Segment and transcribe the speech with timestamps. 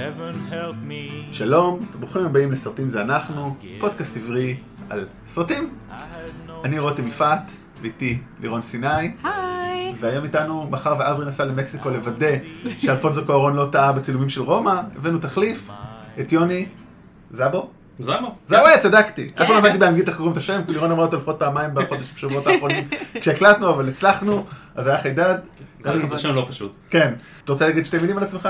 [0.00, 1.32] Heaven help me.
[1.32, 4.56] שלום, ברוכים הבאים לסרטים זה אנחנו, פודקאסט עברי
[4.90, 5.74] על סרטים.
[6.64, 7.52] אני רותם יפעת,
[7.82, 9.94] ואיתי לירון סיני, היי.
[10.00, 12.36] והיום איתנו, מאחר ואברי נסע למקסיקו לוודא
[12.78, 15.68] שאלפונסו קוארון לא טעה בצילומים של רומא, הבאנו תחליף,
[16.20, 16.66] את יוני
[17.30, 17.70] זבו.
[17.98, 18.34] זמו.
[18.48, 19.26] זהו, אה, צדקתי.
[19.26, 19.58] אף פעם לא כן.
[19.58, 22.88] הבנתי באנגלית איך קוראים את השם, כי לירון אמרה אותו לפחות פעמיים בחודש בשבועות האחרונים
[23.20, 24.44] כשהקלטנו, אבל הצלחנו,
[24.74, 25.34] אז היה חידד.
[25.84, 26.76] יוני, זה שם לא פשוט.
[26.90, 27.14] כן.
[27.44, 28.48] אתה רוצה להגיד שתי מילים על עצמך?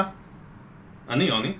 [1.10, 1.52] אני יוני.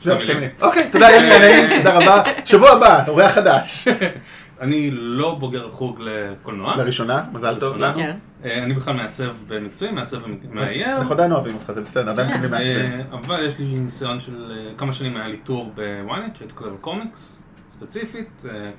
[0.00, 0.50] זהו, שתי מילים.
[0.62, 2.22] אוקיי, תודה יוני, נעים, תודה רבה.
[2.44, 3.88] שבוע הבא, אורח חדש.
[4.60, 6.76] אני לא בוגר חוג לקולנוע.
[6.76, 7.76] לראשונה, מזל טוב.
[7.76, 7.98] לנו.
[7.98, 8.16] כן.
[8.44, 10.96] אה, אני בכלל מעצב במקצועי, מעצב ומאייר.
[10.96, 12.92] אנחנו עדיין אוהבים אותך, זה בסדר, עדיין מקבלים מעצבים.
[12.92, 16.70] אה, אבל יש לי ניסיון של אה, כמה שנים היה לי טור בוויינט, שהייתי כותב
[16.70, 18.42] על קומיקס, ספציפית.
[18.50, 18.70] אה,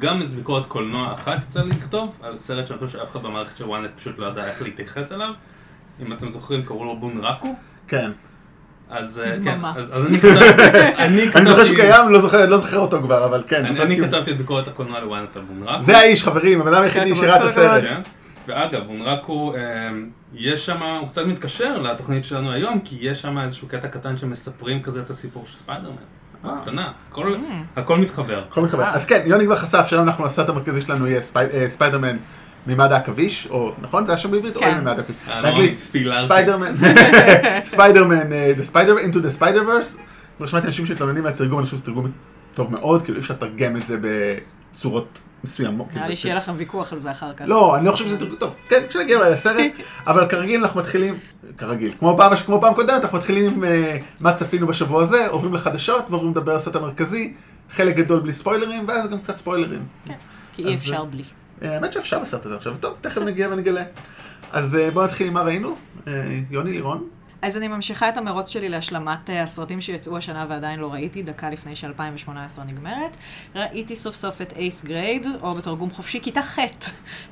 [0.00, 3.56] גם איזו ביקורת קולנוע אחת יצא לי לכתוב, על סרט שאני חושב שאף אחד במערכת
[3.56, 5.30] של וויינט פשוט לא ידע איך להתייחס אליו.
[6.00, 7.54] אם אתם זוכרים, קראו לו בונרקו.
[7.88, 8.10] כן.
[8.90, 9.58] אז אה, כן.
[9.92, 10.62] אז אני כתבתי,
[11.04, 13.64] אני אני זוכר שהוא קיים, לא זוכר לא זוכר אותו כבר, אבל כן.
[13.66, 15.82] אני הוא- כתבתי את ביקורת הקולנוע לוויינט על בונרקו.
[15.82, 17.82] זה האיש, חברים, הבן אדם היחידי שראה את הסרט.
[17.82, 18.00] כן.
[18.48, 19.54] ואגב, בונרקו,
[19.90, 24.16] אמ, יש שם, הוא קצת מתקשר לתוכנית שלנו היום, כי יש שם איזשהו קטע קטן
[24.16, 25.96] שמספרים כזה את הסיפור של ספיידרמן.
[26.44, 26.50] אה.
[26.62, 27.36] קטנה, הכל-
[27.76, 28.42] הכל מתחבר.
[28.50, 28.84] הכל מתחבר.
[28.84, 32.16] אז כן, יוני כבר חשף שהיום אנחנו הסרט המרכזי שלנו יהיה ספי- אה, ספיידרמן
[32.66, 34.06] מימד העכביש, או נכון?
[34.06, 34.56] זה היה שם בעברית?
[34.56, 34.74] או כן.
[34.74, 35.16] מימד העכביש?
[35.28, 35.76] אה, לא, באנגלית.
[35.76, 36.72] ספיידרמן,
[37.64, 39.98] ספיידרמן, אה, The Spider into the Spider-Verse.
[40.36, 42.06] כבר שמעתי אנשים שמתלוננים על התרגום, אני חושב שזה תרגום
[42.54, 43.96] טוב מאוד, כאילו אי אפשר לתרגם את זה
[44.72, 45.86] בצורות מסוימות.
[45.86, 47.44] נראה לי כאילו, שיהיה לכם ויכוח על זה אחר כך.
[47.48, 48.56] לא, אני לא חושב שזה תרגום טוב.
[48.68, 49.72] כן, כשנגיע אולי לסרט,
[50.06, 51.18] אבל כרגיל אנחנו מתחילים,
[51.58, 55.54] כרגיל, כמו פעם, כמו פעם קודמת, אנחנו מתחילים עם אה, מה צפינו בשבוע הזה, עוברים
[55.54, 57.34] לחדשות ועוברים לדבר על הסרט המרכזי,
[57.70, 59.82] חלק גדול בלי ספוילרים, ואז גם קצת ספוילרים.
[60.52, 61.22] כי אי אפשר בלי.
[61.64, 63.82] אה, האמת שאפשר בסרט הזה עכשיו, טוב, תכף נגיע ונגלה.
[64.52, 65.76] אז אה, בואו נתחיל עם מה ראינו.
[66.06, 67.08] אה, יוני לירון.
[67.42, 71.50] אז אני ממשיכה את המרוץ שלי להשלמת אה, הסרטים שיצאו השנה ועדיין לא ראיתי, דקה
[71.50, 72.28] לפני ש-2018
[72.66, 73.16] נגמרת.
[73.54, 76.58] ראיתי סוף סוף את 8th grade, או בתרגום חופשי, כיתה ח'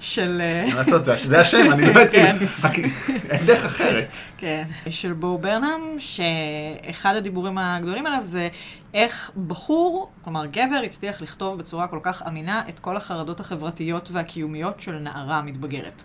[0.00, 0.40] של...
[0.40, 2.36] אה, מה לעשות, זה- השם, אני לא יודעת, כן.
[2.38, 4.16] כאילו, הכ- אין דרך אחרת.
[4.38, 8.48] כן, של בואו ברנם, שאחד הדיבורים הגדולים עליו זה
[8.94, 14.80] איך בחור, כלומר גבר, הצליח לכתוב בצורה כל כך אמינה את כל החרדות החברתיות והקיומיות
[14.80, 16.02] של נערה מתבגרת.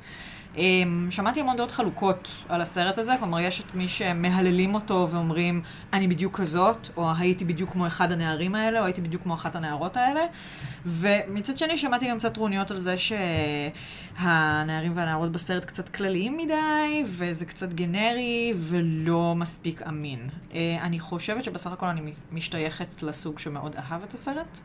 [0.57, 5.61] אמ, שמעתי המון דעות חלוקות על הסרט הזה, כלומר יש את מי שמהללים אותו ואומרים
[5.93, 9.55] אני בדיוק כזאת, או הייתי בדיוק כמו אחד הנערים האלה, או הייתי בדיוק כמו אחת
[9.55, 10.21] הנערות האלה.
[10.85, 17.45] ומצד שני שמעתי גם קצת טרוניות על זה שהנערים והנערות בסרט קצת כלליים מדי, וזה
[17.45, 20.29] קצת גנרי ולא מספיק אמין.
[20.53, 24.59] אה, אני חושבת שבסך הכל אני משתייכת לסוג שמאוד אהב את הסרט.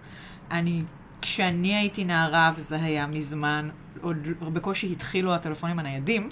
[0.51, 0.83] אני,
[1.23, 3.69] כשאני הייתי נערה, וזה היה מזמן,
[4.01, 4.17] עוד
[4.53, 6.29] בקושי התחילו הטלפונים הניידים,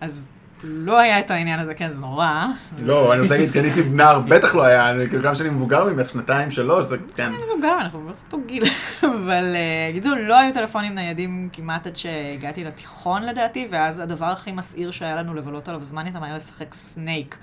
[0.00, 0.26] אז
[0.64, 2.46] לא היה את העניין הזה, כן, זה נורא.
[2.82, 6.10] לא, אני רוצה להגיד, הייתי נער, בטח לא היה, אני כאילו כמה שנים מבוגר ממך,
[6.10, 7.26] שנתיים, שלוש, זה כן.
[7.26, 8.64] אני מבוגר, אנחנו באותו גיל.
[9.02, 14.52] אבל אה, בקיצור, לא היו טלפונים ניידים כמעט עד שהגעתי לתיכון לדעתי, ואז הדבר הכי
[14.52, 17.36] מסעיר שהיה לנו לבלות עליו זמן איתם היה לשחק סנייק.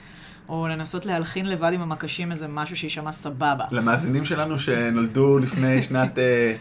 [0.49, 3.65] או לנסות להלחין לבד עם המקשים איזה משהו שיישמע סבבה.
[3.71, 6.55] למאזינים שלנו שנולדו לפני שנת אה,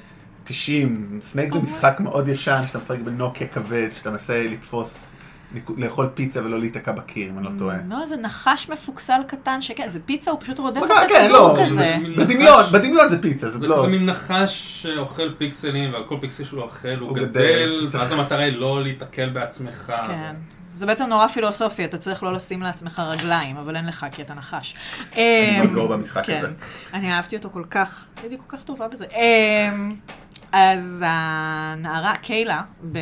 [0.44, 5.10] 90, סנייק זה משחק מאוד ישן, שאתה משחק בנוקיה כבד, שאתה מנסה לתפוס,
[5.76, 7.76] לאכול פיצה ולא להיתקע בקיר, אם אני לא טועה.
[7.88, 11.50] לא, זה נחש מפוקסל קטן שכן, זה פיצה, הוא פשוט רודף את כן, כן, לא,
[11.52, 11.74] הכדור כזה.
[12.16, 13.76] זה- בדמיון, בדמיון זה פיצה, זה זה לא...
[13.76, 18.56] כזה מין נחש שאוכל פיקסלים, ועל כל פיקסל שהוא אוכל הוא גדל, ואז המטרה היא
[18.56, 19.92] לא להיתקל בעצמך.
[20.06, 20.34] כן.
[20.74, 24.34] זה בעצם נורא פילוסופי, אתה צריך לא לשים לעצמך רגליים, אבל אין לך כי אתה
[24.34, 24.74] נחש.
[25.12, 25.22] אני
[25.58, 26.36] מאוד אמ, גרוע במשחק כן.
[26.38, 26.48] הזה.
[26.94, 29.04] אני אהבתי אותו כל כך, הייתי כל כך טובה בזה.
[30.56, 32.98] אז הנערה קיילה, ב-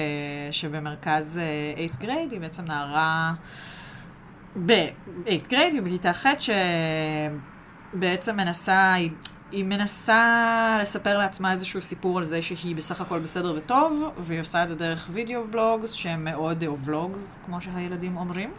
[0.51, 1.41] שבמרכז
[2.01, 3.33] 8th grade, היא בעצם נערה
[4.67, 6.27] ב-8th grade, היא בכיתה ח'
[7.95, 9.11] שבעצם מנסה, היא,
[9.51, 14.63] היא מנסה לספר לעצמה איזשהו סיפור על זה שהיא בסך הכל בסדר וטוב, והיא עושה
[14.63, 18.51] את זה דרך וידאו בלוגס, שהם מאוד, או ולוגס, כמו שהילדים אומרים.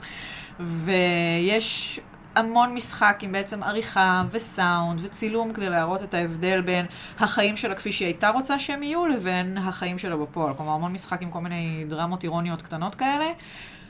[0.60, 2.00] ויש
[2.36, 6.86] המון משחק עם בעצם עריכה וסאונד וצילום כדי להראות את ההבדל בין
[7.20, 10.54] החיים שלה כפי שהיא הייתה רוצה שהם יהיו לבין החיים שלה בפועל.
[10.54, 13.26] כלומר, המון משחק עם כל מיני דרמות אירוניות קטנות כאלה.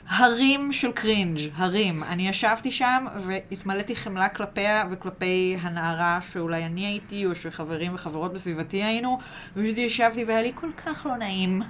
[0.08, 2.02] הרים של קרינג', הרים.
[2.04, 8.82] אני ישבתי שם והתמלאתי חמלה כלפיה וכלפי הנערה שאולי אני הייתי, או שחברים וחברות בסביבתי
[8.82, 9.18] היינו,
[9.56, 11.62] ופשוט ישבתי והיה לי כל כך לא נעים.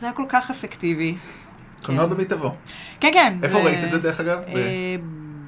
[0.00, 1.14] זה היה כל כך אפקטיבי.
[1.82, 2.10] קולנוע כן.
[2.10, 2.54] במיטבו.
[3.00, 3.38] כן, כן.
[3.42, 4.38] איפה ראית את זה דרך אגב?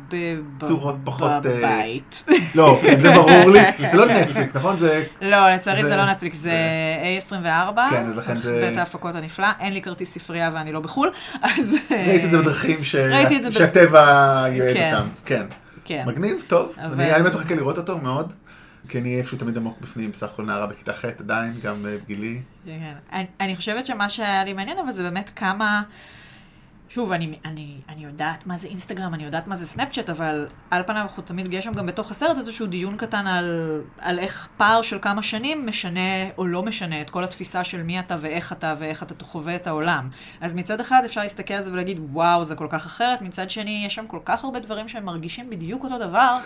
[0.09, 2.25] ב- אה, ב- צורות פחות, אה, בבית.
[2.55, 3.61] לא, כן, זה ברור לי.
[3.93, 4.79] זה לא נטפליקס, נכון?
[4.79, 5.05] זה...
[5.23, 6.53] לא, לצערי זה- לא נטפליקס, זה
[7.31, 7.35] A24.
[7.91, 9.47] כן, אז לכן זה- בית ההפקות הנפלא.
[9.61, 11.11] אין לי כרטיס ספרייה ואני לא בחו"ל,
[11.43, 11.77] אז...
[11.91, 12.81] אה, את זה בדרכים
[13.11, 14.01] ראיתי את זה ב- שהטבע
[14.53, 14.95] ייעד כן.
[14.97, 15.09] אותם.
[15.25, 15.47] כן.
[15.85, 16.05] כן.
[16.07, 16.73] מגניב, טוב.
[16.79, 18.33] אני האמת מחכה לראות אותו מאוד.
[18.89, 22.39] כי אני איפשהו תמיד עמוק בפנים, בסך הכל נערה בכיתה ח' עדיין, גם אה, בגילי.
[22.67, 22.93] כן.
[23.41, 25.83] אני חושבת שמה שהיה לי מעניין, אבל זה באמת כמה...
[26.89, 30.83] שוב, אני, אני, אני יודעת מה זה אינסטגרם, אני יודעת מה זה סנאפצ'אט, אבל על
[30.83, 34.83] פניו אנחנו תמיד, יש שם גם בתוך הסרט איזשהו דיון קטן על, על איך פער
[34.83, 38.75] של כמה שנים משנה או לא משנה את כל התפיסה של מי אתה ואיך אתה
[38.79, 40.09] ואיך אתה חווה את העולם.
[40.41, 43.83] אז מצד אחד אפשר להסתכל על זה ולהגיד, וואו, זה כל כך אחרת, מצד שני,
[43.87, 46.39] יש שם כל כך הרבה דברים שהם מרגישים בדיוק אותו דבר.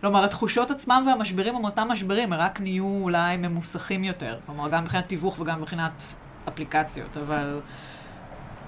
[0.00, 4.38] כלומר, התחושות עצמם והמשברים הם אותם משברים, הם רק נהיו אולי ממוסכים יותר.
[4.46, 6.02] כלומר, גם מבחינת תיווך וגם מבחינת
[6.48, 7.60] אפליקציות, אבל...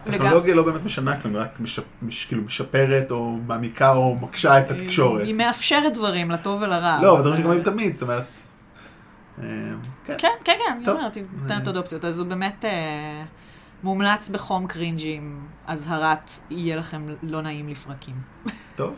[0.05, 4.71] טכנולוגיה לא באמת משנה כלום, רק משפ- מש- כאילו משפרת או מעמיקה או מקשה את
[4.71, 5.25] התקשורת.
[5.25, 6.99] היא מאפשרת דברים, לטוב ולרע.
[7.03, 8.25] לא, אבל דברים שגם היו תמיד, זאת אומרת...
[9.43, 9.45] אה,
[10.05, 10.15] כן.
[10.19, 10.89] כן, כן, כן, אני.
[10.89, 12.05] אומרת, היא נותנת עוד אופציות.
[12.05, 13.25] אז הוא באמת אה,
[13.83, 18.15] מומלץ בחום קרינג'י עם אזהרת יהיה לכם לא נעים לפרקים.
[18.77, 18.95] טוב,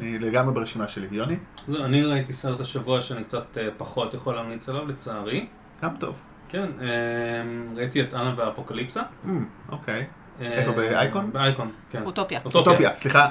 [0.00, 1.06] אני לגמרי ברשימה שלי.
[1.10, 1.36] יוני?
[1.68, 5.46] זהו, אני ראיתי סרט השבוע שאני קצת אה, פחות יכול להמליץ עליו, לצערי.
[5.82, 6.14] גם טוב.
[6.48, 6.86] כן, אה,
[7.76, 9.02] ראיתי את אנה והאפוקליפסה.
[9.28, 10.00] אמ, אוקיי.
[10.00, 10.04] אה,
[10.40, 11.30] איפה, באייקון?
[11.32, 12.02] באייקון, כן.
[12.02, 12.40] אוטופיה.
[12.44, 13.28] אוטופיה, סליחה.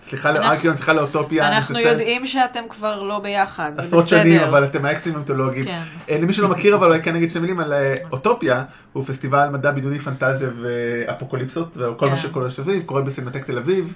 [0.00, 1.48] סליחה לארקיון, סליחה לאוטופיה.
[1.48, 1.78] אנחנו.
[1.78, 3.86] יודעים שאתם כבר לא ביחד, זה בסדר.
[3.86, 5.64] עשרות שנים, אבל אתם האקסים המיתולוגיים.
[5.64, 5.82] כן.
[6.10, 9.48] אה, למי שלא מכיר, אבל אולי כן נגיד שני מילים על אה, אוטופיה, הוא פסטיבל
[9.48, 12.10] מדע בדיוני, פנטזיה ואפוקוליפסות, וכל כן.
[12.10, 13.94] מה שקורה סביב, קורה בסינמטק תל אביב,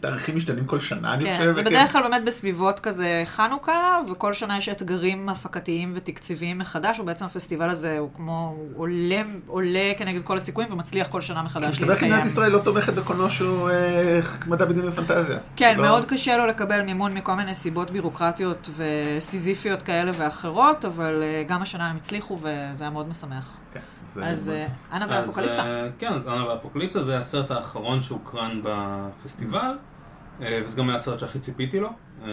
[0.00, 1.52] תאריכים משתנים כל שנה, אני כן, חושב.
[1.52, 1.62] זה.
[1.62, 7.70] בדרך כלל באמת בסביבות כזה חנוכה, וכל שנה יש אתגרים הפקתיים ותקציביים מחדש, ובעצם הפסטיבל
[7.70, 12.12] הזה הוא כמו, הוא עולה, עולה כנגד כל הסיכויים ומצליח כל שנה מחדש מסתבר כי
[12.12, 15.38] מדינת ישראל לא תומכת בקולנוע שהוא אה, מדע בדיוני ופנטזיה.
[15.56, 21.22] כן, לא- מאוד קשה לו לקבל מימון מכל מיני סיבות בירוקרטיות וסיזיפיות כאלה ואחרות, אבל
[21.22, 23.56] אה, גם השנה הם הצליחו וזה היה מאוד משמח.
[23.72, 23.80] כן,
[24.14, 25.62] זה- אז אה, אנה אז, ואפוקליפסה.
[25.66, 29.78] אה, כן, אז אנה והאפוקליפסה זה הסרט האחרון שהוקרן בפסטיבל,
[30.42, 31.88] אה, וזה גם היה הסרט שהכי ציפיתי לו.
[32.26, 32.30] אה,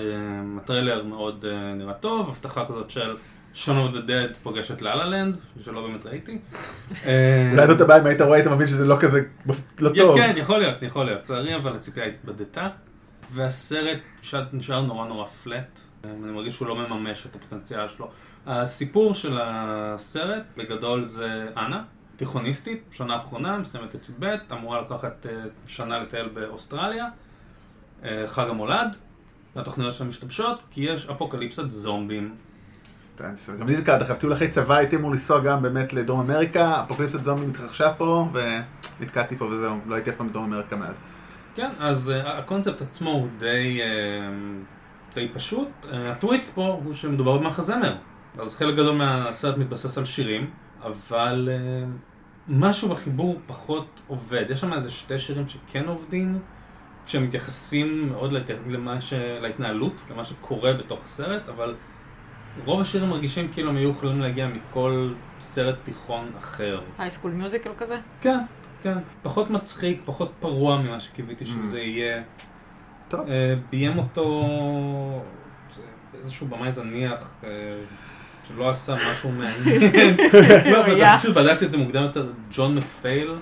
[0.58, 3.16] הטריילר מאוד אה, נראה טוב, הבטחה כזאת של
[3.54, 6.40] שון of the Dead פוגש את לאלה לנד, שלא באמת ראיתי.
[7.06, 9.22] אה, אולי זאת הבעיה, אם היית רואה, היית מבין שזה לא כזה,
[9.80, 10.18] לא טוב.
[10.18, 11.20] כן, יכול להיות, יכול להיות.
[11.20, 12.70] לצערי, אבל הציפייה התבדתה,
[13.32, 14.00] והסרט
[14.54, 15.80] נשאר נורא נורא פלט.
[16.04, 18.10] אני מרגיש שהוא לא מממש את הפוטנציאל שלו.
[18.46, 21.84] הסיפור של הסרט, בגדול, זה אנה,
[22.16, 25.32] תיכוניסטית, שנה אחרונה, מסיימת את י"ב, אמורה לקחת אה,
[25.68, 27.06] שנה לטייל באוסטרליה,
[28.04, 28.96] אה, חג המולד,
[29.56, 32.36] והתוכניות שלה משתבשות, כי יש אפוקליפסת זומבים.
[33.60, 36.81] גם לי זה קרה, אגב, טיול אחרי צבא הייתי אמור לנסוע גם באמת לדרום אמריקה,
[36.83, 38.27] אפוקליפסת זומבי מתרחשה פה,
[39.00, 40.95] ונתקעתי פה וזהו, לא הייתי אף פעם בדרום אמריקה מאז.
[41.56, 45.68] כן, אז uh, הקונספט עצמו הוא די, uh, די פשוט.
[45.83, 47.95] Uh, הטוויסט פה הוא שמדובר במחזמר.
[48.39, 50.50] אז חלק גדול מהסרט מתבסס על שירים,
[50.83, 51.50] אבל
[52.48, 54.45] משהו בחיבור פחות עובד.
[54.50, 56.39] יש שם איזה שתי שירים שכן עובדים,
[57.06, 58.31] כשהם מתייחסים מאוד.
[59.42, 61.75] להתנהלות, למה שקורה בתוך הסרט, אבל
[62.66, 66.82] רוב השירים מרגישים כאילו הם היו יכולים להגיע מכל סרט תיכון אחר.
[66.98, 67.98] High School Musical כזה?
[68.22, 68.40] כן,
[68.84, 68.98] כן.
[69.24, 72.22] פחות מצחיק, פחות פרוע ממה שקיוויתי שזה יהיה.
[73.08, 73.30] טוב.
[73.30, 74.44] אה, ביים אותו
[75.72, 75.82] זה
[76.20, 77.50] איזשהו במאי זניח, אה,
[78.48, 79.82] שלא עשה משהו מעניין.
[80.72, 81.18] לא, אבל היה.
[81.20, 83.36] פשוט בדקתי את זה מוקדם יותר, ג'ון מקפייל.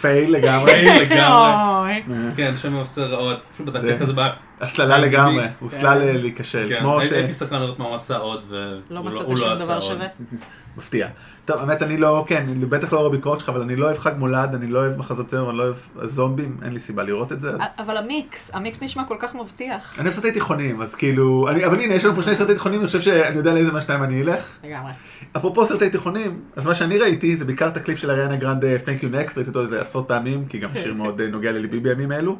[0.00, 2.02] fail לגמרי, fail לגמרי.
[2.04, 2.34] אוי.
[2.36, 3.48] כן, שם עושה רעות.
[3.52, 4.32] פשוט בדקתי כזה בעיה.
[4.60, 5.52] הסללה לגמרי, כן.
[5.60, 6.86] הוא סלל אה, להיכשל, כן.
[7.14, 9.64] הייתי סקרן לראות מה הוא עשה עוד, והוא לא לא מצאת הוא לא שום עשה
[9.64, 9.98] דבר עוד.
[10.78, 11.08] מפתיע.
[11.44, 13.98] טוב, האמת, אני לא, כן, אני בטח לא רואה ביקורת שלך, אבל אני לא אוהב
[13.98, 17.32] חג מולד, אני לא אוהב מחזות צבע, אני לא אוהב זומבים, אין לי סיבה לראות
[17.32, 17.76] את זה, אז...
[17.78, 19.94] אבל המיקס, המיקס נשמע כל כך מבטיח.
[19.98, 22.80] אני אוהב סרטי תיכונים, אז כאילו, אני, אבל הנה, יש לנו פה שני סרטי תיכונים,
[22.80, 24.56] אני חושב שאני יודע לאיזה מהשניים אני אלך.
[24.64, 24.92] לגמרי.
[25.36, 29.02] אפרופו סרטי תיכונים, אז מה שאני ראיתי זה בעיקר את הקליפ של אריאנה גרנדה Thank
[29.02, 32.12] you next, ראיתי אותו איזה עשרות פעמים, כי גם שיר מאוד אה, נוגע לליבי בימים
[32.12, 32.38] אלו.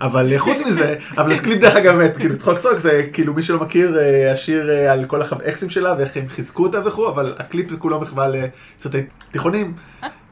[0.00, 3.98] אבל חוץ מזה, אבל הקליפ דרך אגב, כאילו צחוק צחוק, זה כאילו מי שלא מכיר,
[3.98, 7.76] אה, השיר אה, על כל האקסים שלה ואיך הם חיזקו אותה וכו', אבל הקליפ זה
[7.76, 9.74] כולו מחווה לסרטי תיכונים.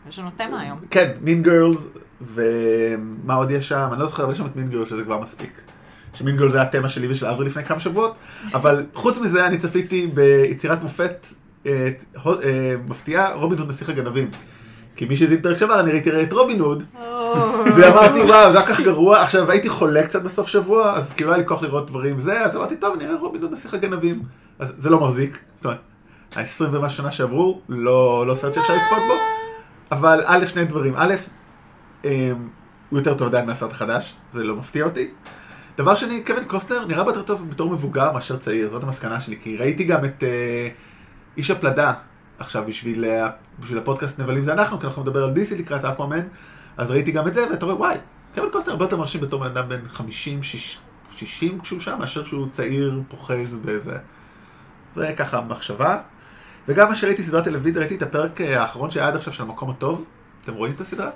[0.09, 0.79] יש לנו תמה היום.
[0.91, 1.87] כן, Mean Girls,
[2.35, 3.89] ומה עוד יש שם?
[3.93, 5.61] אני לא זוכר, אבל יש שם את Mean Girls שזה כבר מספיק.
[6.15, 8.15] ש Mean Girls זה התמה שלי ושל אברי לפני כמה שבועות,
[8.55, 11.27] אבל חוץ מזה אני צפיתי ביצירת מופת
[11.67, 11.89] אה,
[12.89, 14.31] מפתיעה, רובין הוד נסיך הגנבים.
[14.97, 16.83] כי מי שהזין פרק שעבר, אני ראיתי את רובין הוד,
[17.77, 21.39] ואמרתי וואו, זה היה כך גרוע, עכשיו הייתי חולה קצת בסוף שבוע, אז כאילו היה
[21.39, 24.23] לי כוח לראות דברים זה, אז אמרתי טוב, נראה רובין הוד נסיך הגנבים.
[24.59, 25.79] אז זה לא מחזיק, זאת אומרת,
[26.37, 29.15] ה-20 ומשהו שנה שעברו, לא לא סרט שאפשר לצפות בו.
[29.93, 30.95] אבל א', שני דברים.
[30.97, 31.15] א',
[32.05, 32.11] אמ,
[32.91, 35.11] הוא יותר טוב עדיין מהסרט החדש, זה לא מפתיע אותי.
[35.79, 39.57] דבר שני, קווין קוסטנר נראה יותר טוב בתור מבוגר מאשר צעיר, זאת המסקנה שלי, כי
[39.57, 40.69] ראיתי גם את אה,
[41.37, 41.93] איש הפלדה
[42.43, 43.31] עכשיו בשביל, אה,
[43.61, 46.27] בשביל הפודקאסט נבלים זה אנחנו, כי אנחנו נדבר על דיסי לקראת אקוואמן,
[46.77, 47.97] אז ראיתי גם את זה, ואתה רואה, וואי,
[48.35, 50.81] קווין קוסטנר הרבה יותר מרשים בתור בן אדם בן 50, 60,
[51.17, 53.99] 60 כשהוא שם, מאשר כשהוא צעיר פוחז באיזה...
[54.97, 55.99] זה ככה מחשבה.
[56.69, 59.71] וגם מה שראיתי סדרת טלוויזיה, ראיתי את הפרק אה, האחרון שהיה עד עכשיו של המקום
[59.71, 60.05] הטוב.
[60.43, 61.11] אתם רואים את הסדרה?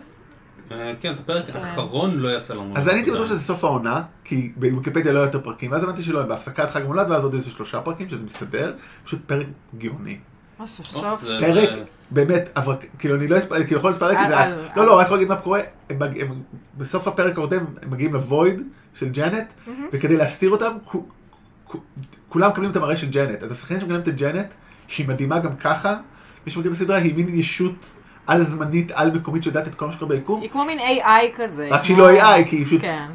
[0.71, 2.75] אה, כן, את הפרק האחרון לא יצא לנו.
[2.76, 3.26] אז אני הייתי בטוח.
[3.26, 6.83] שזה סוף העונה, כי בוויקיפדיה לא היו יותר פרקים, ואז הבנתי שלא, הם בהפסקת חג
[6.85, 9.47] מולד, ואז עוד איזה שלושה פרקים, שזה מסתדר, פשוט פרק
[9.78, 10.18] גאוני.
[10.58, 11.20] מה סוף או, סוף?
[11.20, 14.36] זה- פרק, זה- באמת, אבל כאילו אני לא אספר, כאילו יכול לספר כי זה...
[14.36, 15.60] רק- אל- לא, לא, רק להגיד מה קורה,
[16.78, 18.62] בסוף הפרק הקודם הם מגיעים לוויד
[18.94, 19.46] של ג'נט,
[19.92, 21.06] וכדי להסתיר אותם, כו-
[21.64, 21.78] כו-
[22.28, 23.42] כולם מקבלים את המראה של ג'נט.
[23.42, 24.46] אז השחקנים שמקבלים את ג'נט,
[24.88, 25.96] שהיא מדהימה גם ככה,
[26.46, 27.86] מי שמכיר את הסדרה, היא מין ישות
[28.26, 31.68] על זמנית, על מקומית שיודעת את כל מה שקורה ביקום, היא כמו מין AI כזה.
[31.70, 32.80] רק שהיא לא AI, כי היא פשוט...
[32.80, 33.06] כן.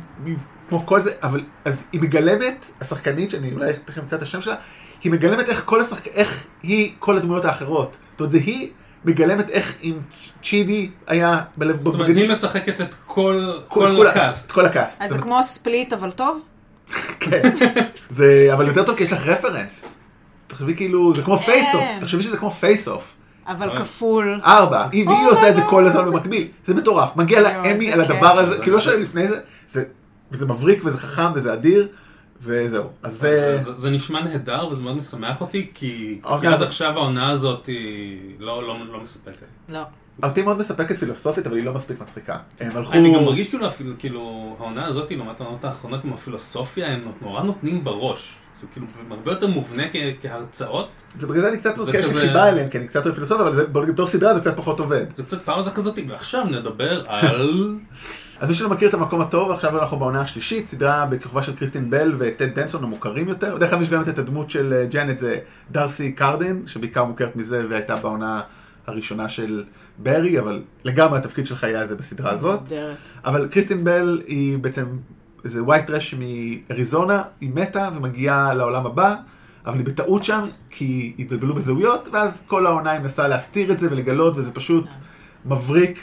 [0.70, 4.56] כמו כל זה, אבל אז היא מגלמת, השחקנית, שאני אולי תכף אמצא את השם שלה,
[5.04, 6.08] היא מגלמת איך כל השחק...
[6.08, 7.98] איך היא כל הדמויות האחרות.
[8.12, 8.70] זאת אומרת, זה היא
[9.06, 9.94] מגלמת איך אם
[10.44, 14.52] צ'ידי היה בלב זאת אומרת, היא משחקת את כל כל- ה cast.
[14.52, 14.98] כל ה cast.
[15.00, 16.42] אז זה כמו Split אבל טוב?
[17.20, 17.42] כן.
[18.10, 19.98] זה, אבל יותר טוב כי יש לך reference.
[20.48, 21.98] תחשבי כאילו, זה כמו Face/Off, כן.
[22.02, 23.14] תחשבי שזה כמו פייס אוף.
[23.48, 23.78] אבל.
[23.80, 24.42] כפול.
[24.44, 25.62] ארבע, היא Oh עושה את זה.
[25.70, 26.48] כל הזמן במקביל.
[26.66, 27.16] זה מטורף.
[27.16, 28.40] מגיע לאמי איזה על הדבר.
[28.40, 29.40] הזה, כאילו לא שלפני זה,
[29.70, 29.84] זה-
[30.32, 31.88] זה מבריק וזה חכם וזה אדיר,
[32.44, 32.84] וזהו.
[33.04, 33.58] אז זה...
[33.76, 38.20] זה- נשמע נהדר וזה מאוד משמח אותי, כי העונה כי עד עכשיו העונה הזאת היא
[38.40, 39.46] לא לא- לא מספקת.
[39.70, 39.80] לא.
[40.24, 42.38] אותי מאוד מספקת פילוסופית, אבל היא לא מספיק מצחיקה.
[42.60, 42.94] הם הלכו...
[42.94, 47.44] אני גם מרגיש כאילו אפילו, כאילו, העונה הזאת לעומת העונות האחרונות עם הפילוסופיה, הם נורא
[47.44, 48.34] נותנים בראש.
[48.62, 50.88] זה כאילו הרבה יותר מובנה כ- כהרצאות.
[51.20, 53.54] זה בגלל זה אני קצת לי כזה- חיבה אליהם, כי אני קצת אוהב פילוסופיה, אבל
[53.56, 55.06] זה בתור סדרה זה קצת פחות עובד.
[55.16, 57.76] זה קצת פאוזה כזאת, ועכשיו נדבר על...
[58.42, 61.90] אז מי שלא מכיר את המקום הטוב, עכשיו אנחנו בעונה השלישית, סדרה בכיכובה של קריסטין
[61.90, 63.56] בל וטד דנסון המוכרים יותר.
[63.56, 65.40] בדרך כלל מי שגלמת את הדמות של אה, ג'נט זה
[65.72, 68.42] דארסי קרדן, שבעיקר מוכרת מזה והייתה בעונה
[68.88, 69.64] הראשונה של
[69.98, 72.60] ברי, אבל לגמרי התפקיד שלך היה זה בסדרה הזאת.
[73.26, 74.86] אבל קריסטין בל היא בעצם
[75.46, 79.16] איזה ווייט טרש מאריזונה, היא מתה ומגיעה לעולם הבא,
[79.66, 83.88] אבל היא בטעות שם כי התבלבלו בזהויות, ואז כל העונה היא מנסה להסתיר את זה
[83.92, 84.86] ולגלות, וזה פשוט
[85.46, 86.00] מבריק,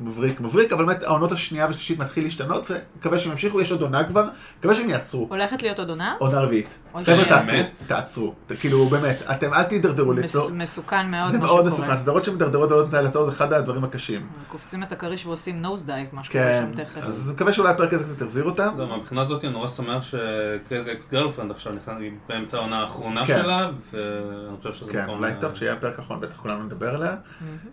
[0.00, 4.04] מבריק, מבריק, אבל באמת העונות השנייה והשלישית מתחיל להשתנות, ומקווה שהם ימשיכו, יש עוד עונה
[4.04, 4.28] כבר,
[4.58, 5.26] מקווה שהם יעצרו.
[5.30, 6.16] הולכת להיות עוד עונה?
[6.18, 6.78] עונה רביעית.
[6.94, 7.24] אוי, חבר'ה?
[7.24, 8.34] תעצרו, תעצרו.
[8.60, 10.52] כאילו, באמת, אתם אל תידרדרו לסדרות.
[10.52, 11.86] מסוכן מאוד זה מה מאוד שקורה.
[11.86, 14.26] מסוכן, סדרות שמדרדרות ולא נותנות לעצור זה אחד הדברים הקשים.
[14.48, 17.02] קופצים את הכריש ועושים nose dive, מה שקורה כן, שם תכף.
[17.02, 18.68] אז אני מקווה שאולי הפרק הזה קצת יחזיר אותם.
[18.76, 21.96] זהו, מהבחינה הזאת אני נורא שמח ש Crazy Ex-Girlfriend עכשיו נכנס
[22.28, 23.42] באמצע העונה האחרונה כן.
[23.42, 25.18] שלה, ואני חושב שזה כן, מקום...
[25.18, 27.16] אולי אה, טוב שיהיה הפרק האחרון, בטח כולנו נדבר עליה.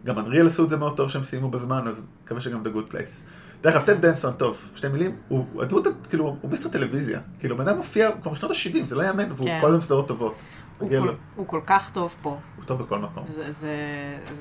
[0.06, 2.94] גם אנריאל עשו את זה מאוד טוב שהם סיימו בזמן, אז מקווה שגם The Good
[2.94, 3.22] Place.
[3.62, 7.20] דרך אגב, טד דנסון, טוב, שתי מילים, הוא הדמות, כאילו, הוא מיסטר טלוויזיה.
[7.40, 9.58] כאילו, בן אדם מופיע כבר משנות ה-70, זה לא יאמן, והוא כן.
[9.62, 10.36] כל הזמן סדרות טובות.
[10.78, 12.38] הוא כל- לו, הוא כל כך טוב פה.
[12.56, 13.24] הוא טוב בכל מקום.
[13.30, 13.76] זה, זה,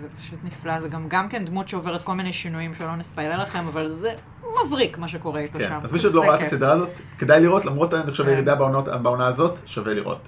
[0.01, 3.67] זה פשוט נפלא, זה גם, גם כן דמות שעוברת כל מיני שינויים שלא נספיילר לכם,
[3.67, 4.15] אבל זה
[4.67, 5.79] מבריק מה שקורה איתו כן, שם.
[5.83, 6.41] אז מי שעוד לא ראה את.
[6.43, 8.29] הסדרה הזאת, כדאי לראות, למרות אני חושב כן.
[8.31, 8.55] הירידה
[9.03, 10.21] בעונה הזאת, שווה לראות.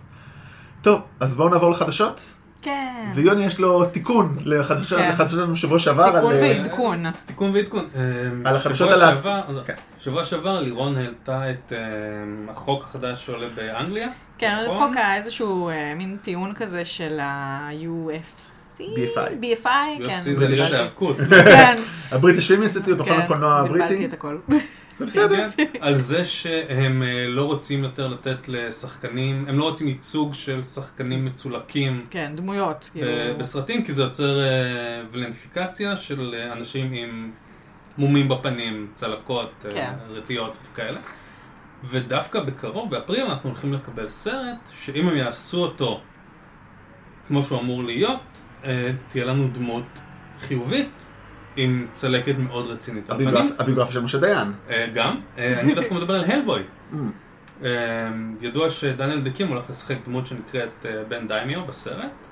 [0.83, 2.21] טוב, אז בואו נעבור לחדשות,
[2.63, 3.11] כן.
[3.15, 5.09] ויוני יש לו תיקון לחדשות כן.
[5.11, 6.13] לחדשות שלנו בשבוע שעבר.
[6.17, 7.05] תיקון על, אה, ועדכון.
[7.27, 7.89] תיקון ועדכון.
[8.45, 9.75] על החדשות שבוע על ה- כן.
[9.99, 11.79] שבוע שעבר לירון העלתה את אה,
[12.51, 14.09] החוק החדש שעולה באנגליה.
[14.39, 14.77] כן, נכון?
[14.83, 18.81] החוק היה איזשהו אה, מין טיעון כזה של ה-UFC.
[18.81, 19.43] BFI.
[19.43, 19.67] BFI,
[19.99, 20.17] כן.
[20.19, 20.73] UFC זה ליגת.
[20.73, 21.17] ההיאבקות.
[21.31, 21.77] כן.
[22.13, 24.67] הבריטיש פילם אינסטיטוט, מכון כן, הקולנוע בלבלתי הבריטי.
[24.99, 25.49] זה בסדר.
[25.57, 30.63] כן, על זה שהם אה, לא רוצים יותר לתת לשחקנים, הם לא רוצים ייצוג של
[30.63, 32.91] שחקנים מצולקים כן, דמויות.
[32.93, 33.39] כאילו.
[33.39, 37.31] בסרטים, כי זה יוצר אה, ולנטיפיקציה של אה, אנשים עם
[37.99, 39.93] מומים בפנים, צלקות, כן.
[40.09, 41.01] רטיות וכאלה.
[41.85, 46.01] ודווקא בקרוב, באפריל, אנחנו הולכים לקבל סרט, שאם הם יעשו אותו
[47.27, 48.21] כמו שהוא אמור להיות,
[49.09, 49.85] תהיה לנו דמות
[50.41, 51.08] חיובית
[51.61, 53.11] עם צלקת מאוד רצינית.
[53.59, 54.53] הביוגרפיה של משה דיין.
[54.71, 55.21] אה, גם.
[55.39, 56.63] אה, אני דווקא מדבר על הלבוי.
[56.93, 56.97] Mm.
[57.65, 57.71] אה,
[58.41, 62.27] ידוע שדניאל דיי קים הולך לשחק דמות שנקראת בן דיימיו בסרט,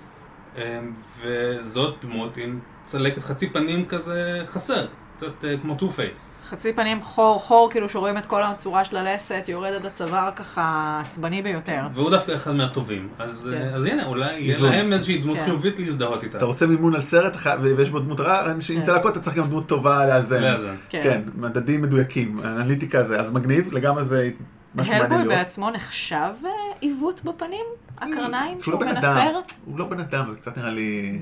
[1.20, 6.30] וזאת דמות עם צלקת חצי פנים כזה חסר, קצת כמו Two-Face.
[6.48, 11.02] חצי פנים חור, חור, כאילו שרואים את כל הצורה של הלסת, יורד עד הצוואר ככה
[11.06, 11.80] עצבני ביותר.
[11.94, 13.08] והוא דווקא אחד מהטובים.
[13.18, 13.62] אז כן.
[13.62, 14.72] אה, אז הנה, אולי יהיה איזון.
[14.72, 15.44] להם איזושהי דמות כן.
[15.44, 16.38] חיובית להזדהות איתה.
[16.38, 18.82] אתה רוצה מימון על סרט ויש בו דמות רע, עם כן.
[18.82, 20.42] צלקות, אתה צריך גם דמות טובה לאזן.
[20.42, 20.74] לאזן.
[20.88, 24.30] כן, מדדים מדויקים, אנליטיקה זה, אז מגניב, לגמרי זה
[24.74, 25.38] משהו מעניין הלבוי לראות.
[25.38, 26.50] בעצמו נחשב אה,
[26.80, 27.64] עיוות בפנים?
[27.98, 29.40] הקרניים הוא שהוא לא בן מנסר?
[29.64, 31.18] הוא לא בן אדם, זה קצת נראה לי...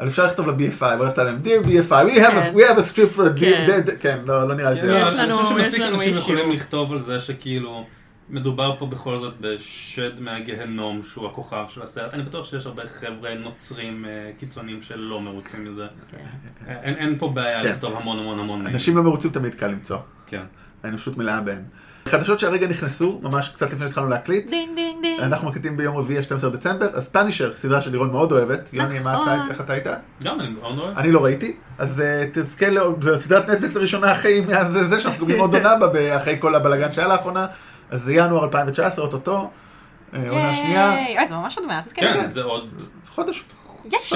[0.00, 2.52] אבל אפשר לכתוב ל-BFI, בוא נכתוב להם, Dear BFI, we have a- כן.
[2.54, 3.66] we have a script for a כן.
[3.86, 4.98] dear, כן, לא לא נראה לי כן, זה...
[4.98, 6.10] יש אני לנו- חושב יש שמספיק לנו אנשים.
[6.14, 7.84] יכולים לכתוב על זה שכאילו
[8.30, 12.14] מדובר פה בכל זאת בשד מהגיהנום שהוא הכוכב של הסרט.
[12.14, 15.86] אני בטוח שיש הרבה חבר'ה נוצרים אה, קיצוניים שלא מרוצים מזה.
[16.68, 17.68] אין אין פה בעיה כן.
[17.70, 18.66] לכתוב המון המון המון.
[18.66, 20.42] אנשים לא מרוצים תמיד קל למצוא, כן.
[20.82, 21.62] האנושות מלאה בהם.
[22.08, 24.50] חדשות שהרגע נכנסו, ממש קצת לפני שהתחלנו להקליט.
[24.50, 24.70] דינג
[25.02, 25.32] דינג דינג.
[25.32, 28.70] אנחנו מקליטים ביום רביעי ה-12 דצמבר, אז Punisher, סדרה שלירון מאוד אוהבת.
[28.72, 29.28] יוני, מה נכון.
[29.28, 29.86] אתה, איך אתה היית?
[30.22, 30.98] גם אני מאוד אוהב.
[30.98, 35.18] אני לא ראיתי, אז אה, תזכה, לו- זו סדרת נטפליקס הראשונה אחרי מאז זה שאנחנו
[35.20, 37.46] מקבלים עוד עונה בה, אחרי כל הבלאגן שהיה לאחרונה,
[37.90, 39.50] אז זה ינואר 2019, אוטוטו,
[40.14, 42.14] אה, עונה שנייה, אוי, זה ממש עוד מעט, אז כן.
[42.14, 42.68] כן, זה עוד...
[43.08, 43.44] חודש.
[43.92, 44.12] יש.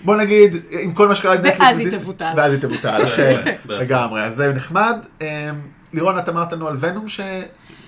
[0.00, 2.32] בוא נגיד, עם כל מה שקרה עם נטפליקס ואז היא תבוטל.
[2.36, 3.44] ואז היא תבוטל, בהחלט.
[3.68, 4.96] לגמרי, אז זה נחמד.
[5.22, 5.50] אה,
[5.92, 7.20] לירון, את אמרת לנו על ונום ש...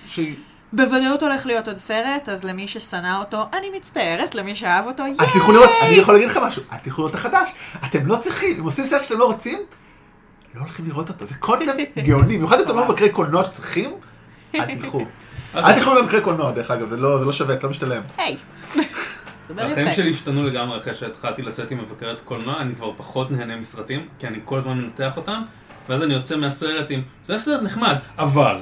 [0.07, 0.35] שהיא...
[0.73, 5.25] בוודאות הולך להיות עוד סרט, אז למי ששנא אותו, אני מצטערת, למי שאהב אותו, אל
[5.33, 7.53] תלכו לראות, אני יכול להגיד לך משהו, אל תלכו לראות את החדש,
[7.85, 9.59] אתם לא צריכים, אם עושים סרט שאתם לא רוצים,
[10.55, 13.91] לא הולכים לראות אותו, זה קונספט גאוני, במיוחד אם אתם לא מבקרי קולנוע שצריכים,
[14.55, 15.05] אל תלכו.
[15.55, 18.01] אל תלכו למבקרי קולנוע, דרך אגב, זה לא זה לא שווה, זה לא משתלם.
[18.17, 18.37] היי.
[19.57, 19.91] החיים.
[19.91, 24.27] שלי השתנו לגמרי אחרי שהתחלתי לצאת עם מבקרת קולנוע, אני כבר פחות נהנה מסרטים, כי
[24.27, 25.41] אני כל הזמן מנתח אותם,
[25.89, 28.61] ואז אני יוצא מהסרט עם, זה סרט נחמד, אבל...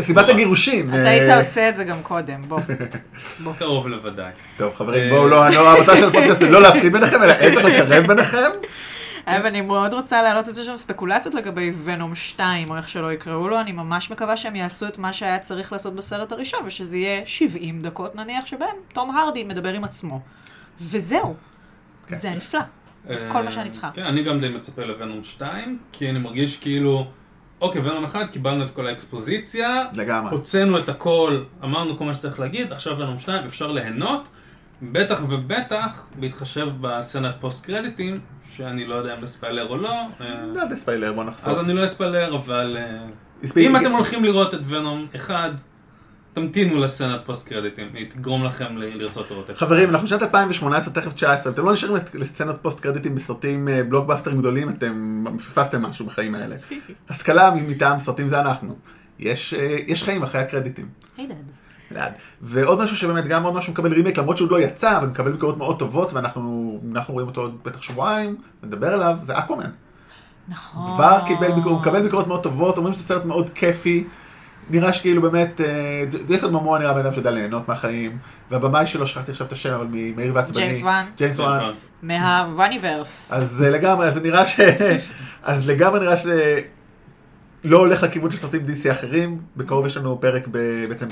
[0.00, 0.88] סיבת- הגירושין.
[0.88, 2.60] אתה אה, היית עושה את זה גם קודם, בוא.
[3.58, 4.32] קרוב לוודאי.
[4.56, 8.50] טוב חברים, בואו לא, לא, המטרה של הפודקאסט לא להפריד ביניכם, אלא ההפך לקרב ביניכם.
[9.26, 13.12] אבל אני מאוד רוצה להעלות את זה שם ספקולציות לגבי ונום 2, או איך שלא
[13.12, 16.96] יקראו לו, אני ממש מקווה שהם יעשו את מה שהיה צריך לעשות בסרט הראשון, ושזה
[16.96, 20.20] יהיה 70 דקות נניח, שבהם תום הרדי מדבר עם עצמו.
[20.80, 21.34] וזהו.
[22.06, 22.14] כן.
[22.16, 22.60] זה נפלא.
[23.28, 23.90] כל מה שאני צריכה.
[23.94, 27.06] כן, אני גם די מצפה לוונום 2, כי אני מרגיש כאילו,
[27.60, 30.30] אוקיי, ונום 1, קיבלנו את כל האקספוזיציה, לגמרי.
[30.30, 34.28] הוצאנו את הכל, אמרנו כל מה שצריך להגיד, עכשיו ונום 2, אפשר ליהנות,
[34.82, 38.20] בטח ובטח, בהתחשב בסצנת פוסט קרדיטים,
[38.56, 39.94] שאני לא יודע אם בספיילר או לא,
[40.54, 41.50] לא יודע ספיילר, בוא נחזור.
[41.50, 43.06] אז אני לא אספיילר, אבל אה,
[43.56, 45.50] אם אתם הולכים לראות את ונום 1,
[46.32, 49.60] תמתינו לסצנת פוסט קרדיטים, היא תגרום לכם לרצות לראות את זה.
[49.60, 54.38] חברים, אנחנו שנת 2018, תכף 19, אתם לא נשארים לסצנות פוסט קרדיטים בסרטים אה, בלוקבאסטרים
[54.38, 56.56] גדולים, אתם פספסתם משהו בחיים האלה.
[57.10, 58.76] השכלה מטעם סרטים זה אנחנו.
[59.18, 60.88] יש, אה, יש חיים אחרי הקרדיטים.
[61.90, 62.12] לאט.
[62.42, 65.32] ועוד משהו שבאמת גם עוד משהו מקבל רימייק למרות שהוא עוד לא יצא אבל מקבל
[65.32, 69.70] ביקורות מאוד טובות ואנחנו אנחנו רואים אותו עוד בטח שבועיים נדבר עליו זה אקוואמן.
[70.48, 70.94] נכון.
[70.94, 74.04] כבר קיבל ביקורות, מקבל ביקורות מאוד טובות אומרים שזה סרט מאוד כיפי.
[74.70, 78.18] נראה שכאילו באמת אה, ג'ייסון מומואה נראה בן אדם שיודע ליהנות מהחיים
[78.50, 80.60] והבמאי שלו שכחתי עכשיו את השם אבל ממהיר ועצבני.
[80.60, 81.04] ג'יימס וואן.
[81.16, 81.72] ג'יימס וואן.
[82.02, 83.32] מה universe.
[83.32, 84.60] אז אה, לגמרי, אז זה נראה ש...
[85.42, 86.60] אז לגמרי נראה שזה
[87.64, 89.38] לא הולך לכיוון של סרטים DC אחרים.
[89.56, 90.58] בקרוב יש לנו פרק, ב...
[90.88, 91.06] בעצם,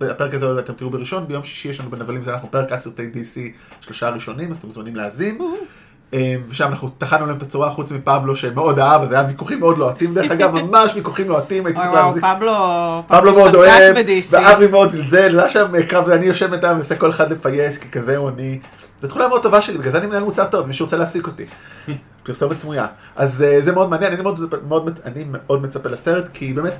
[0.00, 3.10] הפרק הזה אתם תראו בראשון, ביום שישי יש לנו בנבלים זה אנחנו פרק על סרטי
[3.14, 3.38] DC
[3.80, 5.38] שלושה ראשונים, אז אתם מוזמנים להאזין.
[6.14, 9.78] אה, ושם אנחנו טחנו להם את הצורה חוץ מפבלו שמאוד אהב, אז היה ויכוחים מאוד
[9.78, 12.24] לוהטים דרך אגב, ממש ויכוחים לוהטים, הייתי צריך להחזיק.
[13.08, 14.26] פבלו, מאוד אוהב, ב-DC.
[14.30, 17.88] ואברי מאוד זלזל, זה היה שם קרב, אני יושב איתם ומנסה כל אחד לפייס, כי
[17.88, 18.58] כזה הוא אני.
[19.04, 21.44] זו תכונה מאוד טובה שלי, בגלל זה אני מנהל מוצר טוב, מי שרוצה להעסיק אותי.
[22.24, 22.86] פרסומת סמויה.
[23.16, 26.74] אז אה, זה מאוד מעניין, אני מאוד, מאוד, אני מאוד מצפה לסרט, כי באמת,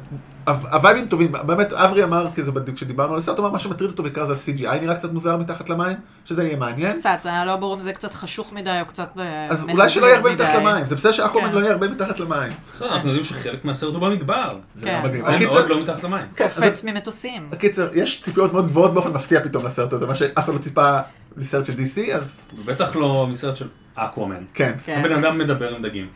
[0.46, 3.58] הו- הווייבים טובים, באמת אברי אמר, כי זה בדיוק כשדיברנו על הסרט, הוא אמר מה
[3.58, 6.98] שמטריד אותו בעיקר זה ה-CGI נראה קצת מוזר מתחת למים, שזה יהיה מעניין.
[6.98, 9.08] קצת, זה היה לא ברור אם זה קצת חשוך מדי או קצת...
[9.18, 10.32] אה, אז אולי שלא יהיה הרבה.
[10.32, 11.54] מתחת למים, זה בסדר שאקוואמן כן.
[11.54, 12.52] לא יהיה הרבה מתחת למים.
[12.74, 14.48] בסדר, אנחנו יודעים שחלק מהסרט הוא במדבר.
[14.74, 15.02] זה כן.
[15.30, 16.26] לא מאוד לא מתחת למים.
[16.36, 17.48] כן, קופץ ממטוסים.
[17.52, 20.98] הקיצר, יש ציפיות מאוד גבוהות באופן מפתיע פתאום לסרט הזה, מה שאף אחד לא ציפה
[21.36, 24.44] לסרט של DC, אז בטח לא מסרט של אקוואמן.
[24.54, 24.72] כן.
[24.84, 25.00] כן.
[25.04, 26.08] הבן אדם מדבר עם דגים.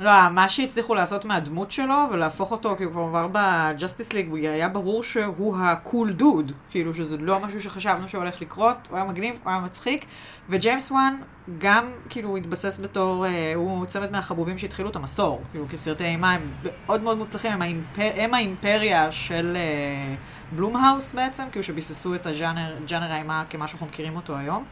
[0.00, 4.28] לא, מה שהצליחו לעשות מהדמות שלו ולהפוך אותו, כי הוא כבר עבר ב Justice League,
[4.28, 8.96] הוא היה ברור שהוא ה cool dude, כאילו שזה לא משהו שחשבנו שהולך לקרות, הוא
[8.96, 10.04] היה מגניב, הוא היה מצחיק,
[10.48, 11.16] וג'יימס וואן
[11.58, 16.52] גם כאילו התבסס בתור, אה, הוא צמד מהחבובים שהתחילו את המסור, כאילו כסרטי אימה הם
[16.62, 20.14] מאוד מאוד מוצלחים, הם, האימפר, הם האימפריה של אה,
[20.52, 24.64] בלומהאוס בעצם, כאילו שביססו את הז'אנר ג'אנר האימה כמה שאנחנו מכירים אותו היום,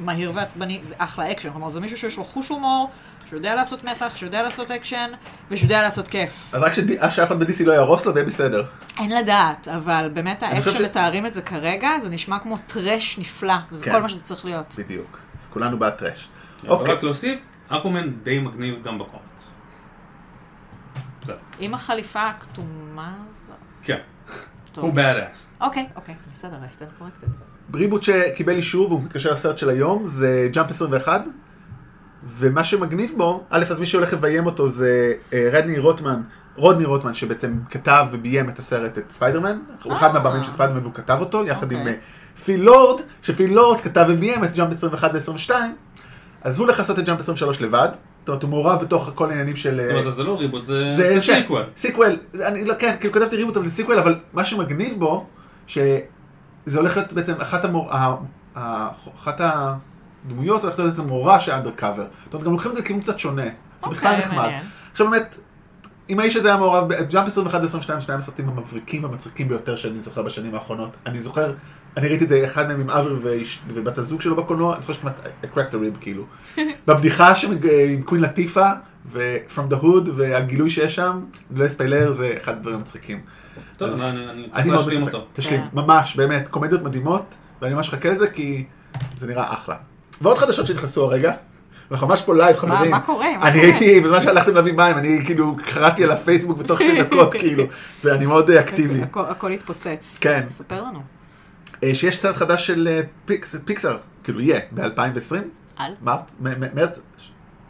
[0.00, 2.90] ומהיר ועצבני זה אחלה אקשן, כלומר זה מישהו שיש לו חוש הומור,
[3.30, 5.10] שיודע לעשות מתח, שיודע לעשות אקשן,
[5.50, 6.50] ושיודע לעשות כיף.
[6.52, 8.64] אז רק שד- שאף אחד ב-DC לא יהרוס לו ויהיה בסדר.
[8.98, 13.54] אין לדעת, אבל באמת חושב ש- שמתארים את זה כרגע, זה נשמע כמו טרש נפלא,
[13.72, 13.92] וזה כן.
[13.92, 14.74] כל מה שזה צריך להיות.
[14.78, 15.18] בדיוק.
[15.40, 16.28] אז כולנו בעד טראש.
[16.68, 16.94] אוקיי.
[16.94, 19.24] רק להוסיף, אקוואמן די מגניב גם בקומיקס.
[21.58, 23.14] עם החליפה הכתומה.
[23.88, 23.98] כן.
[24.76, 25.60] הוא badass.
[25.60, 27.28] אוקיי, אוקיי, בסדר, I stand corrected.
[27.74, 31.24] reboot שקיבל אישור והוא מתקשר לסרט של היום זה Jump 21
[32.38, 36.22] ומה שמגניב בו, א' אז מי שהולך לביים אותו זה אה, רדני רוטמן,
[36.56, 40.12] רודני רוטמן שבעצם כתב וביים את הסרט את ספיידרמן, הוא אחד אה.
[40.12, 41.92] מהבמאים של ספיידרמן והוא כתב אותו יחד עם אוקיי.
[41.92, 41.98] אה,
[42.44, 45.50] פיל לורד, שפיל לורד כתב וביים את ג'אמפ 21 ו-22
[46.42, 47.88] אז הוא הולך לעשות את ג'אמפ 23 לבד,
[48.28, 49.80] זאת אומרת הוא מעורב בתוך כל העניינים של...
[49.80, 51.62] זאת אה, אומרת, זה לא reboot, זה sequel.
[51.76, 55.26] sequel, אני לא, כן, כאילו כתבתי reboot אבל זה sequel, אבל מה שמגניב בו,
[55.66, 55.98] שזה
[56.74, 57.90] הולך להיות בעצם אחת המור...
[59.18, 62.06] אחת הדמויות הולכת להיות בעצם מורה של undercover.
[62.24, 63.42] זאת אומרת, גם לוקחים את זה לכיוון קצת שונה.
[63.42, 64.50] זה בכלל אוקיי, נחמד.
[64.92, 65.38] עכשיו באמת,
[66.10, 70.22] אם האיש הזה היה מעורב, ג'אמפ 21 ו-22, שניים הסרטים המבריקים והמצחיקים ביותר שאני זוכר
[70.22, 70.90] בשנים האחרונות.
[71.06, 71.52] אני זוכר,
[71.96, 73.44] אני ראיתי את זה אחד מהם עם אברי
[73.74, 75.20] ובת הזוג שלו בקולנוע, אני זוכר שכמעט
[75.54, 76.24] cracked a rib כאילו.
[76.86, 77.52] בבדיחה שם
[77.88, 78.66] עם קווין לטיפה
[79.12, 83.20] ו-From the Hood והגילוי שיש שם, אני לא אספיילר, זה אחד הדברים המצחיקים.
[83.76, 85.02] טוב, אז אני- אני צריך להשלים.
[85.02, 85.26] אותו.
[85.32, 85.66] תשלים, כן.
[85.72, 87.24] ממש, באמת, קומדיות מדהימות,
[87.62, 88.64] ואני ממש מחכה לזה כי
[89.18, 89.76] זה נראה אחלה.
[90.20, 91.32] ועוד חדשות שנכנסו הרגע,
[91.90, 92.90] אנחנו ממש פה לייב חברים.
[92.90, 93.26] מה קורה?
[93.42, 93.60] אני?
[93.60, 97.64] הייתי, בזמן שהלכתם להביא מים, אני כאילו קראתי על הפייסבוק בתוך שתי דקות, כאילו,
[98.02, 99.02] זה אני מאוד אה, אקטיבי.
[99.02, 100.18] הכל- התפוצץ.
[100.20, 100.46] כן.
[100.50, 101.00] ספר לנו.
[101.84, 105.36] אה, שיש סרט חדש של אה, פיקס- פיקסאר, כאילו יהיה, ב-2020,
[105.76, 105.92] על?
[106.74, 107.00] מרץ,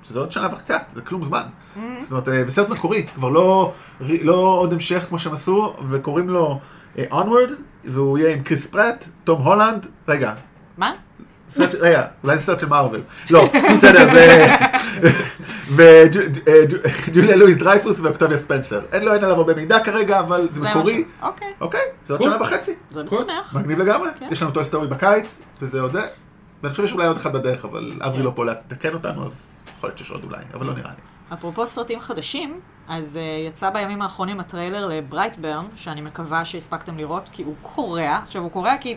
[0.02, 1.42] שזה עוד שנה וקצת, זה כלום זמן.
[2.00, 3.72] זאת אומרת, וסרט מקורי, כבר לא,
[4.22, 6.60] לא עוד המשך כמו שהם עשו, וקוראים לו
[6.96, 7.52] Onward,
[7.84, 10.34] והוא יהיה עם כריס פראט, תום הולנד, רגע,
[10.78, 10.92] מה?
[11.80, 13.00] רגע, אולי זה סרט של מארוול.
[13.30, 14.54] לא, בסדר, זה...
[15.70, 18.80] וג'וליה לואיס דרייפוס ואוקטביה ספנסר.
[18.92, 21.04] אין לו אין עליו הרבה מידע כרגע, אבל זה מקורי.
[21.22, 21.52] אוקיי.
[21.60, 22.22] אוקיי, זה עוד.
[22.22, 22.74] שנה וחצי.
[22.90, 23.04] זה.
[23.04, 23.56] משמח.
[23.56, 24.08] מגניב לגמרי.
[24.18, 24.28] כן.
[24.30, 26.02] יש לנו טוי סטורי בקיץ, וזה עוד זה.
[26.62, 28.24] ואני חושב שיש אולי עוד אחד בדרך, אבל אברי כן.
[28.24, 31.34] לא פה לתקן אותנו, אז יכול להיות שיש עוד אולי, אבל לא נראה לי.
[31.34, 37.42] אפרופו סרטים חדשים, אז uh, יצא בימים האחרונים הטריילר לברייטברן, שאני מקווה שהספקתם לראות, כי
[37.42, 38.18] הוא קורע.
[38.24, 38.96] עכשיו, הוא קורע כי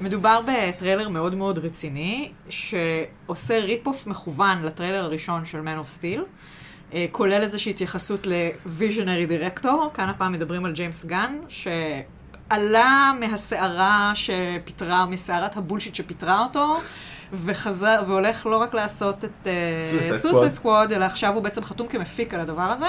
[0.00, 6.20] מדובר בטריילר מאוד מאוד רציני, שעושה rip-off מכוון לטריילר הראשון של Man of Steel.
[6.90, 14.12] uh, כולל איזושהי התייחסות ל visionary director, כאן הפעם מדברים על ג'יימס גן, שעלה מהסערה
[14.14, 16.76] שפיטרה, מסערת ה bullshit שפיטרה אותו,
[17.44, 19.46] וחזר, והולך לא רק לעשות את
[20.20, 20.54] Suicide Squad.
[20.54, 22.88] Squad, אלא עכשיו הוא בעצם חתום כמפיק על הדבר הזה.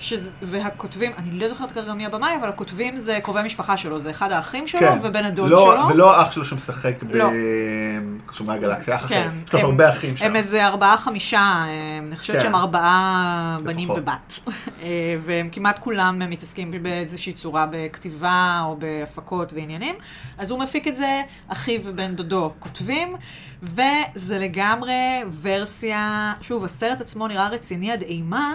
[0.00, 4.10] שזה, והכותבים, אני לא זוכרת כרגע מי הבמאי, אבל הכותבים זה קרובי משפחה שלו, זה
[4.10, 5.88] אחד האחים שלו ובן הדוד לא, שלו.
[5.88, 7.24] ולא האח שלו שמשחק לא.
[8.30, 9.14] בשומרי הגלקסיה, אח אחר.
[9.14, 10.24] כן, יש לו הרבה אחים שם.
[10.24, 12.42] הם איזה ארבעה חמישה, הם- אני חושבת כן.
[12.42, 13.98] שהם ארבעה בנים לפחות.
[14.02, 14.38] ובת.
[14.82, 14.88] אה,
[15.24, 19.94] והם כמעט כולם מתעסקים באיזושהי צורה בכתיבה או בהפקות ועניינים.
[20.38, 23.16] אז הוא מפיק את זה, אחיו ובן דודו כותבים,
[23.62, 28.54] וזה לגמרי ורסיה, שוב, הסרט עצמו נראה רציני עד אימה.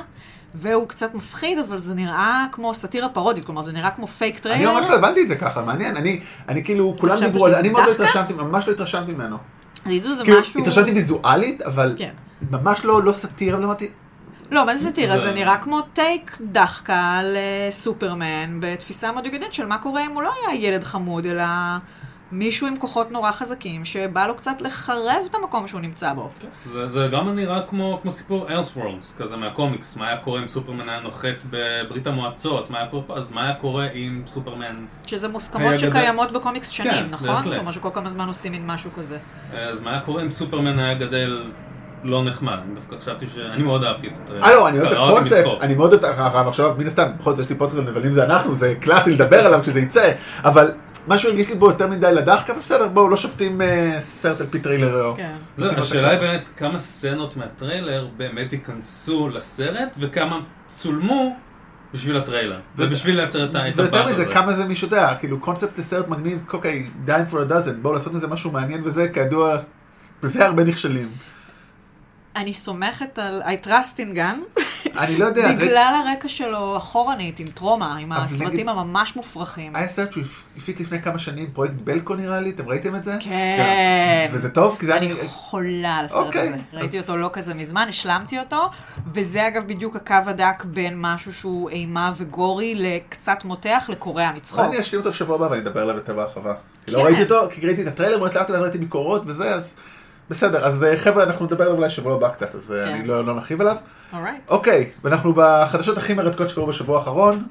[0.55, 4.69] והוא קצת מפחיד, אבל זה נראה כמו סאטירה פרודית, כלומר זה נראה כמו fake trailer.
[4.69, 5.97] אני ממש לא הבנתי את זה ככה, מעניין.
[5.97, 7.91] אני, אני כאילו, כולם דיברו על זה, אני מאוד לא?
[7.91, 9.37] התרשמתי, ממש לא התרשמתי ממנו.
[9.89, 10.61] זיזו זה כאילו, משהו...
[10.61, 12.09] התרשמתי ויזואלית, אבל כן.
[12.51, 13.89] ממש לא, לא סאטירה, לא אמרתי,
[14.51, 15.19] לא, מה זה סאטירה?
[15.19, 20.23] זה- נראה כמו טייק דחקה על אה, סופרמן, בתפיסה מאוד של מה קורה אם הוא
[20.23, 21.43] לא היה ילד חמוד, אלא
[22.31, 26.29] מישהו עם כוחות נורא חזקים, שבא לו קצת לחרב את המקום שהוא נמצא בו.
[26.65, 30.89] זה, זה גם נראה כמו, כמו סיפור אלסוורלדס, כזה מהקומיקס, מה היה קורה אם סופרמן
[30.89, 35.67] היה נוחת בברית המועצות, מה היה קורה אז מה היה קורה אם סופרמן, שזה מוסכמות
[35.67, 37.27] גדל- שקיימות בקומיקס שנים, כן, נכון?
[37.27, 37.53] בהחלט.
[37.55, 39.17] כלומר שכל כמה זמן עושים מין משהו כזה.
[39.53, 41.51] אז מה היה קורה אם סופרמן היה גדל
[42.05, 43.37] לא נחמד, אני דווקא חשבתי ש...
[43.37, 44.45] אני מאוד אהבתי את הטריילר.
[44.45, 45.61] אה לא, אני אוהב את אותי הקונספט.
[45.61, 48.13] אני מאוד אוהב את הרעיון עכשיו, מן הסתם, בכל זאת יש לי פודקאסט על נבלים
[48.13, 50.11] זה אנחנו, זה קלאסי לדבר עליו כשזה יצא,
[50.43, 50.71] אבל
[51.07, 54.47] משהו הרגיש לי בו יותר מדי לדחקה, אבל בסדר, בואו, לא שופטים אה, סרט על
[54.49, 55.13] פי טריילר.
[55.17, 55.35] כן.
[55.57, 61.35] זהו, השאלה היא באמת כמה סצנות מהטריילר באמת ייכנסו לסרט, וכמה צולמו
[61.93, 64.33] בשביל הטריילר, ובשביל לייצר את ה- את ויותר מזה, הזה.
[64.33, 68.13] כמה זה מישהו יודע, כאילו קונספט לסרט מגניב, אוקיי, dime for a dozen, בואו לעשות
[68.13, 69.57] מזה משהו מעניין וזה, כידוע,
[70.23, 71.11] בזה הרבה נכשלים.
[72.35, 74.61] אני סומכת על I trust in gun,
[74.97, 79.75] אני לא יודע, בגלל הרקע שלו אחורנית, עם טרומה, עם הסרטים הממש מופרכים.
[79.75, 80.23] היה סרט שהוא
[80.57, 83.17] הפיק לפני כמה שנים, פרויקט בלקו נראה לי, אתם ראיתם את זה?
[83.19, 84.29] כן.
[84.31, 84.77] וזה טוב?
[84.79, 85.13] כי זה אני.
[85.25, 86.57] חולה על הסרט אוקיי, הזה.
[86.73, 88.69] ראיתי אותו לא כזה מזמן, השלמתי אותו,
[89.13, 94.59] וזה אגב בדיוק הקו הדק בין משהו שהוא אימה וגורי לקצת מותח לקורע מצחוק.
[94.59, 96.53] אני אשלים אותו לשבוע הבא ואני אדבר עליו יותר בהרחבה.
[96.85, 97.05] כי לא כן.
[97.05, 99.75] ראיתי אותו, כי ראיתי את הטריילר, מאוד התלהבתי ואז ראיתי ביקורות וזה, אז
[100.29, 100.65] בסדר.
[100.65, 102.93] אז אה, חבר'ה, אנחנו נדבר עליו אולי שבוע הבא קצת, אז אה, כן.
[102.93, 103.75] אני לא לא נרחיב עליו.
[104.49, 107.43] אוקיי, ואנחנו בחדשות הכי מרתקות שקרו בשבוע האחרון.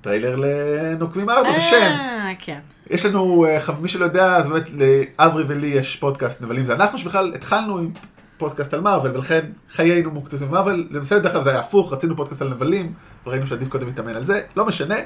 [0.00, 1.76] טריילר לנוקמים ארבע בשם.
[1.76, 2.58] אה, כן.
[2.90, 3.46] יש לנו,
[3.80, 7.90] מי שלא יודע, אז באמת לאברי ולי יש פודקאסט נבלים זה אנחנו, שבכלל התחלנו עם
[8.38, 12.16] פודקאסט על מארוול, ולכן חיינו מוקדשים למארוול, זה בסדר, דרך אגב זה היה הפוך, רצינו
[12.16, 12.92] פודקאסט על נבלים,
[13.24, 14.96] אבל ראינו שעדיף קודם להתאמן על זה, לא משנה.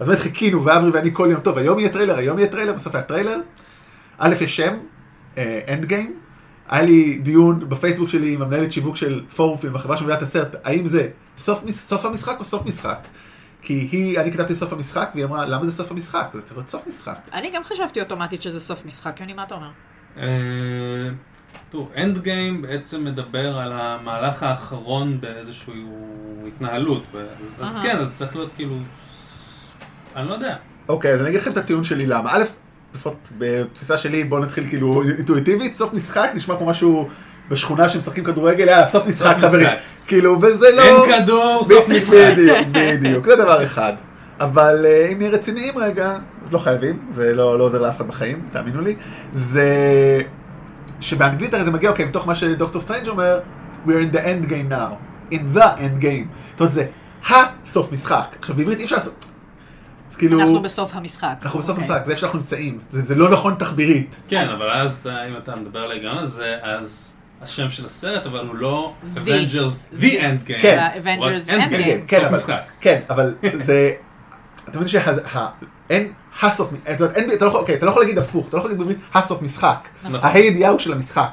[0.00, 2.94] אז באמת חיכינו, ואברי ואני כל יום, טוב, היום יהיה טריילר, היום יהיה טריילר, בסוף
[2.94, 3.38] היה טריילר.
[4.18, 4.76] א', יש שם,
[5.68, 6.18] Endgame.
[6.68, 10.54] היה לי דיון בפייסבוק שלי עם המנהלת שיווק של פורום פילם, החברה שמביאה את הסרט,
[10.64, 12.98] האם זה סוף, סוף המשחק או סוף משחק?
[13.62, 16.26] כי היא, אני כתבתי סוף המשחק, והיא אמרה, למה זה סוף המשחק?
[16.34, 17.18] זה צריך להיות סוף משחק.
[17.32, 19.70] אני גם חשבתי אוטומטית שזה סוף משחק, יוני, מה אתה אומר?
[20.16, 20.24] אה,
[21.70, 25.84] תראו, Endgame בעצם מדבר על המהלך האחרון באיזושהי
[26.46, 27.04] התנהלות.
[27.60, 27.78] אז.
[27.82, 28.78] כן, אז צריך להיות כאילו...
[30.16, 30.56] אני לא יודע.
[30.88, 32.30] אוקיי, אז אני אגיד לכם את הטיעון שלי למה.
[32.36, 32.44] א',
[32.94, 37.08] לפחות בתפיסה שלי, בואו נתחיל כאילו אינטואיטיבית, סוף משחק נשמע כמו משהו
[37.48, 39.68] בשכונה שמשחקים כדורגל, יאללה, סוף משחק חברים.
[40.06, 40.82] כאילו, וזה לא...
[40.82, 42.32] אין כדור, סוף משחק.
[42.32, 43.92] בדיוק, בדיוק, זה דבר אחד.
[44.40, 46.16] אבל אה, אם נהיה רציניים רגע,
[46.50, 48.94] לא חייבים, זה לא לא עוזר לאף אחד בחיים, תאמינו לי,
[49.32, 49.68] זה
[51.00, 53.40] שבאנגלית הרי זה מגיע, אוקיי, מתוך מה שדוקטור סטרנג' אומר,
[53.86, 54.94] We are in the end game now,
[55.34, 56.26] in the end game.
[56.50, 56.86] זאת אומרת, זה
[57.28, 58.36] הסוף משחק.
[58.38, 59.24] עכשיו, בעברית אי אפשר לעשות...
[60.14, 60.40] אז כאילו...
[60.40, 61.34] אנחנו בסוף המשחק.
[61.42, 61.84] אנחנו בסוף אוקיי.
[61.84, 62.78] המשחק, זה איפה שאנחנו נמצאים.
[62.90, 64.20] זה זה לא נכון תחבירית.
[64.28, 68.46] כן, אבל אז אתה- אם אתה מדבר על ההיגיון הזה, אז השם של הסרט, אבל
[68.46, 69.18] הוא לא The.
[69.18, 70.60] Avengers, The End Game.
[70.62, 70.78] כן.
[70.78, 72.06] ה-Avengers הוא רק Endgame.
[72.06, 72.72] כן, סוף אבל, משחק.
[72.80, 73.92] כן, אבל זה,
[74.68, 76.08] אתה מבין שאין
[76.42, 78.70] הסוף, אומרת, אין- אתה לא יכול, אוקיי, אתה לא יכול להגיד הפוך, אתה לא יכול
[78.70, 80.20] להגיד בעברית הסוף משחק, נכון.
[80.22, 81.28] ההי ידיעה הוא של המשחק.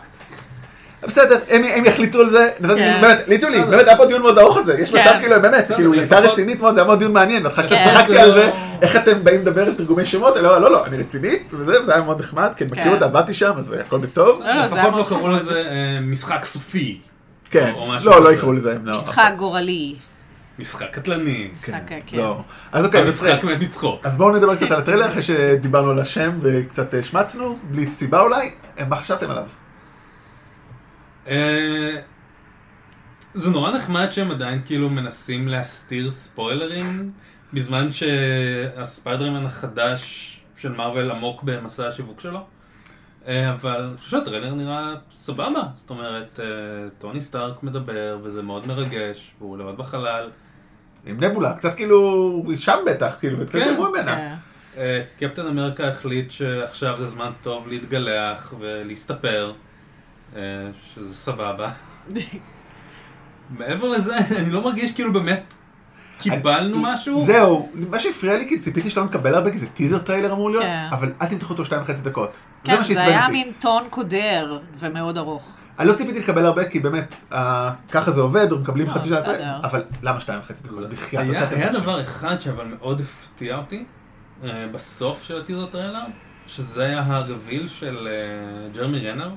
[1.08, 3.00] בסדר, הם, הם יחליטו על זה, נתתי, כן.
[3.02, 3.64] באמת, ליטו לי.
[3.64, 5.02] באמת היה פה דיון מאוד ארוך על זה, יש כן.
[5.02, 7.64] מצב כאילו, באמת, כאילו, היא הייתה לפחות- רצינית מאוד, זה היה מאוד דיון מעניין, ואחר
[7.64, 7.92] כך כן.
[7.94, 10.72] צחקתי זה על לא- זה, איך אתם באים לדבר על תרגומי שמות, אני אומר, לא,
[10.72, 12.90] לא, אני רצינית, וזה, וזה היה מאוד נחמד, כי אני מכיר כן.
[12.90, 15.28] אותה, עבדתי שם, אז הכל בטוב, לא, לא, זה לפחות לא קראו.
[15.32, 16.98] לזה אה, משחק סופי.
[17.50, 18.32] כן, לא, לא.
[18.32, 18.96] יקראו לזה, לא.
[18.96, 19.96] משחק גורלי.
[20.60, 21.48] משחק קטלני.
[21.66, 22.18] כן, משחק, כן.
[22.18, 22.38] לא.
[22.72, 24.06] אז אוקיי, המשחק מת מצחוק.
[24.06, 28.52] אז בואו נדבר קצת על הטריילר אחרי שדיברנו על השם וקצת השמצנו, בלי סיבה אולי,
[28.80, 29.44] אה, מה חשבתם עליו?
[31.28, 32.02] אה,
[33.34, 37.12] זה נורא נחמד שהם עדיין כאילו מנסים להסתיר ספוילרים,
[37.54, 42.40] בזמן שהספיידרמן החדש של מארוול עמוק במסע השיווק שלו.
[43.28, 46.46] אה, אבל אני חושב שהטריילר נראה סבבה, זאת אומרת, אה,
[47.00, 50.30] טוני סטארק מדבר וזה מאוד מרגש, והוא לבד בחלל.
[51.06, 54.16] עם נבולה, קצת כאילו, שם בטח, כאילו, קצת כן, דמו ממנה.
[54.16, 54.34] כן.
[54.78, 59.54] אה, קפטן אמריקה החליט שעכשיו זה זמן טוב להתגלח ולהסתפר,
[60.34, 61.70] שזה סבבה.
[63.50, 65.54] מעבר לזה, אני לא מרגיש כאילו באמת
[66.22, 67.26] קיבלנו משהו.
[67.26, 70.64] זהו, מה שהפריע לי, כי ציפיתי שלא נקבל הרבה, כי זה teaser trailer אמור להיות,
[70.64, 70.88] כן.
[70.92, 72.38] אבל אל תמתחו אותו שתיים וחצי דקות.
[72.64, 73.28] כן, זה היה.
[73.28, 75.54] מין טון קודר ומאוד ארוך.
[75.80, 79.60] אני לא ציפיתי לקבל הרבה, כי באמת, אה, ככה זה עובד, מקבלים לא, חצי שעה,
[79.64, 80.90] אבל למה שתיים וחצי דקות?
[80.90, 81.82] בחייאת, היה, הוצאתם היה משהו.
[81.82, 83.86] דבר אחד שאבל מאוד הפתיע אותי,
[84.44, 86.04] אה, בסוף של הטיזר טריילר,
[86.48, 89.30] שזה היה ה reveal של אה, ג'רמי רנר.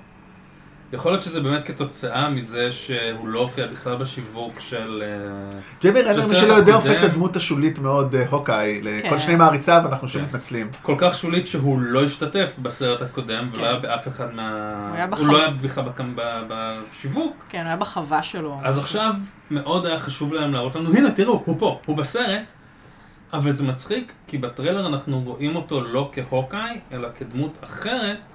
[0.93, 5.03] יכול להיות שזה באמת כתוצאה מזה שהוא לא הופיע בכלל בשיווק של...
[5.07, 9.19] אה, ג'יימי רנר, מי שלא יודע, הקודם- את הדמות השולית מאוד אה, הוקאיי, לכל כן.
[9.19, 10.29] שני מעריציו, אנחנו שוב כן.
[10.29, 10.71] מתנצלים.
[10.83, 13.69] כל כך שולית שהוא לא השתתף בסרט הקודם, ולא כן.
[13.69, 15.07] היה באף אחד מה...
[15.19, 15.85] הוא לא היה בכלל
[16.49, 17.37] בשיווק.
[17.49, 18.59] כן, הוא היה בחווה שלו.
[18.65, 19.15] אז עכשיו
[19.51, 22.53] מאוד היה חשוב להם להראות לנו, הנה תראו, הוא פה, הוא בסרט.
[23.33, 28.35] אבל זה מצחיק, כי בטריילר אנחנו רואים אותו לא כהוקאיי, אלא כדמות אחרת,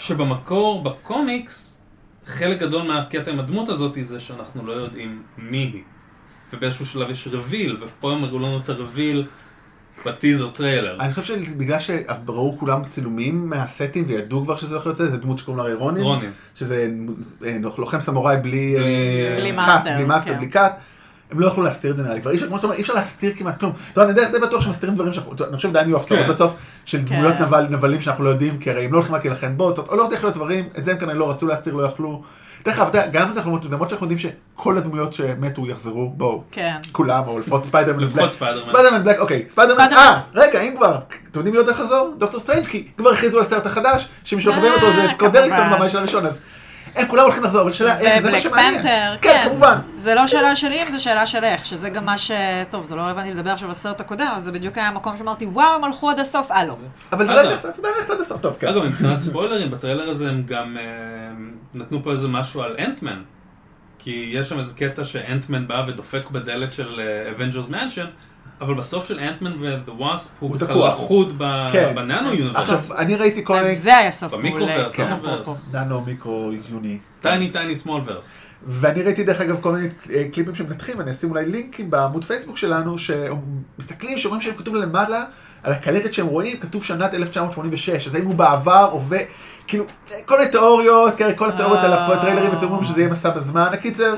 [0.00, 1.80] שבמקור, בקומיקס,
[2.26, 5.82] חלק גדול מהקטע עם הדמות הזאת זה שאנחנו לא יודעים מי היא.
[6.52, 9.26] ובאיזשהו שלב יש reveal, ופה הם הראו לנו את ה reveal
[10.06, 10.96] בטיזר טריילר.
[11.00, 15.38] אני חושב שבגלל שראו כולם צילומים מהסטים וידעו כבר שזה הולך להיות זה, זה דמות
[15.38, 16.02] שקוראים לה רונין.
[16.02, 16.30] רונין.
[16.54, 16.88] שזה
[17.44, 18.76] אה, לוחם סמוראי בלי בלי-
[19.28, 20.38] אה, בלי קאט, מאסטר, בלי מאסטר, כן.
[20.38, 20.78] בלי קאט.
[21.30, 22.82] הם לא יכלו להסתיר את זה נראה לי, כבר אי אפשר, כמו שאתה אומר, אי
[22.82, 23.72] אפשר להסתיר כמעט כלום.
[23.92, 26.28] אתה יודע, אני די בטוח שמסתירים דברים שאנחנו, אני חושב יהיו הפתעות כן.
[26.28, 27.42] בסוף, של דמויות כן.
[27.44, 30.02] נבל- נבלים שאנחנו לא יודעים, כי הרי הם לא הולכים רק להילחם בו, או לא
[30.02, 32.22] יודע איך להיות דברים, את זה הם כנראה לא רצו להסתיר, לא יכלו.
[32.64, 36.76] דרך אגב, גם אנחנו למרות שאנחנו יודעים שכל הדמויות שמתו יחזרו, בואו, כן.
[36.92, 38.32] כולם, או לפחות ספיידרמן לפחות בלק.
[38.32, 38.66] ספיידרמן.
[38.66, 39.86] ספיידרמן בלק, אוקיי, ספיידרמן.
[39.92, 40.94] אה, רגע, אם כבר,
[41.30, 42.14] אתם יודעים מי עוד איך לחזור?
[42.18, 45.64] דוקטור סטרנג', כי כבר הכריזו על הסרט החדש, שמי שלא אותו זה אה, סקוט דריקסון
[45.64, 45.78] כמובן.
[45.82, 46.40] ממש הראשון, אז
[46.94, 48.74] הם כולם הולכים לחזור, אבל שאלה איך, זה מה ובלק שמעניין.
[48.82, 49.78] פנתר, כן, כמובן.
[49.96, 52.30] זה לא שאלה שלי אם זה שאלה של איך, שזה גם מה ש...
[52.70, 55.46] טוב, זה לא רלוונטי לדבר עכשיו על הסרט הקודם, אבל זה בדיוק היה המקום שאמרתי,
[55.46, 56.76] וואו, הם הלכו עד הסוף, אה לא.
[57.12, 58.66] אבל זה נכתב- עדיין נכתב עד הסוף, טוב, כן.
[58.68, 60.82] אגב, מבחינת ספוילרים, בטריילר הזה הם גם אה,
[61.74, 63.22] נתנו פה איזה משהו על אנטמן.
[64.02, 67.00] כי יש שם איזה קטע שאנטמן בא ודופק בדלת של
[67.36, 68.06] אבנג'רס מנשן,
[68.60, 69.52] אבל בסוף של אנטמן
[69.86, 70.88] Wasp הוא בכלל.
[70.88, 71.42] אחוד
[71.72, 71.92] כן.
[71.94, 72.56] בננו יוניברס.
[72.56, 75.40] עכשיו, אני ראיתי כל מיני זה היה סוף במיקרוורס, מעולה, כן, במיקרוורס.
[75.40, 75.84] אפרופו.
[75.84, 76.98] ננו מיקרו יוני.
[77.20, 78.28] טייני טייני סמול ורס.
[78.66, 82.56] ואני ראיתי דרך אגב כל מיני אה, קליפים שמנתחים, אני אשים אולי לינקים בעמוד פייסבוק
[82.56, 85.24] שלנו, שמסתכלים, שאומרים שהם כתוב למעלה,
[85.62, 89.18] על הקלטת שהם רואים, כתוב שנת 1986, אז האם הוא בעבר, הווה,
[89.66, 89.84] כאילו,
[90.26, 94.14] כל מיני תיאוריות, כן, כל התיאוריות על הטריילרים, אצל שזה יהיה מסע בזמן, הקיצר,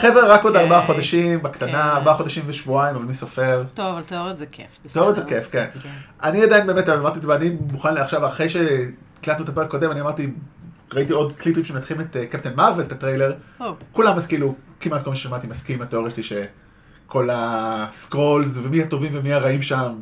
[0.00, 0.62] חבר'ה, רק עוד אוקיי.
[0.62, 1.76] ארבעה חודשים, בקטנה, כן.
[1.76, 3.64] ארבעה חודשים ושבועיים, אבל מי סופר?
[3.74, 4.66] טוב, אבל תיאוריות זה כיף.
[4.92, 5.22] תיאוריות זה.
[5.24, 5.66] כיף, כן.
[5.82, 5.88] כן.
[6.22, 10.00] אני עדיין באמת אמרתי את זה, ואני מוכן עכשיו, אחרי שהקלטנו את הפרק הקודם, אני
[10.00, 10.30] אמרתי,
[10.92, 13.32] ראיתי עוד קליפים שמנתחים את אה, קפטן מרוויל, את הטריילר,
[13.92, 19.10] כולם אז כאילו, כמעט כל מי ששמעתי מסכים עם התיאוריה שלי שכל הסקרולס ומי הטובים
[19.14, 19.92] ומי הרעים שם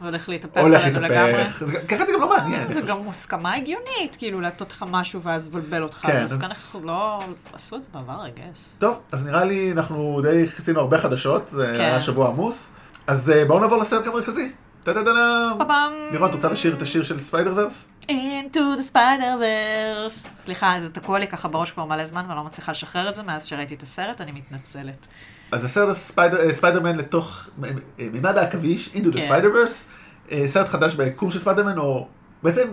[0.00, 1.32] הולך להתהפך הולך עלינו לגמרי.
[1.32, 1.64] להתהפך.
[1.88, 2.72] ככה זה גם לא מעניין.
[2.72, 5.96] זה גם מוסכמה הגיונית, כאילו, לעטות לך משהו ואז לבלבל אותך.
[5.96, 7.20] כן, דווקא אנחנו לא...
[7.52, 8.58] עשו את זה בעבר, I guess.
[8.78, 11.80] טוב, אז נראה לי אנחנו די עשינו הרבה חדשות, זה כן.
[11.80, 12.66] היה שבוע עמוס.
[13.06, 14.52] אז אה, בואו נעבור לסרט המרכזי.
[14.84, 15.58] טה-טה-טה-טם.
[15.58, 15.92] פאפאם.
[16.12, 17.88] לירון, את רוצה לשיר את השיר של ספיידר verse?
[18.08, 20.28] Into the spider-verse.
[20.40, 23.22] סליחה, זה תקוע לי ככה בראש כבר מלא זמן ואני לא מצליחה לשחרר את זה
[23.22, 25.06] מאז שראיתי את הסרט, אני מתנצלת.
[25.52, 29.28] אז הסרט אה, ספיידרמן לתוך מ- מ- מימד העכביש, into the כן.
[29.30, 29.84] spider-verse,
[30.32, 32.08] אה, סרט חדש ביקום של ספיידרמן, או
[32.42, 32.68] בעצם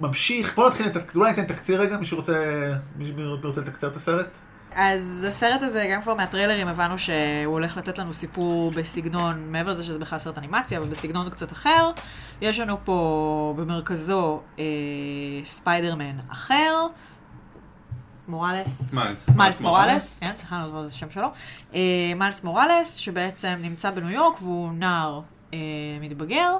[0.00, 2.72] ממשיך, בוא נתחיל, אולי ניתן תקציר רגע, מישהו רוצה,
[3.44, 4.26] רוצה לתקצר את הסרט?
[4.74, 9.84] אז הסרט הזה, גם כבר מהטריילרים הבנו שהוא הולך לתת לנו סיפור בסגנון, מעבר לזה
[9.84, 11.90] שזה בכלל סרט אנימציה, אבל בסגנון קצת אחר.
[12.40, 14.64] יש לנו פה במרכזו אה,
[15.44, 16.86] ספיידרמן אחר,
[18.28, 18.92] מוראלס.
[18.92, 19.28] מיילס.
[19.28, 21.28] מיילס מוראלס, כן, אני לא זוכרת את השם שלו.
[21.74, 21.80] אה,
[22.16, 25.20] מיילס מוראלס, שבעצם נמצא בניו יורק והוא נער
[25.54, 25.58] אה,
[26.00, 26.56] מתבגר,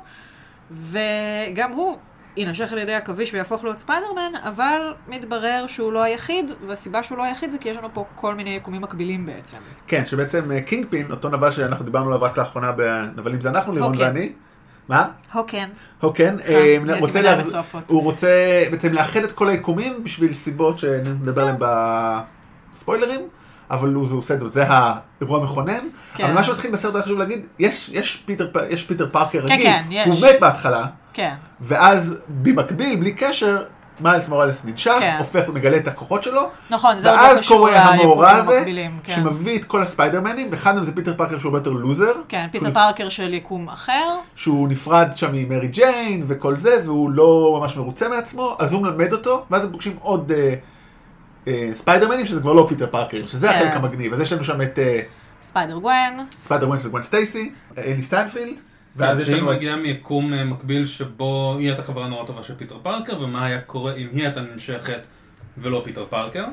[0.70, 1.96] וגם הוא
[2.38, 7.22] יינשך על ידי עכביש ויהפוך להיות ספיידרמן, אבל מתברר שהוא לא היחיד, והסיבה שהוא לא
[7.22, 9.56] היחיד זה כי יש לנו פה כל מיני יקומים מקבילים בעצם.
[9.86, 13.72] כן, שבעצם אה, קינג פין, אותו נבל שאנחנו דיברנו עליו רק לאחרונה בנבלים זה אנחנו,
[13.74, 13.94] לירון.
[13.98, 14.32] ואני.
[14.88, 15.08] מה?
[15.32, 15.68] הוקן.
[16.00, 16.52] הוקן, כן,
[16.90, 17.84] אה, רוצה להחז- בצועפות.
[17.86, 18.28] הוא רוצה
[18.70, 21.56] בעצם לאחד את כל היקומים בשביל סיבות שנדבר עליהן
[22.74, 23.20] בספוילרים,
[23.70, 25.78] אבל הוא עושה את זה, זה האירוע המכונן.
[26.14, 26.24] כן.
[26.24, 28.16] אבל מה שמתחיל בסרט היה חשוב להגיד, יש,
[28.86, 29.66] פיטר, פארקר כן, רגיל,
[30.04, 30.10] כן.
[30.10, 30.84] הוא מת בהתחלה,
[31.18, 31.34] כן.
[31.60, 33.62] ואז במקביל, בלי קשר,
[34.00, 35.16] מיילס מוראלס ננשך, כן.
[35.18, 38.56] הופך ומגלה את הכוחות שלו, נכון, זה עוד לא ואז קשור קורה המאורע ליקומים הזה,
[38.56, 38.98] המקבילים.
[39.04, 39.14] כן.
[39.14, 42.70] שמביא את כל הספיידרמנים, ואחד מהם זה פיטר פארקר שהוא הרבה יותר לוזר, כן, פיטר
[42.70, 44.16] פארקר של יקום אחר.
[44.36, 49.12] שהוא נפרד שם ממרי ג'יין וכל זה, והוא לא ממש מרוצה מעצמו, אז הוא מלמד
[49.12, 50.54] אותו, ואז הם פוגשים עוד אה,
[51.48, 53.54] אה, ספיידרמנים, שזה כבר לא פיטר פארקר, שזה כן.
[53.54, 54.12] החלק המגניב.
[54.12, 55.00] אז יש לנו שם את אה,
[55.42, 56.26] ספיידר גוון.
[56.38, 58.54] ספיידרמן שזה גוון סטייסי, אה, היילי סטיינפלד,
[58.98, 59.56] ואז יש שהיא לנו את...
[59.56, 63.60] מגיעה מיקום אה, מקביל שבו היא הייתה חברה נורא טובה של פיטר פארקר, ומה היה
[63.60, 65.00] קורה אם היא הייתה ננשכת
[65.58, 66.44] ולא פיטר פארקר.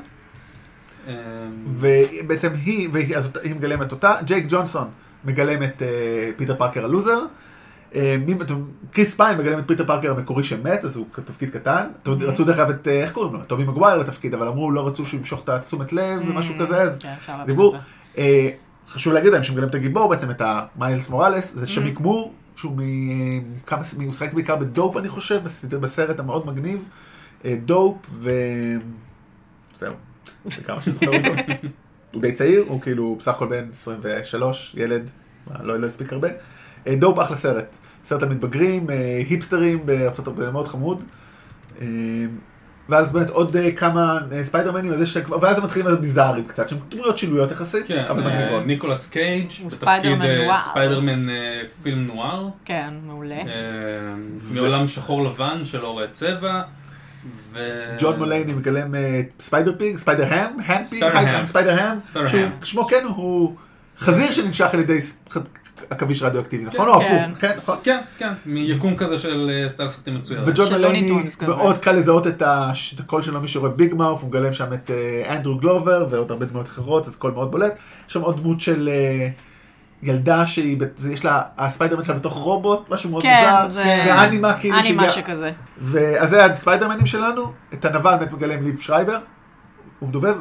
[1.08, 1.14] אה,
[1.76, 4.88] ובעצם היא, אז היא מגלמת אותה, ג'ייק ג'ונסון
[5.24, 5.88] מגלם את אה,
[6.36, 7.18] פיטר פארקר הלוזר.
[7.94, 8.16] אה,
[8.92, 11.86] כריס פיין מגלם את פיטר פארקר המקורי שמת, אז הוא תפקיד קטן.
[12.06, 13.40] יודעים, רצו דרך אגב את, איך קוראים לו?
[13.46, 16.98] טובי מגווייר לתפקיד, אבל אמרו לא רצו שהוא ימשוך את התשומת לב ומשהו כזה, אז
[16.98, 17.74] כן, אפשר להבין דיברו.
[18.88, 22.80] חשוב להגיד להם שמגלם את הגיבור בעצם, את המיילס מוראלס, זה שמייק מור, שהוא מ...
[23.66, 23.82] כמה...
[23.96, 25.40] הוא משחק בעיקר בדופ אני חושב,
[25.80, 26.88] בסרט- המאוד מגניב.
[27.44, 28.30] אה, דופ ו...
[29.76, 29.94] זהו,
[30.44, 31.32] זה כמה שאני זוכר אותו.
[32.12, 35.10] הוא די צעיר, הוא כאילו בסך הכל בן 23, ילד,
[35.60, 36.28] לא, לא הספיק הרבה.
[36.86, 37.66] אה, דופ אחלה סרט,
[38.04, 41.04] סרט על מתבגרים, אה, היפסטרים בארצות הברית, מאוד חמוד.
[42.88, 44.92] ואז באמת עוד אה, כמה אה, ספיידרמנים,
[45.40, 48.66] ואז הם מתחילים להיות ביזאריים קצת, שהם דמויות שילויות יחסית, כן, אבל אה, מגניבות.
[48.66, 50.18] ניקולס קייג' בתפקיד
[50.70, 51.26] ספיידרמן
[51.82, 52.48] פילם נואר.
[52.64, 53.42] כן, מעולה.
[54.50, 56.62] מעולם שחור לבן של אורי צבע.
[57.52, 57.58] ו...
[57.98, 58.94] ג'ון מולייני מגלם
[59.40, 61.46] ספיידר פיג, ספיידר האם, האם פיג, ספיידר האם.
[61.46, 62.48] ספיידר האם, ספיידר שהוא-.
[62.62, 63.56] שמו כן הוא
[63.98, 64.98] חזיר שננשך על ידי
[65.90, 66.88] עכביש רדיואקטיבי, נכון?
[66.88, 67.30] או הפוך, כן.
[67.40, 67.76] כן, נכון?
[67.82, 70.42] כן, כן, מיקום כזה של אה, סטייל סרטים מצוין.
[70.46, 71.46] וג'ון של לוני מולייני, טונס כזה.
[71.48, 72.42] מאוד קל לזהות את
[73.00, 76.46] הקול שלו, מי שרואה ביג מאות', הוא מגלם שם את אה, אנדרו גלוברמן ועוד הרבה
[76.46, 77.72] דמויות אחרות, אז קול מאוד בולט.
[78.08, 79.28] יש שם עוד דמות של אה,
[80.02, 80.78] ילדה שהיא,
[81.10, 85.52] יש לה, הספיידרמן שלה בתוך רובוט, משהו מאוד כן, מוזר, זה- ואנימה כאילו, אנימה שכזה.
[85.78, 89.18] ואז זה הספיידרמנים שלנו, את הנבל באמת מגלם ליב שרייבר,
[89.98, 90.34] הוא מדובב,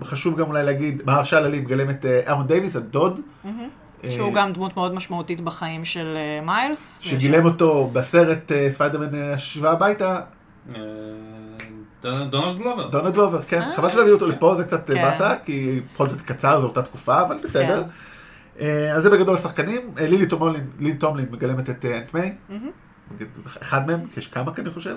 [0.00, 3.50] וחשוב גם אולי להגיד, מהרשלה עלי מגלם את אה, אהרון דייוויס, הדוד, אה,
[4.10, 6.98] שהוא גם דמות מאוד משמעותית בחיים של אה, מיילס.
[7.02, 10.20] שגילם אותו בסרט אה, ספיידרמן אה, השיבה הביתה,
[10.74, 10.80] אה,
[12.00, 12.88] דונלד גלובר.
[12.88, 15.02] דונלד גלובר, כן, אה, חבל שלא הביאו אותו לפה, זה קצת אה, כן.
[15.02, 17.82] באסה, כי בכל זאת קצר, זו אותה תקופה, אבל בסדר.
[17.82, 17.88] כן.
[18.60, 20.26] אה, אז זה בגדול השחקנים, אה, לילי
[20.98, 22.34] טומלין, מגלמת את אה, Aunt May.
[23.62, 24.96] אחד מהם, כי יש כמה כאן אני חושב.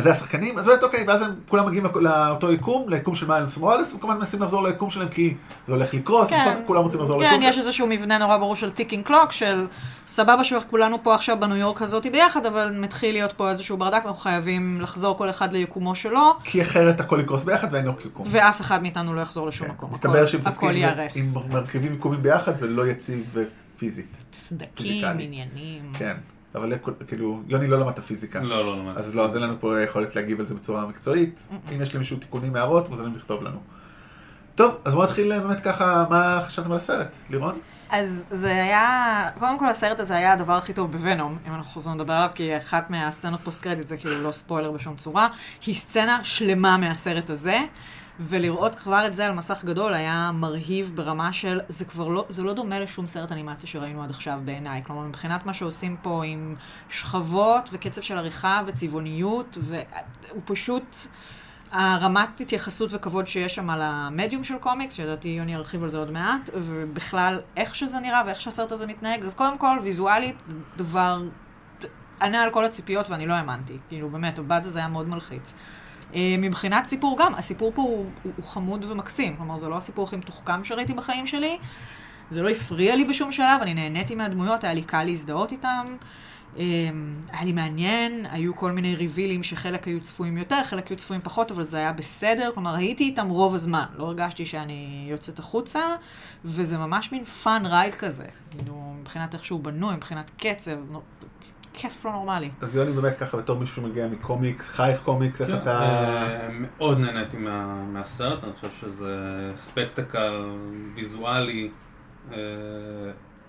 [0.00, 3.56] אז זה השחקנים, אז באמת אוקיי, ואז הם כולם מגיעים לאותו יקום, ליקום של מיילס
[3.56, 5.34] מוראלס, וכמובן מנסים לחזור ליקום שלהם כי
[5.66, 6.60] זה הולך לקרוס, כן.
[6.66, 7.66] כולם רוצים לחזור כן, ליקום יש שלהם.
[7.66, 9.66] איזשהו מבנה נורא ברור של ticking clock, של
[10.08, 14.20] סבבה שכולנו פה עכשיו בניו יורק הזאת ביחד, אבל מתחיל להיות פה איזשהו ברדק, ואנחנו
[14.20, 18.26] חייבים לחזור כל אחד ליקומו שלו, כי אחרת הכל יקרוס ביחד ואין לו יקום.
[18.30, 19.88] ואף אחד מאיתנו לא יחזור לשום מקום.
[19.88, 19.94] כן.
[19.94, 21.16] מסתבר שאם הכל- תסכים, הכל ייהרס.
[21.16, 23.42] אם מרכיבים יקומים ביחד זה לא יציב אה,
[23.78, 24.16] פיזית.
[24.34, 25.04] סדקים.
[25.04, 25.92] עניינים.
[25.94, 26.16] כן,
[26.54, 26.72] אבל
[27.08, 28.40] כאילו, יוני לא למד את הפיזיקה.
[28.40, 28.90] לא, לא, לא.
[28.96, 31.40] אז לא, אז אין לנו פה יכולת להגיב על זה בצורה מקצועית.
[31.74, 33.58] אם יש למישהו תיקונים, הערות, מוזמנים לכתוב לנו.
[34.54, 37.58] טוב, אז בואו נתחיל אה, באמת ככה, מה חשבתם על הסרט, לירון?
[37.90, 41.98] אז זה היה, קודם כל הסרט הזה היה הדבר הכי טוב בוונום, אם אנחנו חוזרים
[41.98, 45.28] לדבר עליו, כי אחת מהסצנות פוסט קרדיט זה כאילו לא ספוילר בשום צורה,
[45.66, 47.58] היא סצנה שלמה מהסרט הזה,
[48.20, 52.42] ולראות כבר את זה על מסך גדול היה מרהיב ברמה של, זה כבר לא, זה
[52.42, 56.54] לא דומה לשום סרט אנימציה שראינו עד עכשיו בעיניי, כלומר מבחינת מה שעושים פה עם
[56.88, 60.96] שכבות וקצב של עריכה וצבעוניות, והוא פשוט...
[61.72, 66.10] הרמת התייחסות וכבוד שיש שם על המדיום של קומיקס, שלדעתי יוני ירחיב על זה עוד
[66.10, 71.22] מעט, ובכלל איך שזה נראה ואיך שהסרט הזה מתנהג, אז קודם כל, ויזואלית זה דבר
[72.22, 73.78] ענה על כל הציפיות ואני לא האמנתי.
[73.88, 75.54] כאילו, באמת, הבאז הזה היה מאוד מלחיץ.
[76.14, 79.36] אה, מבחינת סיפור גם, הסיפור פה הוא, הוא, הוא חמוד ומקסים.
[79.36, 81.58] כלומר, זה לא הסיפור הכי מתוחכם שראיתי בחיים שלי.
[82.30, 85.84] זה לא הפריע לי בשום שלב, אני נהניתי מהדמויות, היה לי קל להזדהות איתם.
[86.58, 86.64] אה,
[87.32, 91.22] היה לי מעניין, היו כל מיני reveal ים שחלק היו צפויים יותר, חלק היו צפויים
[91.22, 92.50] פחות, אבל זה היה בסדר.
[92.54, 93.84] כלומר, הייתי איתם רוב הזמן.
[93.96, 95.80] לא הרגשתי שאני יוצאת החוצה,
[96.44, 98.26] וזה ממש מין fun ride כזה.
[98.58, 100.76] כאילו, מבחינת איך שהוא בנוי, מבחינת קצב,
[101.80, 102.50] כיף לא נורמלי.
[102.60, 105.80] אז יוני באמת ככה בתור מישהו שמגיע מקומיקס, חייך קומיקס, איך כן, אתה...
[105.80, 109.16] אה, מאוד נהניתי מה- מהסרט, אני חושב שזה
[109.54, 110.50] ספקטקל
[110.94, 111.70] ויזואלי.
[112.32, 112.36] אה,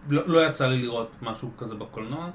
[0.09, 2.29] לא לא יצא לי לראות משהו כזה בקולנוע.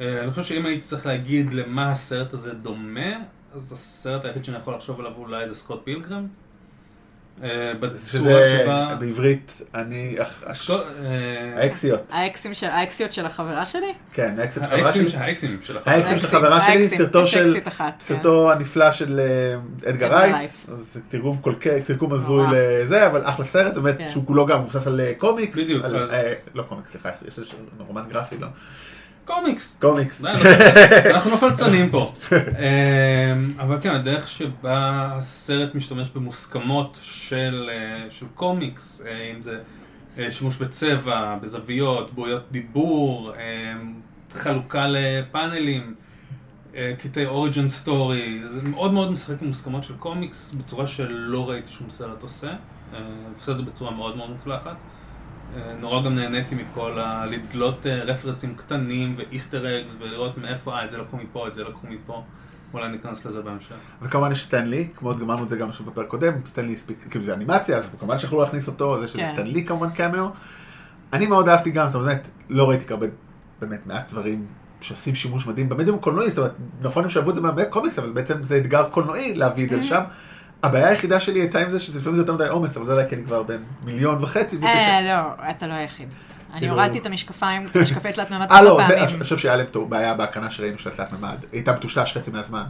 [0.00, 3.10] אה, אני חושב שאם הייתי צריך להגיד למה הסרט הזה דומה,
[3.54, 6.26] אז הסרט היחיד שאני יכול לחשוב עליו אולי זה סקוט פילגרם.
[7.44, 8.96] אה, בצורה שבה...
[9.00, 10.16] בעברית, אני...
[10.18, 10.24] אה,
[11.56, 12.02] האקסיות.
[12.10, 13.94] האקסים של, האקסיות של החברה שלי?
[14.12, 15.10] כן, האקסיות של חברה האקסים שלי.
[15.10, 16.62] של- האקסים של החברה.
[16.62, 17.54] שלי, האקסים, סרטו של...
[17.78, 17.88] כן.
[18.00, 22.46] סרטו הנפלא של אה, אדגר רייט, זה תרגום קולקי, תרגום הזוי.
[22.52, 24.08] לזה, אבל אחלה סרט, באמת, כן.
[24.08, 25.58] שהוא כולו גם מבוסס על קומיקס.
[25.58, 25.84] בדיוק,
[26.54, 27.50] לא קומיקס, סליחה, יש איזה
[27.86, 28.46] רומן גרפי, לא?
[29.30, 29.76] קומיקס.
[29.80, 30.24] קומיקס.
[31.14, 32.12] אנחנו לא פלצנים פה.
[32.32, 39.58] אמ, אבל כן, הדרך שבה הסרט משתמש במוסכמות של, אה, של קומיקס, אה, אם זה
[40.18, 43.94] אה, שימוש בצבע, בזוויות, בועיות דיבור, אמ,
[44.34, 45.94] חלוקה לפאנלים,
[46.98, 51.90] קטעי origin story, זה מאוד מאוד משחק עם מוסכמות של קומיקס בצורה שלא ראיתי שום
[51.90, 52.52] סרט עושה.
[53.34, 54.76] עושה את זה בצורה מאוד מאוד מוצלחת.
[55.56, 57.26] אה, נורא גם נהניתי מכל ה...
[57.26, 61.54] לדלות אה, רפרנסים קטנים ו Easter eggs ולראות מאיפה, אה, את זה לקחו מפה, את
[61.54, 62.22] זה לקחו מפה.
[62.72, 63.74] אולי ניכנס לזה בהמשך.
[64.02, 67.06] וכמובן יש סטן לי, כמו אמרנו את זה גם עכשיו בפרק קודם, סטן לי הספיק,
[67.10, 69.32] כאילו זה אנימציה, אז כמובן שיכולו להכניס אותו, זה שזה כן.
[69.32, 70.28] סטן לי כמובן קאמיו.
[71.12, 73.06] אני מאוד אהבתי גם, זאת אומרת, לא ראיתי הרבה,
[73.60, 74.46] באמת מעט דברים
[74.80, 78.42] שעושים שימוש מדהים במדיום הקולנועי, זאת אומרת, נכון הם שאהבו את זה מהקומיקס, אבל בעצם
[78.42, 80.02] זה אתגר קולנועי להביא את זה לשם.
[80.62, 83.14] הבעיה היחידה שלי הייתה עם זה שלפעמים זה יותר מדי עומס, אבל זה אולי כי
[83.14, 86.08] אני כבר בן מיליון וחצי, אה, לא, אתה לא היחיד.
[86.52, 89.14] אני כאילו- הורדתי את המשקפיים, את המשקפי תלת מימד אה כמה לא, זה- פעמים.
[89.14, 92.30] אני חושב שהיה להם טוב, בעיה בהקרנה שראינו של התלת מימד, היא הייתה מטושטש חצי
[92.30, 92.62] מהזמן,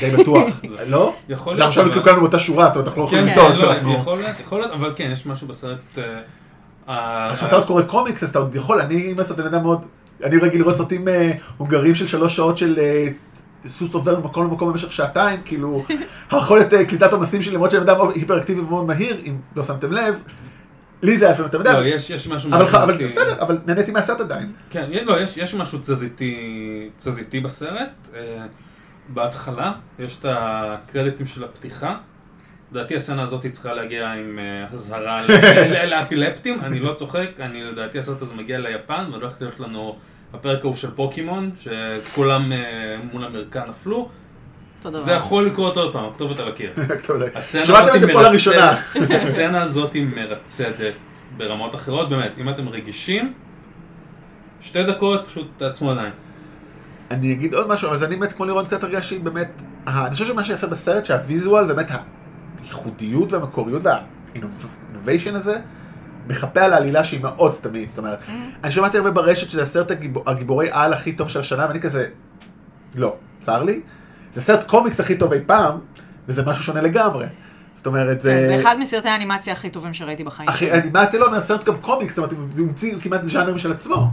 [0.00, 0.48] די בטוח,
[0.86, 1.14] לא?
[1.28, 3.52] יכול גם להיות, עכשיו כאילו כולנו באותה שורה, זאת אומרת אנחנו לא יכולים כן, לטעות,
[3.52, 5.78] כן, לא, יכול להיות, יכול להיות, אבל כן, יש משהו בסרט...
[5.98, 6.20] אה,
[6.94, 9.86] ה- כשאתה עוד קורא קומיקס, אז אתה עוד יכול, אני מסת בן אדם מאוד,
[10.24, 13.06] אני רגיל לראות סרטים אה, הונגרים של שלוש שעות של אה,
[13.68, 15.84] סוס עובר ממקום למקום במשך שעתיים, כאילו,
[16.30, 20.14] היכולת אה, קליטת עומסים שלי, למרות שאני אדם היפראקטיבי ומאוד מהיר, אם לא שמתם לב,
[21.02, 22.50] לי זה היה לפעמים יותר לא, מדי, יש יש משהו...
[22.52, 23.08] אבל אבל מהותי.
[23.08, 24.52] בסדר, אבל נהניתי מהסרט עדיין.
[24.70, 28.08] כן, לא, יש, יש משהו תזזיתי, תזזיתי בסרט.
[28.14, 28.46] אה,
[29.08, 31.96] בהתחלה יש את הקרדיטים של הפתיחה.
[32.72, 35.26] לדעתי הסצנה הזאת צריכה להגיע עם אה, אזהרה
[35.90, 39.96] לאפילפטים, אני לא צוחק, אני לדעתי הסרט הזה מגיע ליפן, והולך להיות לנו
[40.34, 42.58] הפרק ההוא של פוקימון, שכולם אה,
[43.12, 44.08] מול המרקע נפלו.
[44.96, 46.72] זה יכול לקרות עוד פעם, הכתובת על הקיר.
[47.34, 48.80] הסצנה שמעתם הזאת את זה היא פה לראשונה.
[48.96, 50.94] מרצדת, הסצנה הזאת היא מרצדת
[51.36, 53.32] ברמות אחרות, באמת, אם אתם רגישים,
[54.60, 56.12] שתי דקות, פשוט תעצמו עיניים.
[57.10, 60.44] אני אגיד עוד משהו, זה אני באמת כמו לירון קצת הרגשתי באמת, אני חושב שמה
[60.44, 61.86] שיפה בסרט שהוויזואל באמת
[62.62, 65.60] הייחודיות והמקוריות והאינוביישן הזה
[66.30, 68.18] מחפה על העלילה שהיא מאוד סתמית, זאת אומרת,
[68.64, 72.06] אני שמעתי הרבה ברשת שזה הסרט הגיבור, הגיבורי על הכי טוב של השנה ואני כזה,
[72.94, 73.80] לא, צר לי,
[74.32, 75.78] זה סרט קומיקס הכי טוב אי פעם,
[76.28, 77.26] וזה משהו שונה לגמרי,
[77.76, 80.48] זאת אומרת, כן, זה אחד מסרטי האנימציה הכי טובים שראיתי בחיים.
[80.48, 80.80] אחי, שלי.
[80.80, 84.08] אנימציה לא אומר סרט גם קומיקס, זאת אומרת, הוא המציא כמעט ז'אנר משל עצמו,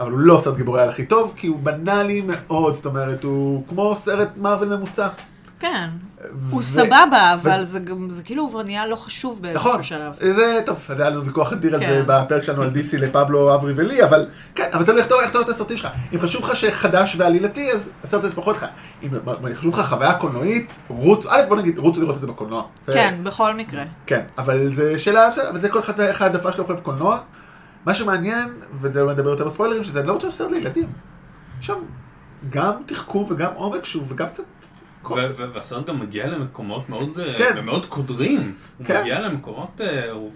[0.00, 3.64] אבל הוא לא סרט גיבורי על הכי טוב, כי הוא בנאלי מאוד, זאת אומרת, הוא
[3.68, 5.08] כמו סרט מארוול ממוצע.
[5.62, 5.88] כן.
[6.34, 7.06] ו- הוא סבבה,
[7.42, 10.12] ו- אבל זה גם, זה כאילו כבר נהיה לא חשוב נכון, באיזשהו שלב.
[10.34, 11.86] זה טוב, היה לנו ויכוח אדיר על כן.
[11.88, 15.42] זה בפרק שלנו על DC לפבלו אברי ולי, אבל כן, אבל תלוי איך אתה רואה
[15.42, 15.88] את הסרטים שלך.
[16.14, 18.66] אם חשוב לך שחדש ועלילתי, אז הסרט הזה פחות לך.
[19.02, 19.10] אם
[19.54, 22.62] חשוב לך חוויה קולנועית, רוץ, א' בוא נגיד, רוצו לראות את זה בקולנוע.
[22.86, 23.84] זה- כן, בכל מקרה.
[24.06, 27.18] כן, אבל זה שאלה, בסדר, אבל זה כל אחד איך העדפה שלו אוהב קולנוע.
[27.86, 28.48] מה שמעניין,
[28.80, 30.86] וזה אולי נדבר יותר בספוילרים, שזה לא בטוח סרט לילדים.
[31.60, 31.74] שם
[32.50, 34.42] גם תחכום וגם עומק שוב, וגם קצת...
[35.54, 37.64] והסרט גם מגיע למקומות מאוד, אה, כן.
[37.64, 38.54] מאוד קודרים.
[38.78, 39.00] הוא כן.
[39.00, 40.30] מגיע למקומות, אה, הוא,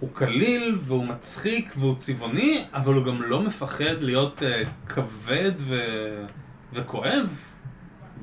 [0.00, 6.24] הוא קליל והוא מצחיק והוא צבעוני, אבל הוא גם לא מפחד להיות אה, כבד ו-
[6.72, 7.42] וכואב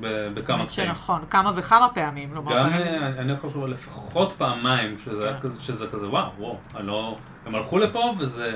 [0.00, 0.88] בכמה קטעים.
[0.88, 2.34] שנכון, כמה וכמה פעמים.
[2.34, 3.18] גם פעמים- אני-
[3.64, 5.40] על לפחות פעמיים שזה כן.
[5.40, 7.16] כזה, שזה כזה וואו, וואו, לא...
[7.46, 8.50] הם הלכו לפה וזה...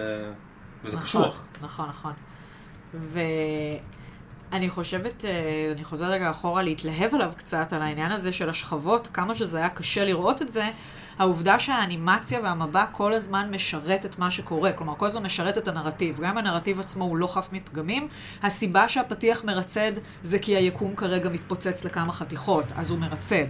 [0.84, 1.44] וזה נכון, קשוח.
[1.62, 2.12] נכון, נכון.
[4.52, 9.08] ואני חושבת, אה, אני חוזרת רגע אחורה להתלהב עליו קצת, על העניין הזה של השכבות,
[9.12, 10.64] כמה שזה היה קשה לראות את זה.
[11.20, 16.20] העובדה שהאנימציה והמבע כל הזמן משרת את מה שקורה, כלומר, כל הזמן משרת את הנרטיב.
[16.20, 18.08] גם אם הנרטיב עצמו הוא לא חף מפגמים,
[18.42, 19.92] הסיבה שהפתיח מרצד
[20.22, 23.46] זה כי היקום כרגע מתפוצץ לכמה חתיכות, אז הוא מרצד.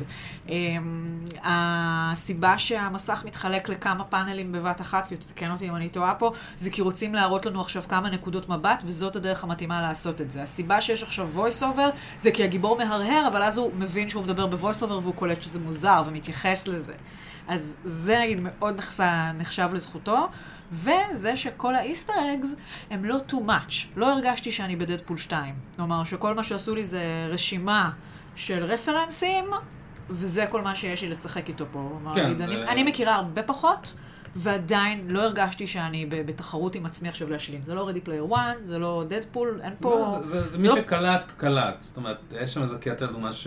[0.49, 6.33] אמ, הסיבה שהמסך מתחלק לכמה פאנלים בבת אחת, כי תתקן אותי אם אני טועה פה,
[6.59, 10.43] זה כי רוצים להראות לנו עכשיו כמה נקודות מבט, וזאת הדרך המתאימה לעשות את זה.
[10.43, 14.47] הסיבה שיש עכשיו voice over, זה כי הגיבור מהרהר, אבל אז הוא מבין שהוא מדבר
[14.47, 16.95] ב-voice over והוא קולט שזה מוזר ומתייחס לזה.
[17.51, 19.03] אז זה נגיד מאוד נחשב,
[19.39, 20.29] נחשב לזכותו.
[20.73, 22.55] וזה שכל האיסטר אגס
[22.91, 23.73] הם לא too much.
[23.97, 25.55] לא הרגשתי שאני בדדפול 2.
[25.77, 27.91] כלומר, שכל מה שעשו לי זה רשימה
[28.37, 29.45] של רפרנסים,
[30.11, 31.89] וזה כל מה שיש לי לשחק איתו פה.
[31.93, 33.95] כלומר, כן, זה- אני, אני מכירה הרבה פחות,
[34.37, 37.63] ועדיין לא הרגשתי שאני בתחרות עם עצמי עכשיו להשלים.
[37.63, 39.91] זה לא Ready Player One, זה לא דדפול, אין פה...
[39.95, 41.75] לא, זה- זה- זה מי לא- שקלט, קלט.
[41.81, 43.47] זאת אומרת, יש שם איזה קטע, לדוגמה, ש...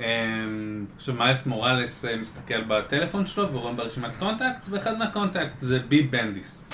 [0.00, 6.64] אמ, שמיילס מוראלס אה, מסתכל בטלפון שלו ורואה ברשימת contact, ואחד מהקונטקט זה בי בנדיס.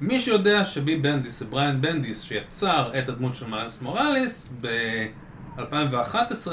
[0.00, 6.52] מי שיודע שבי בנדיס זה בריאן בנדיס שיצר את הדמות של מיילס מוראלס ב-2011,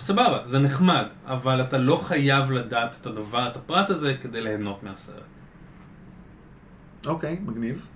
[0.00, 4.82] סבבה, זה נחמד, אבל אתה לא חייב לדעת את הדבר, את הפרט הזה, כדי ליהנות
[4.82, 5.22] מהסרט.
[7.06, 7.88] אוקיי, מגניב.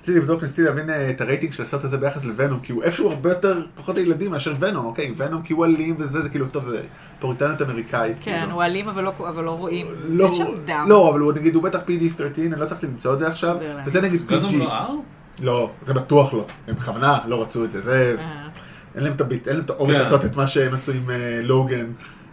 [0.00, 3.10] רציתי לבדוק, ניסיתי להבין אה, את הרייטינג של הסרט הזה ביחס לוונום, כי הוא איפשהו
[3.10, 6.64] הרבה יותר פחות לילדים מאשר ונום, אוקיי, ונום כי הוא אלים וזה, זה כאילו, טוב,
[6.64, 6.82] זה
[7.18, 8.16] פוריטניות אמריקאית.
[8.20, 8.52] כן, כאילו.
[8.52, 9.86] הוא אלים אבל לא, אבל לא רואים.
[10.08, 10.86] לא, אין שם דם.
[10.88, 13.56] לא, אבל הוא נגיד, הוא בטח PD-13, אני לא צריך למצוא את זה עכשיו.
[13.86, 14.64] וזה נגיד ונום PG.
[14.64, 14.90] לא R?
[15.42, 18.48] לא, זה בטוח לא, הם בכוונה לא רצו את זה, זה, אה.
[18.94, 20.00] אין להם את הביט, אין להם את האומץ כן.
[20.00, 21.86] לעשות את מה שהם עשו עם אה, לוגן,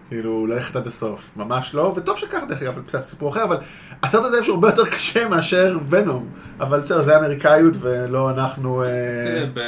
[0.09, 3.57] כאילו, ללכת עד הסוף, ממש לא, וטוב שכך דרך אגב, אבל בסדר, סיפור אחר, אבל
[4.03, 6.29] הסרט הזה איפשהו הרבה יותר קשה מאשר ונום,
[6.59, 8.83] אבל בסדר, זה אמריקאיות ולא אנחנו...
[8.83, 8.87] אה,
[9.23, 9.59] תראה, ב...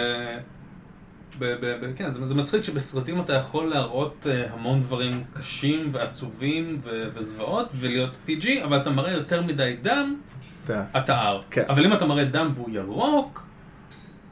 [1.39, 5.87] ב, ב, ב, כן, זה, זה מצחיק שבסרטים אתה יכול להראות uh, המון דברים קשים
[5.91, 10.15] ועצובים ו, וזוועות ולהיות PG, אבל אתה מראה יותר מדי דם,
[10.65, 11.41] אתה- אתה R.
[11.51, 11.63] כן.
[11.69, 13.43] אבל אם אתה מראה דם והוא ירוק,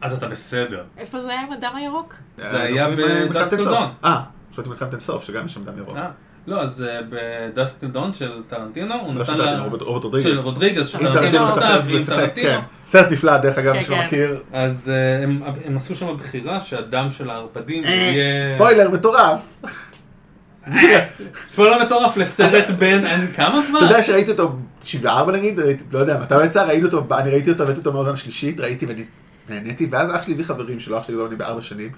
[0.01, 0.83] אז אתה בסדר.
[0.97, 2.13] איפה זה היה עם הדם הירוק?
[2.37, 2.87] זה היה
[3.33, 3.73] דוקטורים,
[4.05, 4.21] אה,
[4.57, 5.97] אה, חשבתי מלחמת אינסוף, שגם יש שם דם ירוק.
[5.97, 6.09] אה,
[6.47, 9.59] לא, אז uh, בדסק דון של טרנטינו, הוא לא נתן לה...
[9.59, 10.23] רוברט- רודריגז.
[10.23, 12.49] של רודריגז, שטרנטינו משחק עם טרנטינו.
[12.49, 12.59] כן.
[12.85, 14.05] סרט נפלא, דרך אגב, כן, מי שלא כן.
[14.05, 14.39] מכיר.
[14.53, 15.23] אז uh,
[15.65, 18.55] הם, עשו שם בחירה שהדם של הערפדים אה, יהיה...
[18.55, 19.39] ספוילר מטורף.
[21.47, 23.77] ספוילר מטורף לסרט בן, אין כמה כבר?
[23.79, 25.59] אתה יודע שראיתי אותו 74 נגיד,
[25.91, 28.85] לא יודע מתי הוא יצא, ראיתי אותו, אני ראיתי אותו והבאתי אותו מהאוזן השלישית, ראיתי
[29.49, 31.91] ונהניתי, ואז אח שלי הביא חברים שלו, אח שלי גדול ממני בארבע שנים,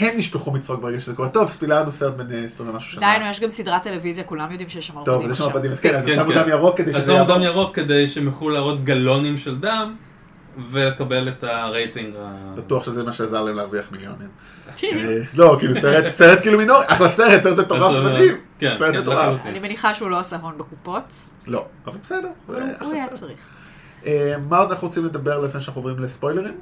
[0.00, 3.00] הם נשפכו מצחוק ברגע שזה קורה, טוב, ספילרנו סרט בן אה, 20 ומשהו שנה.
[3.14, 5.44] די, נו, יש גם סדרת טלוויזיה, כולם יודעים שיש שם ערפדים טוב, יש שם.
[5.44, 6.42] ערפדים, אז כן, אז כן, שמו כן.
[6.42, 7.34] דם ירוק כדי אז שזה שמו יעבור.
[7.36, 9.94] דם ירוק כדי שהם יוכלו להראות גלונים של דם
[10.70, 12.14] ולקבל את הרייטינג.
[12.54, 14.28] בטוח שזה מה שעזר להם להרוויח מיליונים.
[14.84, 18.36] אה, לא, כאילו סרט, סרט כאילו מינורי, אחלה סרט, סרט מטורף סרט- מדהים.
[18.58, 19.46] כן, סרט כן, מטורף.
[19.46, 21.12] אני מניחה שהוא לא עשה הון בקופות,
[21.46, 22.28] לא, אבל בסדר.
[22.46, 23.08] הוא- הוא היה.
[23.08, 23.38] צריך.
[24.06, 26.54] אה, מה עוד אנחנו רוצים לדבר לפני שאנחנו עוברים לספוילרים?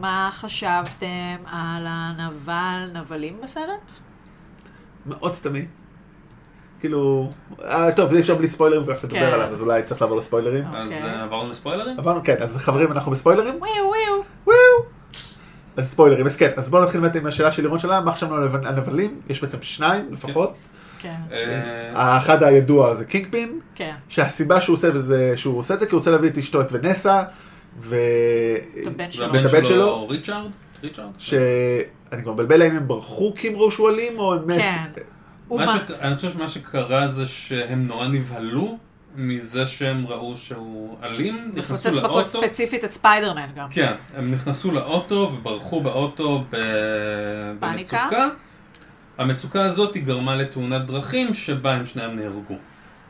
[0.00, 1.06] מה חשבתם
[1.46, 3.92] על הנבל נבלים בסרט?
[5.06, 5.66] מאוד סתמי.
[6.80, 7.30] כאילו,
[7.64, 9.32] אה, טוב, אי אפשר בלי ספוילרים כל כך לדבר כן.
[9.32, 10.64] עליו, אז אולי צריך לעבור לספוילרים.
[10.74, 11.02] אז אוקיי.
[11.10, 11.98] אה, עברנו לספוילרים?
[11.98, 13.54] עברנו, כן, אז חברים, אנחנו בספוילרים?
[13.54, 14.22] וויו וויו.
[14.46, 14.56] וואו!
[15.76, 18.34] אז ספוילרים, אז כן, אז בואו נתחיל באמת עם השאלה של לירון שלה, מה חשבנו
[18.34, 19.20] על הנב- הנבלים?
[19.28, 20.54] יש בעצם שניים לפחות.
[20.98, 23.94] כן, אה, האחד הידוע זה קינג פין, כן.
[24.08, 26.60] שהסיבה שהוא עושה את זה, שהוא עושה את זה כי הוא רוצה להביא את אשתו
[26.60, 27.22] את ונסה,
[27.78, 27.96] ו...
[28.82, 29.32] את הבן שלו.
[29.32, 30.50] ואת הבן שלו, ריצ'ארד?
[30.82, 31.10] ריצ'ארד?
[31.18, 34.54] שאני כבר מבלבל האם הם ברחו כי הם ראו שהוא אלים, או הם...
[34.56, 34.76] כן.
[35.66, 38.78] ש- אני חושב שמה שקרה זה שהם נורא נבהלו
[39.16, 42.28] מזה שהם ראו שהוא אלים, נכנסו מפוצץ מכות לאוטו.
[42.28, 43.68] ספציפית את ספיידרמן גם.
[43.70, 46.56] כן, הם נכנסו לאוטו וברחו באוטו ב...
[47.60, 48.28] במצוקה.
[49.18, 52.56] המצוקה הזאת היא גרמה לתאונת דרכים שבה הם שניהם נהרגו.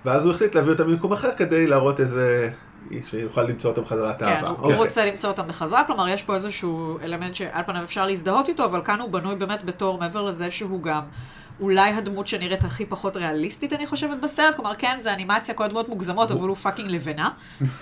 [0.05, 2.51] ואז הוא החליט להביא אותם ממקום אחר כדי להראות איזה...
[3.05, 4.49] שיוכל למצוא אותם חזרה את כן, האהבה.
[4.49, 4.72] הוא- אוקיי.
[4.76, 8.64] הוא רוצה למצוא אותם בחזרה, כלומר יש פה איזשהו אלמנט שעל פניו אפשר להזדהות איתו,
[8.64, 11.03] אבל כאן הוא בנוי באמת בתור, מעבר לזה שהוא גם
[11.61, 15.89] אולי הדמות שנראית הכי פחות ריאליסטית, אני חושבת, בסרט, כלומר כן, זה אנימציה, כל הדמות
[15.89, 17.29] מוגזמות, אבל הוא fucking לבנה,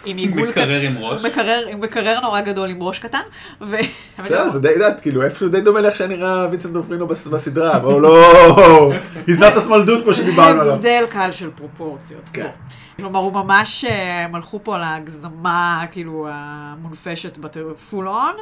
[0.04, 1.20] עם עיגול מקרר עם ראש.
[1.22, 3.20] הוא מקרר, הוא מקרר נורא גדול עם ראש קטן,
[3.60, 3.76] ו...
[4.18, 8.00] בסדר, זה די יודעת, כאילו איפשהו די דומה לאיך שנראה וינסנט ד'אונופריו בס- בסדרה, בואו
[8.00, 8.92] לא...
[9.26, 10.74] He's not a small dude כמו שדיברנו עליו.
[10.74, 12.22] הבדל קל של פרופורציות.
[12.32, 12.48] כן.
[12.96, 18.34] כלומר, הוא ממש, אה, הם הלכו פה על ההגזמה, כאילו, המונפשת ב full on,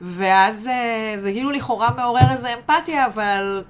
[0.00, 3.62] ואז אה, זה כאילו לכאורה מעורר איזה אמפתיה, אבל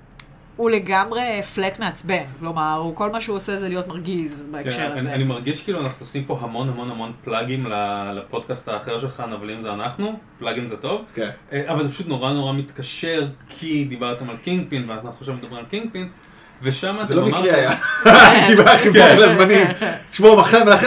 [0.57, 2.23] הוא לגמרי flat מעצבן.
[2.39, 5.01] כלומר, הוא, כל מה שהוא עושה זה להיות מרגיז בהקשר כן, הזה.
[5.01, 8.99] אני, אני מרגיש כאילו אנחנו עושים פה המון המון המון plug ים ל- לפודקאסט האחר
[8.99, 11.29] שלך, נבלים זה אנחנו, plug ים זה טוב, כן.
[11.53, 15.57] אה, אבל זה פשוט נורא נורא מתקשר, כי דיברתם על קינג פין, ואנחנו עכשיו מדברים
[15.59, 16.09] על קינג פין,
[16.63, 19.17] ושם זה אתם לא מקרי אמרתם, היה, כי היה חיבור כן.
[19.19, 19.67] לזמנים.
[20.13, 20.37] שמעו,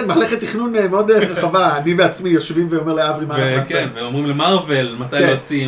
[0.08, 3.86] מחלקת תכנון אה, מאוד אה, רחבה, אני ועצמי יושבים ואומר לאברי מה אנחנו נעשה.
[3.96, 5.28] ואומרים למרוויל מתי כן.
[5.28, 5.68] להוציא.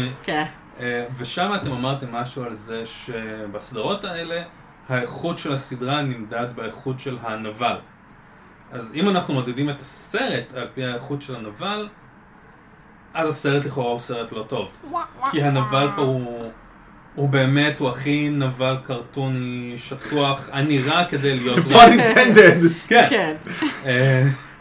[0.79, 0.83] כן.
[0.83, 4.41] אה, ושם אתם אמרתם משהו על זה שבסדרות האלה,
[4.89, 7.75] האיכות של הסדרה נמדד באיכות של הנבל.
[8.71, 11.87] אז אם אנחנו מודדים את הסרט על פי האיכות של הנבל,
[13.13, 14.77] אז הסרט לכאורה הוא סרט לא טוב.
[15.31, 16.51] כי הנבל פה הוא,
[17.15, 22.71] הוא באמת, הוא הכי נבל קרטוני, שטוח, הנראה כדי להיות פון אינטנדד.
[22.87, 23.35] כן.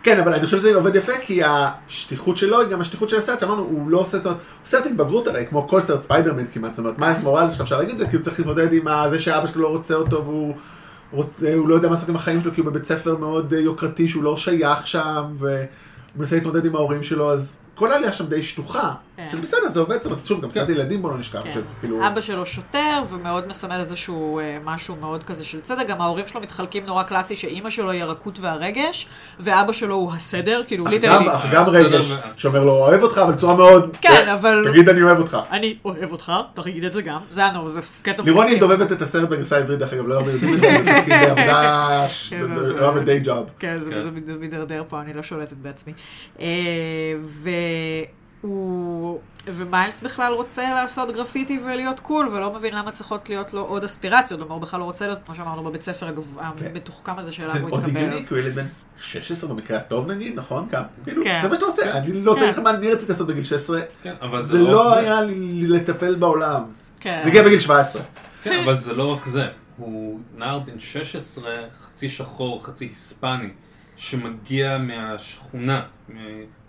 [0.04, 0.20] כן.
[0.20, 3.62] אבל אני חושב שזה עובד יפה, כי השטיחות שלו היא גם השטיחות של הסרט, שאמרנו,
[3.62, 6.78] הוא לא עושה, זאת אומרת, הוא סרט התבגרות הרי, כמו כל סרט ספיידרמן כמעט, זאת
[6.78, 9.62] אומרת, מיילס מוראלס, אפשר להגיד את זה, כי הוא צריך להתמודד עם זה שאבא שלו
[9.62, 10.54] לא רוצה אותו, והוא
[11.12, 13.60] רוצה, הוא לא יודע מה לעשות עם החיים שלו, כי הוא בבית ספר מאוד אה,
[13.60, 15.56] יוקרתי, שהוא לא שייך שם, והוא
[16.16, 19.28] מנסה להתמודד עם ההורים שלו, אז כל העלייה שם די שטוחה, כן.
[19.28, 21.60] שזה בסדר, זה עובד, זאת אומרת, שוב, גם סרט ילדים בוא לא נשכח, כן.
[21.80, 25.86] כאילו, אבא שלו שוטר, ומאוד מסמל איזשהו אה, משהו מאוד כזה של צדק.
[25.88, 29.06] גם ההורים שלו מתחלקים נורא קלאסי, שאימא שלו היא הרכות והרגש,
[29.40, 31.24] ואבא שלו הוא הסדר, כאילו אך ליטרלי.
[31.24, 35.02] גם- אך גם רגש, שאומר לו, אוהב אותך, אבל בצורה מאוד, כן, אבל- תגיד אני
[35.02, 35.38] אוהב אותך.
[35.50, 37.20] אני אוהב אותך, תגיד את זה גם.
[37.30, 38.60] זה הנו, זה קטע לירוני מקסים.
[38.60, 40.68] דובבת את הסרט בגרסה העברית, דרך אגב, לא הרבה יודעים את זה,
[41.30, 43.46] עבודה, כן, לא הרבה די ג'וב.
[43.58, 44.00] כן, זה- כן.
[44.00, 45.92] זה זה מידרדר פה, אני לא שולטת בעצמי.
[46.40, 46.44] אה,
[48.44, 49.20] והוא...
[49.46, 54.40] ומיילס בכלל רוצה לעשות גרפיטי ולהיות קול, ולא מבין למה צריכות להיות לו עוד אספירציות.
[54.40, 57.70] כלומר, הוא בכלל לא רוצה להיות, כמו שאמרנו, בבית ספר המתוחכם הזה שאליו זה הוא
[57.70, 58.00] עוד התקבל.
[58.00, 58.66] הגיוני, כי הוא ילד בן
[59.00, 60.68] 16 במקרה הטוב נגיד, נכון?
[61.04, 61.38] כאילו, כן.
[61.42, 62.40] זה מה שאתה רוצה, אני לא כן.
[62.40, 66.62] צריך מה אני רציתי לעשות בגיל 16, כן, זה לא לא היה לי לטפל בעולם.
[67.00, 67.20] כן.
[67.22, 68.02] זה הגיע בגיל 17.
[68.42, 69.48] כן, אבל זה לא רק זה.
[69.76, 71.50] הוא נער בן 16,
[71.82, 73.48] חצי שחור, חצי היספני,
[73.96, 75.82] שמגיע מהשכונה,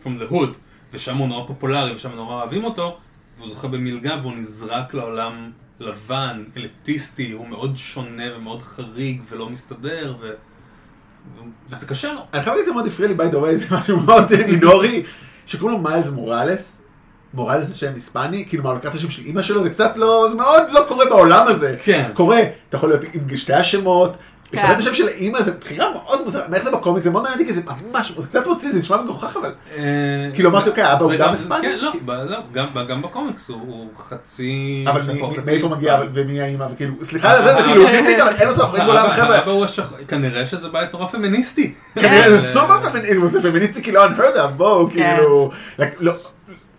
[0.03, 0.49] from the hood,
[0.95, 2.97] ושם הוא נורא פופולרי, ושם נורא אוהבים אותו,
[3.37, 10.15] והוא זוכה במלגה, והוא נזרק לעולם לבן, אליטיסטי, הוא מאוד שונה ומאוד חריג ולא מסתדר,
[10.21, 10.29] ו...
[11.69, 12.19] וזה קשה לו.
[12.33, 15.03] אני חייב להגיד, זה מאוד הפריע לי, by the way, זה משהו מאוד מינורי,
[15.45, 16.81] שקוראים לו מיילס מוראלס.
[17.33, 19.93] מוראלס זה שם היספני, כאילו מה, הוא לקח את השם של אימא שלו, זה קצת
[19.95, 21.75] לא, זה מאוד לא קורה בעולם הזה.
[21.83, 22.11] כן.
[22.13, 24.13] קורה, אתה יכול להיות עם שתי השמות.
[24.59, 27.39] לקבל את השם של אימא זה בחירה מאוד מוזרה, מאיך זה בקומיקס, זה מאוד מעניין
[27.41, 29.51] אותי, כי זה ממש, זה קצת מוציא, זה נשמע מגוחך, אבל...
[29.77, 29.83] אה,
[30.33, 31.57] כאילו, אמרתי, אוקיי, אבא הוא גם היספני?
[31.61, 31.91] כן, לא,
[32.25, 32.37] לא,
[32.87, 34.85] גם- בקומיקס הוא- חצי...
[34.87, 35.67] אבל מאיפה.
[35.75, 39.35] מגיע, ומי האימא, וכאילו, סליחה על זה, זה כאילו, אבל אין לו אין בעולם, חבר'ה.
[39.35, 39.93] האבא הוא השח...
[40.07, 41.73] כנראה שזה בית נורא פמיניסטי.
[41.95, 45.15] כנראה זה סופר פמיניסטי, זה פמיניסטי כאילו unheard of, בואו, כן.
[45.15, 45.51] כאילו,
[45.99, 46.13] לא,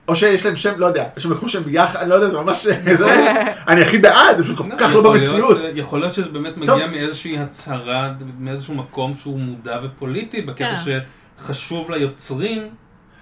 [0.08, 2.36] או שיש להם שם, לא יודע, יש להם לקחו שם ביחד, אני לא יודע, זה
[2.40, 3.06] ממש, זה,
[3.68, 5.58] אני הכי בעד, זה פשוט כל כך לא יכול להיות- במציאות.
[5.74, 6.56] יכול להיות שזה באמת.
[6.56, 10.98] מגיע מאיזושהי הצהרה, מאיזשהו מקום שהוא מודע ופוליטי, בקטע כן.
[11.38, 12.68] שחשוב ליוצרים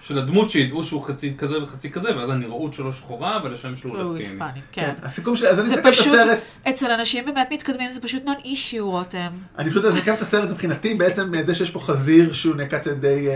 [0.09, 3.91] של הדמות שידעו שהוא חצי כזה וחצי כזה, ואז הנראות שלו שחורה, אבל השם שלו
[4.03, 4.29] הוא לטיני.
[4.31, 4.93] היספני, כן, כן.
[5.07, 6.39] הסיכום שלי, אז אני אסכם את פשוט, הסרט,
[6.69, 9.29] אצל אנשים באמת מתקדמים זה פשוט נון אישיו, רותם.
[9.59, 12.93] אני פשוט אסכם את הסרט מבחינתי, בעצם אה, זה שיש פה חזיר שהוא נעקץ על
[12.93, 13.29] ידי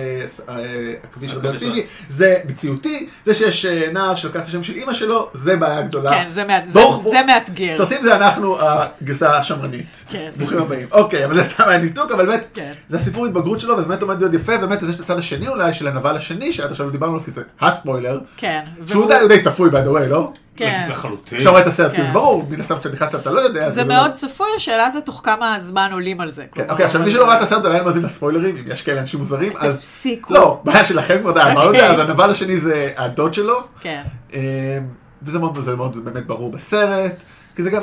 [1.04, 5.56] הכביש הרדיואקטיבי, זה מציאותי, זה שיש אה, נער שלקח את השם של אימא שלו, זה
[5.56, 6.10] בעיה גדולה.
[6.10, 7.76] כן, זה מאת- זה- ברוך- זה מאתגר.
[7.76, 10.04] סרטים זה אנחנו הגרסה השמרנית.
[10.10, 10.30] כן.
[10.36, 10.86] ברוכים הבאים.
[10.92, 12.72] אוקיי, אבל זה סתם היה ניתוק, אבל באמת, כן.
[12.88, 15.72] זה הסיפור התבגרות שלו, וזה באמת עומד להיות יפה, באמת, יש את הצד השני אולי
[15.74, 18.64] של הנבל השני, שעד עכשיו לא דיברנו עליו, כי זה הספוילר, כן.
[18.86, 20.32] שהוא והוא- די- צפוי, by the way, לא?
[20.56, 20.86] כן.
[20.90, 21.38] לחלוטין.
[21.38, 21.94] כשאתה רואה את הסרט, כן.
[21.94, 23.70] כאילו זה ברור, מן הסתם כשאתה נכנס אליו אתה לא יודע.
[23.70, 26.44] זה מאוד צפוי, השאלה זה תוך כמה זמן עולים על זה.
[26.54, 29.20] כן, אוקיי, עכשיו מי שלא ראה את הסרט עדיין מאזין לספוילרים, אם יש כאלה אנשים
[29.20, 29.76] מוזרים, אז...
[29.76, 30.34] תפסיקו.
[30.34, 32.02] לא, בעיה שלכם כבר די, אמרנו את זה, אוקיי.
[32.02, 34.02] אז הנבל השני זה הדוד שלו, כן.
[34.34, 34.78] אה,
[35.22, 37.12] וזה מאוד מאוד באמת ברור בסרט,
[37.56, 37.82] כי זה גם,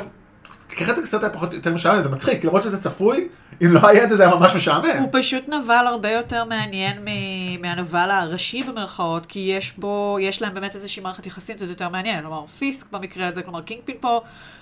[0.68, 3.28] ככה הסרט היה פחות יותר משעמם, זה מצחיק, למרות שזה צפוי,
[3.62, 4.98] אם לא היה את זה זה היה ממש משעמם.
[4.98, 7.04] הוא פשוט נבל הרבה יותר מעניין
[7.60, 12.22] מהנבל הראשי במרכאות, כי יש בו, יש להם באמת איזושהי מערכת יחסים קצת יותר מעניינת.
[12.22, 14.20] כלומר, פיסק במקרה הזה, כלומר קינגפין פה,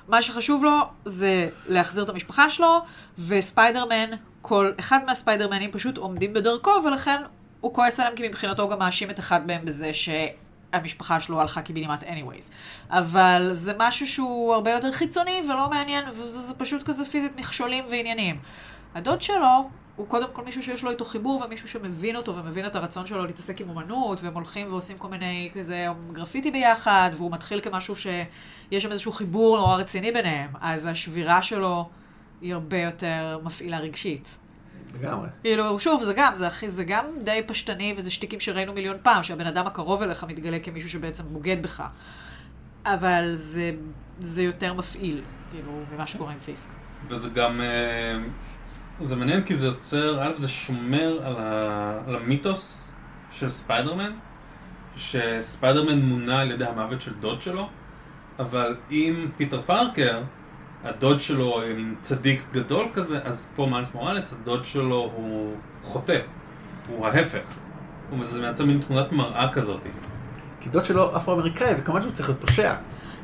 [0.09, 2.81] מה שחשוב לו זה להחזיר את המשפחה שלו,
[3.27, 4.11] וספיידרמן,
[4.43, 7.23] כל אחד מהספיידרמנים פשוט עומדים בדרכו, ולכן
[7.61, 10.09] הוא כועס עליהם, כי מבחינתו הוא גם מאשים את אחד מהם בזה ש...
[10.75, 12.51] המשפחה שלו הלכה קיבינימט anyways.
[12.91, 17.85] אבל זה משהו שהוא הרבה יותר חיצוני ולא מעניין, וזה זה פשוט כזה פיזית מכשולים
[17.91, 18.39] ועניינים.
[18.95, 22.77] הדוד שלו הוא קודם כל מישהו שיש לו איתו חיבור ומישהו שמבין אותו ומבין את
[22.77, 27.61] הרצון שלו להתעסק עם אומנות, והם הולכים ועושים כל מיני כזה גרפיטי ביחד, והוא מתחיל
[27.61, 31.89] כמשהו שיש שם איזשהו חיבור נורא רציני ביניהם, אז השבירה שלו
[32.41, 34.37] היא הרבה יותר מפעילה רגשית.
[35.01, 35.29] לגמרי.
[35.43, 39.23] כאילו, שוב, זה גם, זה, הכי- זה גם די פשטני, וזה שטיקים שראינו מיליון פעם,
[39.23, 41.83] שהבן אדם הקרוב אליך מתגלה כמישהו שבעצם בוגד בך.
[42.87, 43.71] אבל זה,
[44.19, 45.21] זה יותר מפעיל,
[45.51, 46.69] כאילו, ממה שקורה עם פיסק.
[47.09, 48.17] וזה גם, אה,
[49.01, 52.93] זה מעניין כי זה יוצר, א', זה שומר על, ה, על המיתוס
[53.33, 54.13] של ספיידרמן,
[54.97, 57.69] שספיידרמן מונע על ידי המוות של דוד שלו,
[58.39, 60.23] אבל אם פיטר פארקר
[60.85, 66.19] הדוד שלו מין צדיק גדול כזה, אז פה מיילס מוראלס, הדוד שלו הוא חוטא,
[66.89, 67.47] הוא ההפך.
[68.11, 69.81] הוא זה מייצר מין תמונת מראה כזאת.
[70.61, 72.75] כי דוד שלו אפרו-אמריקאי, וכמובן שהוא צריך להיות פושע.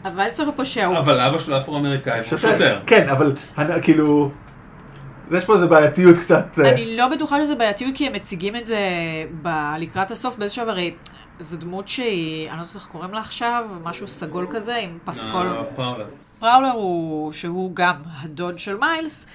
[0.05, 2.81] אבל צריך פושע, הוא אבל אבא שלו אפרו-אמריקאי, הוא שוטר.
[2.87, 3.35] כן, אבל
[3.83, 4.31] כאילו...
[5.33, 6.59] יש פה איזה בעייתיות קצת...
[6.59, 8.79] אה, אני לא בטוחה שזה בעייתיות, כי הם מציגים את זה
[9.43, 10.95] ב- לקראת הסוף באיזשהו, הרי
[11.41, 15.47] זו דמות שהיא, אני לא יודעת איך קוראים לה עכשיו, משהו סגול כזה, עם פסקול.
[15.47, 16.05] אה, פאולה.
[16.41, 19.26] פראולר הוא, שהוא גם הדוד של מיילס,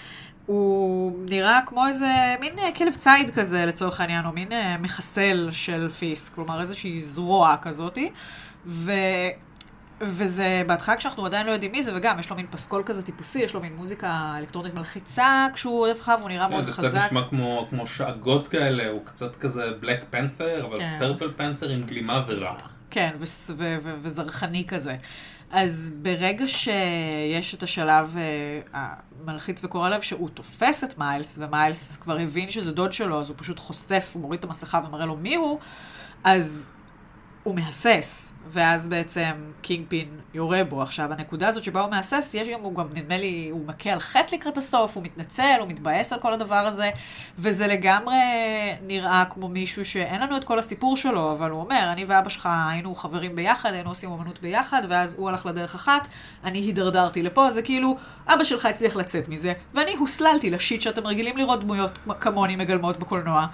[0.45, 5.49] הוא נראה כמו איזה מין אה, כלב ציד כזה לצורך העניין, או מין אה, מחסל
[5.51, 8.11] של פיסק, כלומר איזושהי זרוע כזאתי.
[8.65, 8.91] ו...
[10.01, 13.39] וזה בהתחלה כשאנחנו עדיין לא יודעים מי זה, וגם יש לו מין פסקול כזה טיפוסי,
[13.39, 16.83] יש לו מין מוזיקה אלקטרונית מלחיצה כשהוא אוהב לך, והוא נראה כן, מאוד זה קצת
[16.83, 17.05] חזק.
[17.05, 20.97] נשמע כמו, כמו שאגות כאלה, הוא קצת כזה בלק פנת'ר, אבל כן.
[20.99, 22.55] פרפל פנת'ר עם גלימה ורע.
[22.89, 23.15] כן,
[24.01, 24.95] וזרחני כזה.
[25.55, 28.93] אז ברגע שיש את השלב אה,
[29.23, 33.37] המלחיץ וקורע לב, שהוא תופס את מיילס, ומיילס כבר הבין שזה דוד שלו, אז הוא
[33.39, 35.59] פשוט חושף, הוא מוריד את המסכה ומראה לו מי הוא,
[36.23, 36.69] אז
[37.43, 39.31] הוא מהסס, ואז בעצם
[39.61, 40.81] קינג פין יורה בו.
[40.81, 43.99] עכשיו, הנקודה הזאת שבה הוא מהסס, יש גם, הוא גם, נדמה לי, הוא מכה על
[43.99, 46.89] חטא לקראת הסוף, הוא מתנצל, הוא מתבאס על כל הדבר הזה,
[47.39, 48.15] וזה לגמרי
[48.87, 52.49] נראה כמו מישהו שאין לנו את כל הסיפור שלו, אבל הוא אומר, אני ואבא שלך
[52.69, 56.07] היינו חברים ביחד, היינו עושים אומנות ביחד, ואז הוא הלך לדרך אחת,
[56.43, 61.37] אני הידרדרתי לפה, זה כאילו, אבא שלך הצליח לצאת מזה, ואני הוסללתי לשיט שאתם רגילים
[61.37, 63.47] לראות דמויות כמוני מגלמות בקולנוע,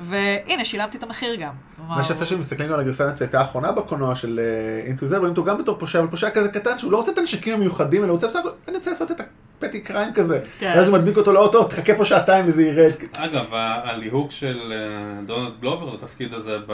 [0.00, 1.52] והנה, שילמתי את המחיר גם.
[1.88, 4.40] מה שיפה שמסתכלים על הגרסה שהייתה האחרונה בקולנוע של
[4.86, 7.18] אינטו זה, רואים אותו גם בתור פושע, אבל פושע כזה קטן, שהוא לא רוצה את
[7.18, 9.20] הנשקים המיוחדים, אלא הוא רוצה בסך הכל, אני רוצה לעשות את
[9.58, 10.40] הפטי קריים כזה.
[10.58, 10.72] כן.
[10.76, 12.92] ואז הוא מדביק אותו לאוטו, תחכה פה שעתיים וזה ירד.
[13.16, 16.72] אגב, הליהוק של אה, דונלד גלובר לתפקיד הזה ב-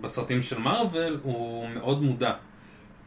[0.00, 2.32] בסרטים של מארוול הוא מאוד מודע.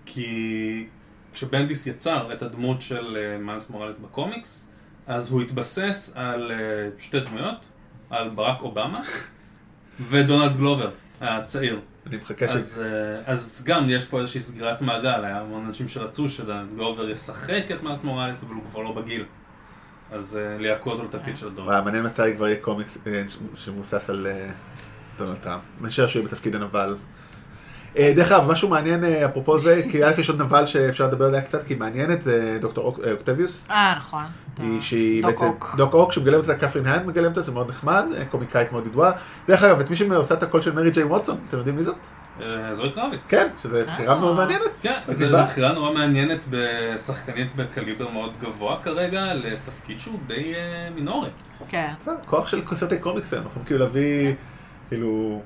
[0.06, 0.88] כי
[1.34, 4.70] כשבנדיס יצר את הדמות של אה, מיילס מוראלס בקומיקס,
[5.08, 6.58] אז הוא התבסס על אה,
[6.98, 7.56] שתי דמויות,
[8.10, 9.02] על ברק אובמה
[10.10, 10.90] ודונלד גלובר
[11.22, 11.80] הצעיר.
[12.08, 12.52] אני מחכה ש...
[12.52, 17.64] אז, אה, אז גם יש פה איזושהי סגירת מעגל, היה המון אנשים שרצו שגלובר ישחק
[17.72, 19.26] את מיילס מוראלס, אבל הוא כבר לא בגיל.
[20.12, 21.48] אז אה, ליהקו אותו לתפקיד של.
[21.56, 23.24] וואי, מעניין מתי כבר יהיה קומיקס אה,
[23.56, 24.28] שמבוסס על
[25.18, 25.62] דונלד טראמפ.
[25.80, 26.96] אני משער שהוא יהיה בתפקיד הנבל.
[27.98, 31.26] אה, דרך אגב, משהו מעניין אה, אפרופו זה, כי א' יש עוד נבל שאפשר לדבר
[31.26, 33.68] עליה קצת, כי היא מעניינת, זה דוקטור אה, אוקטביוס.
[33.72, 34.24] אה, נכון.
[34.58, 35.74] היא שהיא דוק בעצם, אוק.
[35.78, 39.12] דוק אוק, שמגלמת אותה קתרין האן מגלמת אותה, זה מאוד נחמד, קומיקאית מאוד ידועה.
[39.48, 41.96] דרך אגב, את מי שעושה את הקול של מרי ג'יי ווטסון, אתם יודעים מי זאת?
[42.72, 43.28] זואי קרביץ.
[43.30, 44.20] כן, שזו בחירה.
[44.20, 44.64] מאוד מעניינת.
[44.82, 45.38] כן, זו.
[45.46, 50.54] בחירה נורא מעניינת בשחקנית בקליבר מאוד גבוה כרגע, לתפקיד שהוא די
[50.96, 51.30] מינורי.
[51.70, 51.94] כן.
[52.26, 54.34] כוח של סרטי קומיקס אנחנו כאילו להביא,
[54.90, 55.42] כאילו,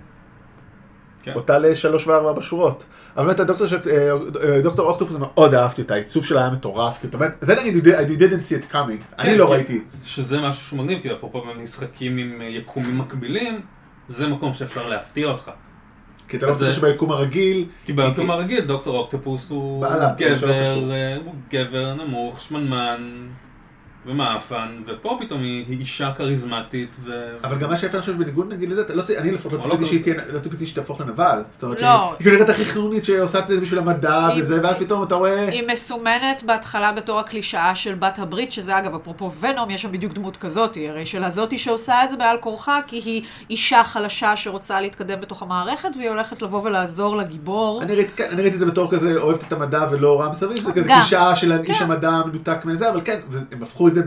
[1.24, 1.34] כן.
[1.36, 2.84] אותה לשלוש וארבע בשורות.
[3.18, 4.12] אבל באמת הדוקטור של, אה,
[4.44, 7.88] אה, דוקטור אוקטופוס מאוד אהבתי אותה, העיצוב שלה היה מטורף, כי אתה אומר, זה נגיד,
[7.88, 9.54] you you didn't see it coming, אני כן, לא כן.
[9.54, 9.82] ראיתי.
[10.04, 13.62] שזה משהו שהוא מגניב, כי אפרופו במשחקים עם אה, יקומים מקבילים,
[14.08, 15.52] זה מקום שאפשר להפתיע אותך.
[16.28, 20.76] כי אתה לא חושב שביקום הרגיל, כי ביקום הרגיל דוקטור אוקטופוס הוא זה לא גבר,
[21.26, 23.12] הוא גבר נמוך, שמנמן
[24.06, 27.12] ומאפן, ופה פתאום היא היא אישה כריזמטית ו...
[27.44, 29.58] אבל גם מה שיפה אני חושב בניגוד נגיד לזה, אתה לא צי- אני לפחות לא
[29.58, 31.44] אבל ציפיתי לא שהיא תהיה, לא ציפיתי שתהפוך לנבל.
[31.54, 31.88] זאת אומרת, לא.
[32.18, 35.16] שהיא- היא נראית הכי חיונית שעושה את זה בשביל המדע היא- וזה, ואז פתאום אתה
[35.16, 39.92] רואה, היא מסומנת בהתחלה בתור הקלישאה של בת הברית, שזה אגב, אפרופו ונום, יש שם
[39.92, 44.36] בדיוק דמות כזאת, הרי של הזאתי שעושה את זה בעל כורחה, כי היא אישה חלשה
[44.36, 47.82] שרוצה להתקדם בתוך המערכת, והיא הולכת לבוא ולעזור לגיבור.
[47.84, 50.64] אני ראיתי, כן, אני ראיתי את זה בתור כזה אוהבת את המדע ולא רואה מסביב,
[50.64, 51.00] זה כזה גם.
[51.00, 51.82] קלישאה של איש.
[51.82, 54.02] המדע מנותק מזה, אבל כן, זה- הם הפכו את זה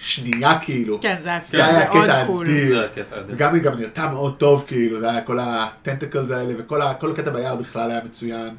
[0.00, 1.00] בשנייה כאילו.
[1.00, 2.88] כן, זה היה זה היה הקטע האדיר.
[3.28, 7.30] וגם היא גם נראתה מאוד טוב כאילו, זה היה כל ה tentacles האלה וכל הקטע
[7.30, 8.54] ביער בכלל היה מצוין.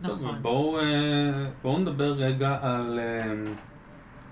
[0.00, 0.36] נכון.
[0.42, 0.84] בואו אה,
[1.62, 3.32] בואו נדבר רגע על אה,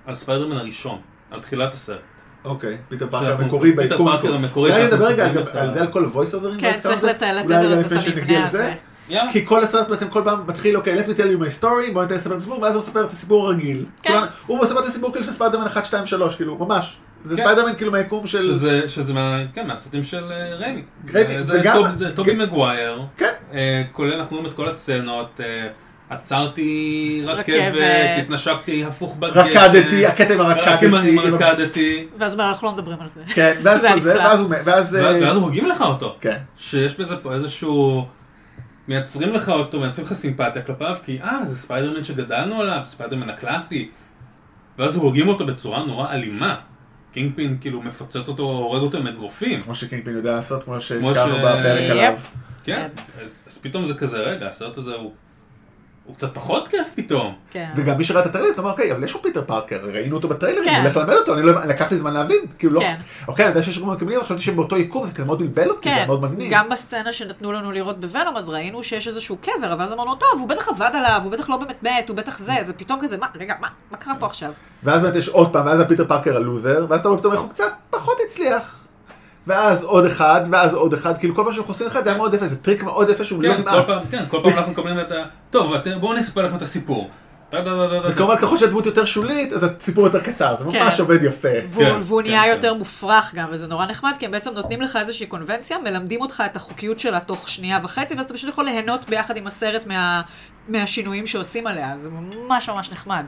[0.06, 0.98] על ספיידרמן הראשון,
[1.30, 2.00] על תחילת הסרט.
[2.44, 5.92] אוקיי, פיטר פארקר המקורי פיטר ביקום פארקר המקורי אולי נדבר רגע על- את זה, על
[5.92, 6.60] כל ה voice over ים.
[6.60, 7.50] כן, צריך לתת לתת
[7.86, 8.74] את המבנה הזה.
[9.10, 9.32] יאללה.
[9.32, 12.02] כי כל הסרט בעצם כל פעם מתחיל, אוקיי, let me tell you my story, בוא
[12.02, 13.84] ניתן לספר את הסיפור, ואז הוא מספר את הסיפור הרגיל.
[14.02, 14.18] כן.
[14.46, 16.96] הוא מספר את הסיפור כאילו של ספיידרמן 1, 2, 3, כאילו, ממש.
[17.24, 17.42] זה כן.
[17.42, 18.42] ספיידרמן כאילו מהיקום של...
[18.42, 20.82] שזה, שזה מה, כן, מהסרטים של אה, ריימי.
[21.14, 22.38] ריימי, אה, זה, וגם- טוב, זה טובי כן.
[22.38, 23.32] מגווייר, כן.
[23.54, 25.40] אה, כולל אנחנו רואים את כל הסצנות,
[26.10, 27.74] עצרתי רכבת.
[28.18, 31.18] התנשקתי הפוך בגשם, רקדתי, הקטע עם רק הרקדתי.
[31.18, 33.20] הרקדתי, ואז הוא אומר, אנחנו לא מדברים על זה.
[33.34, 33.92] כן, ואז הוא...
[34.04, 34.46] ואז...
[34.64, 36.16] ואז ואז הורגים לך אותו.
[36.20, 36.36] כן.
[36.56, 38.06] שיש בזה פה איזשהו...
[38.90, 43.90] מייצרים לך אותו, מייצרים לך סימפתיה כלפיו, כי אה, זה ספיידרמן שגדלנו עליו, ספיידרמן הקלאסי.
[44.78, 46.56] ואז הורגים אותו בצורה נורא אלימה.
[47.12, 49.62] קינג פין כאילו מפוצץ אותו, הורג אותו עם אגרופים.
[49.62, 51.90] כמו שקינגפין יודע לעשות, כמו שהזכרנו ש- בפרק.
[51.90, 52.18] עליו.
[52.64, 52.88] כן,
[53.24, 55.12] אז, אז פתאום זה כזה, רגע, הסרט הזה הוא
[56.04, 57.34] הוא קצת פחות כיף פתאום.
[57.50, 57.70] כן.
[57.76, 60.28] וגם מי שראה את הטריילר, אתה אומר, אוקיי, אבל יש פה פיטר פארקר, ראינו אותו
[60.28, 60.70] בטריילרים, כן.
[60.70, 62.96] הוא הולך ללמד אותו, אני לא, לקח לי זמן להבין, כאילו לא, כן.
[63.28, 65.94] אוקיי, אני יודע שיש יקומים מקבילים, חשבתי שבאותו יקום זה כזה מאוד בלבל אותי, זה
[65.94, 66.52] כן, היה מאוד מגניב.
[66.52, 70.48] גם בסצנה שנתנו לנו לראות בוונום, אז ראינו שיש איזשהו קבר, ואז אמרנו, טוב, הוא
[70.48, 73.26] בטח עבד עליו, הוא בטח לא באמת מת, הוא בטח זה, זה פתאום כזה, מה,
[73.34, 74.50] רגע, מה, מה קרה פה עכשיו?
[74.82, 77.50] ואז באמת יש עוד פעם, ואז הפיטר פארקר הלוזר, ואז אתה רואה פתאום איך הוא
[77.50, 78.76] קצת פחות הצליח.
[79.46, 82.34] ואז עוד אחד, ואז עוד אחד, כאילו כל פעם שאנחנו עושים אחד זה היה מאוד
[82.34, 83.86] יפה, זה טריק מאוד יפה שהוא לא כן, כל נמאס.
[84.10, 85.16] כן, כל פעם אנחנו מקבלים את ה...
[85.50, 87.10] טוב, בואו אני אספר לכם את הסיפור.
[88.08, 91.02] וכמובן ככל שהדמות יותר שולית, אז הסיפור יותר קצר, זה ממש כן.
[91.02, 91.48] עובד יפה.
[91.70, 92.48] והוא, כן, כן, נהיה כן.
[92.48, 96.42] יותר מופרך גם, וזה נורא נחמד, כי הם בעצם נותנים לך איזושהי קונבנציה, מלמדים אותך
[96.46, 100.22] את החוקיות שלה תוך שנייה וחצי, ואז אתה פשוט יכול ליהנות ביחד עם הסרט מה,
[100.68, 103.24] מהשינויים שעושים עליה, זה ממש ממש נחמד.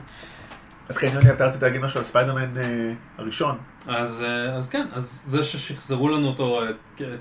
[0.89, 3.57] אז כן, יוני, אתה רצית להגיד משהו על ספיידרמן אה, הראשון.
[3.87, 6.67] אז, אה, אז כן, אז זה ששחזרו לנו אותו אה,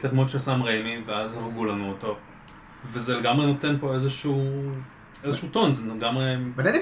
[0.01, 2.17] כדמות של סאם ריימי, ואז הרגו לנו אותו.
[2.93, 4.43] וזה לגמרי נותן פה איזשהו,
[5.25, 6.35] איזשהו טון, זה לגמרי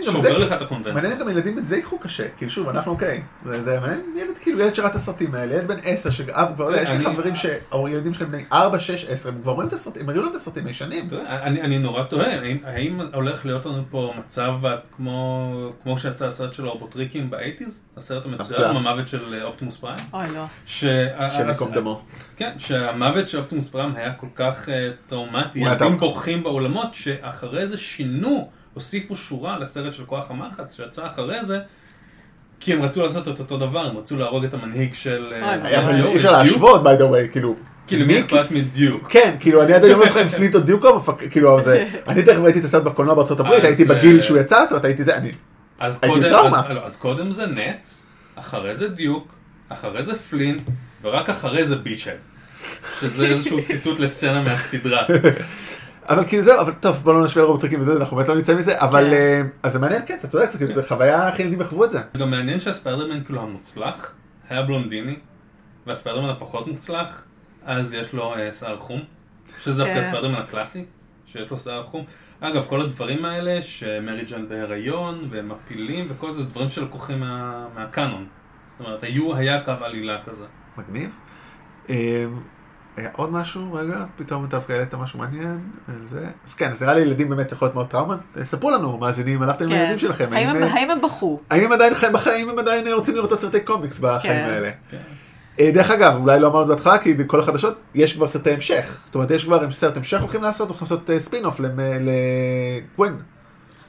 [0.03, 0.93] שובר זה- לך את הקונבנציה.
[0.93, 4.01] מעניין אם גם ילדים את זה ייקחו קשה, כאילו שוב, אנחנו אוקיי, זה זה מעניין,
[4.17, 8.15] ילד כאילו, ילד שראה את הסרטים האלה, ילד בן עשר, שכבר, יש לי חברים שהילדים
[8.15, 11.09] שלהם בני ארבע, שש, עשר, הם כבר רואים את הסרטים, הם להם את הסרטים הישנים.
[11.27, 14.55] אני, אני נורא תוהה, האם, הולך להיות לנו פה מצב
[14.97, 17.83] כמו, כמו שיצא הסרט של הרובוטריקים באייטיז?
[17.97, 20.05] הסרט המצוין, המוות של אה, אופטימוס פריים?
[20.13, 20.45] אוי, לא.
[20.67, 20.85] ש...
[21.17, 22.03] השם ייקום דמו.
[22.37, 24.71] כן, שהמוות של אופטימוס פריים היה כל כך uh,
[25.09, 28.30] טראומטי, ילדים בורחים באולמות, שאחרי זה שינו,
[28.75, 31.59] הוסיפו שורה לסרט של כוח המחץ שיצא אחרי זה,
[32.61, 35.33] כי הם רצו לעשות את אותו דבר, הם רצו להרוג את המנהיג של...
[35.33, 35.79] אה.
[35.79, 36.33] אבל אי אפשר.
[36.33, 37.55] להשוות, by the way, כאילו.
[37.87, 39.09] כאילו, מי אכפת מדיוק?
[39.13, 41.87] כן, כאילו, אני עד היום לא זוכר אם פליט או דיוק, או מפק- כאילו, זה,
[42.09, 44.85] אני תכף ראיתי את הסרט בקולנוע בארצות הברית, הייתי אה, בגיל שהוא יצא, זאת אומרת,
[44.85, 45.31] הייתי זה, אני,
[45.79, 46.59] אז הייתי קודם, בטראומה.
[46.67, 48.07] אז, לא, אז קודם זה נץ,
[48.37, 49.33] אחרי זה דיוק,
[49.69, 50.57] אחרי זה פלין,
[51.03, 52.17] ורק אחרי זה ביצ'הד.
[53.01, 55.03] שזה איזשהו ציטוט לסצנה מהסדרה.
[56.11, 58.81] אבל כאילו זהו, אבל טוב, בוא לא נשווה לרובוטריקים וזה, אנחנו באמת לא נמצאים מזה,
[58.81, 59.13] אבל, כן.
[59.13, 62.01] אה, אז זה מעניין, כן, אתה צודק, זה כאילו, חוויה, איך ילדים יחוו את זה.
[62.13, 64.13] זה גם מעניין שהספיידרמן כאילו המוצלח
[64.49, 65.17] היה בלונדיני,
[65.87, 67.25] והספיידרמן הפחות מוצלח,
[67.65, 69.01] אז יש לו אה, שיער חום,
[69.59, 70.01] שזה דווקא כן.
[70.01, 70.85] הספיידרמן הקלאסי,
[71.27, 72.05] שיש לו שיער חום.
[72.41, 78.27] אגב, כל הדברים האלה, שמרי ג'אן בהיריון, ומפילים, וכל זה, זה דברים שלקוחים מה, מהקאנון.
[78.69, 80.45] זאת אומרת, היו, היה קו עלילה כזה.
[80.77, 81.11] מגניב.
[82.99, 86.27] אה, היה עוד משהו, רגע, פתאום אתה דווקא העלית משהו מעניין, על זה.
[86.47, 88.17] אז כן, אז נראה לי ילדים באמת יכול להיות מאוד טראומה.
[88.37, 89.77] אה, ספרו לנו, מאזינים, הלכתם עם כן.
[89.77, 91.41] הילדים שלכם, האם הם- אה, האם הם בכו?
[91.51, 94.51] האם הם עדיין חיים בחיים, הם עדיין אה, רוצים לראות עוד סרטי קומיקס בחיים כן.
[94.51, 94.71] האלה.
[94.91, 94.97] כן.
[95.61, 98.51] אה, דרך אגב, אולי לא אמרנו את זה בהתחלה, כי כל החדשות, יש כבר סרטי
[98.51, 99.01] המשך.
[99.07, 103.17] זאת אומרת, יש כבר סרט המשך הולכים לעשות, הולכים לעשות ספין-אוף לגוון.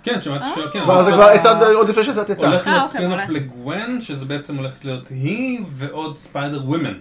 [0.04, 0.60] כן, שמעתי ש...
[0.74, 2.48] כן, זה כבר יצא עוד לפני שהסרט יצא.
[2.48, 3.40] הולך אה, להיות אוקיי, ספין-אוף מעולה.
[3.40, 6.94] לגוון, שזה בעצם הולך להיות היא ועוד Spider Women.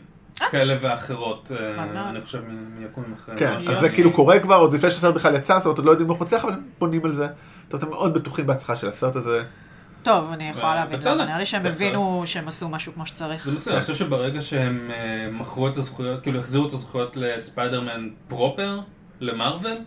[0.50, 2.10] כאלה ואחרות, אה.
[2.10, 3.38] אני חושב, מ- מיקומים אחרים.
[3.38, 3.72] כן, משהו.
[3.72, 6.10] אז זה כאילו קורה כבר, עוד לפני שהסרט בכלל יצא, זאת אומרת, עוד לא יודעים
[6.10, 7.26] איך הוא מצליח, אבל הם בונים על זה.
[7.64, 9.44] זאת אומרת, הם מאוד בטוחים בהצלחה של הסרט הזה.
[10.02, 11.66] טוב, אני יכולה להבין נראה לי שהם.
[11.66, 13.44] הבינו שהם עשו משהו כמו שצריך.
[13.44, 18.08] זה מצוין, אני חושב שברגע שהם אה, מכרו את הזכויות, כאילו החזירו את הזכויות לספיידרמן
[18.28, 18.80] proper,
[19.20, 19.78] למרוויל,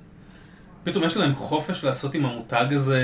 [0.83, 3.01] פתאום יש להם חופש לעשות עם המותג הזה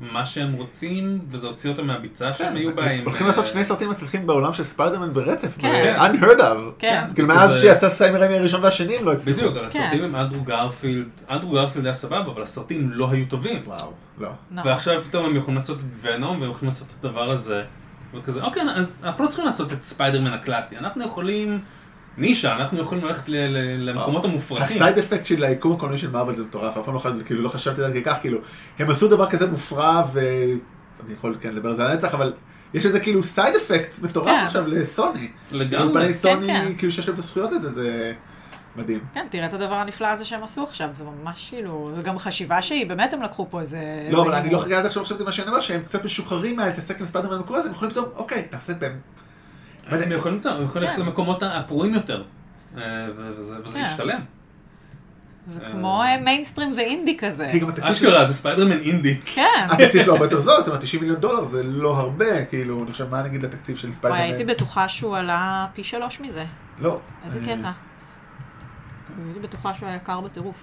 [0.00, 3.04] מה שהם רוצים, וזה הוציא אותם מהביצה שהם היו בה עם...
[3.04, 5.94] הולכים אה, לעשות שני סרטים מצליחים בעולם של ספיידרמן ברצף, כן.
[5.98, 6.56] ב- unheard of.
[6.78, 7.04] כן.
[7.14, 9.40] כאילו מאז שיצא סם ריימי הראשון והשני הם לא הצליחו.
[9.40, 10.04] בדיוק, הסרטים כן.
[10.04, 13.62] עם אנדרו גרפילד, אנדרו גרפילד היה סבבה, אבל הסרטים לא היו טובים.
[13.66, 14.28] וואו, לא.
[14.50, 14.70] נכון.
[14.70, 17.62] ועכשיו פתאום הם יכולים לעשות את ונום, והם יכולים לעשות את הדבר הזה.
[18.14, 21.60] וכזה, אוקיי, אז אנחנו לא צריכים לעשות את ספיידרמן הקלאסי, אנחנו יכולים...
[22.18, 24.76] נישה, אנחנו יכולים ללכת ל- ל- למקומות המופרכים.
[24.76, 27.42] ה side effect של היקום הקולנועי של מארוול זה מטורף, אף פעם לא חשבתי, כאילו
[27.42, 28.38] לא חשבתי על זה כך, כאילו,
[28.78, 32.32] הם עשו דבר כזה מופרע ואני יכול כן לדבר על זה לנצח, אבל
[32.74, 34.44] יש איזה כאילו side effect מטורף כן.
[34.46, 35.28] עכשיו לסוני.
[35.52, 35.84] לגמרי.
[35.94, 36.72] אולפני סוני, כן.
[36.78, 38.12] כאילו שיש להם את הזכויות לזה, זה
[38.76, 39.00] מדהים.
[39.14, 42.62] כן, תראה את הדבר הנפלא הזה שהם עשו עכשיו, זה ממש כאילו, זה גם חשיבה
[42.62, 43.78] שהיא, באמת הם לקחו פה איזה...
[44.10, 44.50] לא, אבל אני.
[44.50, 47.68] לא חגגתי עכשיו חשבתי מה שאני אומר, שהם קצת משוחררים מהלהתעסק עם ספיידרמן המקורי הזה,
[47.68, 48.98] הם יכולים פתאום, אוקיי, נעשה בהם.
[49.86, 51.06] הם יכולים למצוא, הם יכולים ללכת כן.
[51.06, 52.22] למקומות הפרועים יותר.
[52.76, 52.82] אה,
[53.16, 53.80] וזה כן.
[53.80, 54.20] ישתלם.
[55.46, 57.48] זה אה, כמו אה, מיינסטרים ואינדי כזה.
[57.52, 59.16] כי גם התקציב שלו- אשכרה, זה ספיידרמן אינדי.
[59.16, 59.66] כן.
[59.70, 62.92] התקציב שלו הרבה יותר זול, זאת אומרת 90 מיליון דולר זה לא הרבה, כאילו, אני
[62.92, 64.22] חושב, מה נגיד לתקציב של וואי, ספיידרמן?
[64.22, 66.44] הייתי בטוחה שהוא עלה פי שלוש מזה.
[66.78, 67.00] לא.
[67.24, 67.70] איזה קטע.
[69.26, 70.56] הייתי בטוחה שהוא היה יקר בטירוף.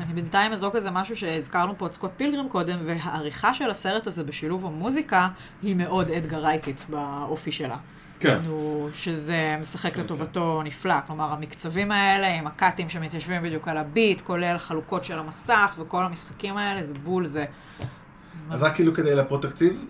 [0.00, 4.24] אני בינתיים אזרוק איזה משהו שהזכרנו פה את סקוט פילגרים קודם, והעריכה של הסרט הזה
[4.24, 5.28] בשילוב המוזיקה
[5.62, 7.76] היא מאוד אדגר רייטית באופי שלה.
[8.20, 8.38] כן.
[8.40, 10.94] כאילו, שזה משחק לטובתו נפלא.
[11.06, 16.56] כלומר, המקצבים האלה עם הקאטים שמתיישבים בדיוק על הביט, כולל חלוקות של המסך וכל המשחקים
[16.56, 17.44] האלה, זה בול זה.
[18.50, 19.84] אז רק כאילו כדי לפרוט תקציב,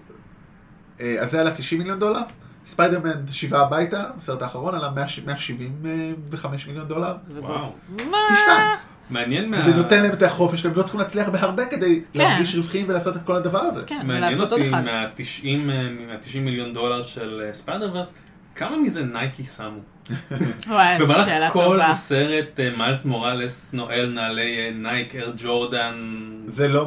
[1.01, 2.21] אה, אז זה עלה 90 מיליון דולר,
[2.67, 7.17] ספיידרמן שבעה הביתה, הסרט האחרון עלה 100 175 מיליון דולר.
[7.29, 7.73] וואו.
[7.89, 8.19] מה?
[8.29, 8.94] פי שתיים.
[9.11, 9.63] מעניין מה...
[9.63, 13.23] זה נותן להם את החופש שלהם, לא צריכים להצליח בהרבה כדי להרגיש רווחיים ולעשות את
[13.23, 13.83] כל הדבר הזה.
[13.87, 14.85] כן, מעניין ולעשות עוד אותי אחד.
[14.85, 18.13] מה-90 מה-90 מיליון דולר של אה, ספיידר-ורס,
[18.55, 19.81] כמה מזה נייקי שמו?
[20.69, 21.81] וואי, במהלך כל.
[21.81, 25.95] הסרט, אה, מיילס מוראלס נועל נעלי אה, נייק, אייר ג'ורדן,
[26.47, 26.87] זה לא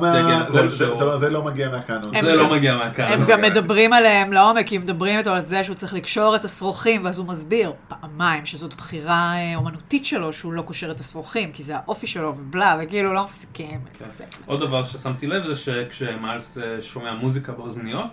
[1.18, 2.22] זה- לא מגיע מהקאנון.
[2.22, 3.14] זה לא מגיע מהקהל.
[3.14, 6.46] הם גם מדברים עליהם לעומק, כי הם מדברים איתו על זה שהוא צריך לקשור את
[6.46, 11.52] השרוכים, ואז הוא מסביר פעמיים שזאת בחירה אה, אומנותית שלו, שהוא לא קושר את השרוכים,
[11.52, 13.80] כי זה האופי שלו ובלה, וכאילו לא מפסיקים.
[14.18, 14.24] זה.
[14.46, 18.08] עוד דבר ששמתי לב זה שכשמיילס שומע מוזיקה באוזניות,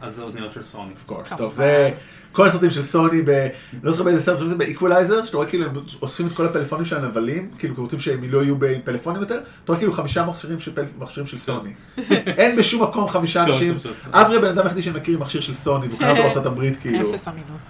[0.00, 0.92] אז זה אוזניות של סוני.
[0.92, 1.28] Of course.
[1.28, 1.36] כמובן.
[1.36, 1.90] טוב, זה
[2.32, 3.48] כל הסרטים של סוני, ב...
[3.82, 5.72] לא זוכר באיזה סרט, שזה באיקוולייזר, שאתה רואה כאילו הם
[6.02, 9.34] אוספים את כל הפלאפונים של הנבלים, כאילו כי רוצים שהם לא יהיו עם פלאפונים יותר,
[9.34, 10.84] אתה רואה כאילו חמישה מכשירים של, פל...
[10.98, 11.72] מכשירים של סוני.
[12.40, 13.76] אין בשום מקום חמישה טוב, אנשים.
[14.12, 17.28] אברי בן אדם היחידי שמכיר מכשיר של סוני, והוא קנה אותו בארצות הברית, כאילו, אפס
[17.28, 17.62] אמינות.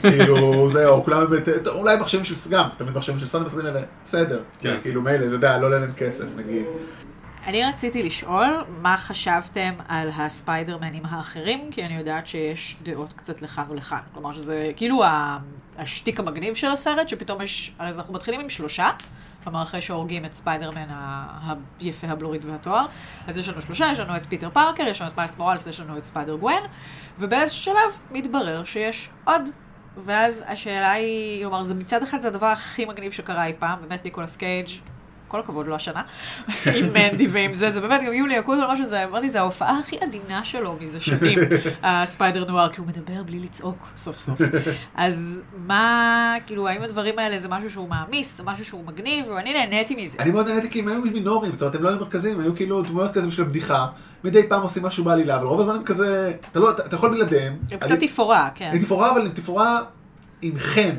[0.00, 4.40] כאילו, זהו, כולם באמת, אולי מכשירים של, גם, תמיד מכשירים של סוני בסרטים האלה, בסדר,
[4.60, 4.76] כן.
[4.82, 6.64] כאילו מילא, אתה יודע, לא עולה להם כסף, נגיד.
[7.46, 13.64] אני רציתי לשאול מה חשבתם על הספיידרמנים האחרים, כי אני יודעת שיש דעות קצת לכאן
[13.68, 13.98] ולכאן.
[14.12, 15.02] כלומר שזה כאילו
[15.78, 18.90] השטיק המגניב של הסרט, שפתאום יש, הרי אנחנו מתחילים עם שלושה,
[19.44, 20.86] כלומר אחרי שהורגים את ספיידרמן
[21.80, 22.86] היפה, הבלורית והתואר,
[23.26, 25.80] אז יש לנו שלושה, יש לנו את פיטר פארקר, יש לנו את מיילס מוראלס ויש
[25.80, 26.62] לנו את ספיידר גווין,
[27.18, 29.42] ובאיזשהו שלב מתברר שיש עוד.
[30.04, 34.04] ואז השאלה היא, כלומר, זה מצד אחד זה הדבר הכי מגניב שקרה אי פעם, באמת
[34.04, 34.68] ניקולס קייג',
[35.34, 36.02] כל הכבוד, לא השנה,
[36.66, 39.78] עם מנדי ועם זה, זה באמת, גם יולי יקוד או משהו, זה, אמרתי, זה ההופעה
[39.78, 41.38] הכי עדינה שלו מזה שנים,
[41.82, 44.40] הספיידר נואר, כי הוא מדבר בלי לצעוק סוף סוף.
[44.94, 49.52] אז מה, כאילו, האם הדברים האלה זה משהו שהוא מעמיס, זה משהו שהוא מגניב, ואני
[49.52, 50.18] נהניתי מזה.
[50.20, 52.56] אני מאוד נהניתי כי הם היו מינוריים, זאת אומרת, הם לא היו מרכזיים, הם היו
[52.56, 53.86] כאילו דמויות כזה של בדיחה,
[54.24, 57.10] מדי פעם עושים משהו בעלילה, אבל רוב הזמן הם כזה, אתה לא, אתה אתה יכול
[57.10, 57.56] בלעדיהם.
[57.70, 58.68] הם קצת תפאורה, כן.
[58.70, 59.80] אני תפאורה, אבל הם תפאורה
[60.42, 60.96] עם חן,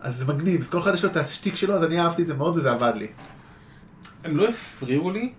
[0.00, 2.26] אז זה מגניב, אז כל אחד יש לו את השטיק שלו, אז אני אהבתי את
[2.26, 3.06] זה מאוד וזה עבד לי.
[4.24, 5.32] הם לא הפריעו לי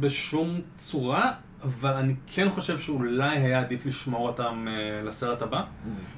[0.00, 5.62] בשום צורה, אבל אני כן חושב שאולי היה עדיף לשמור אותם אה, לסרט הבא.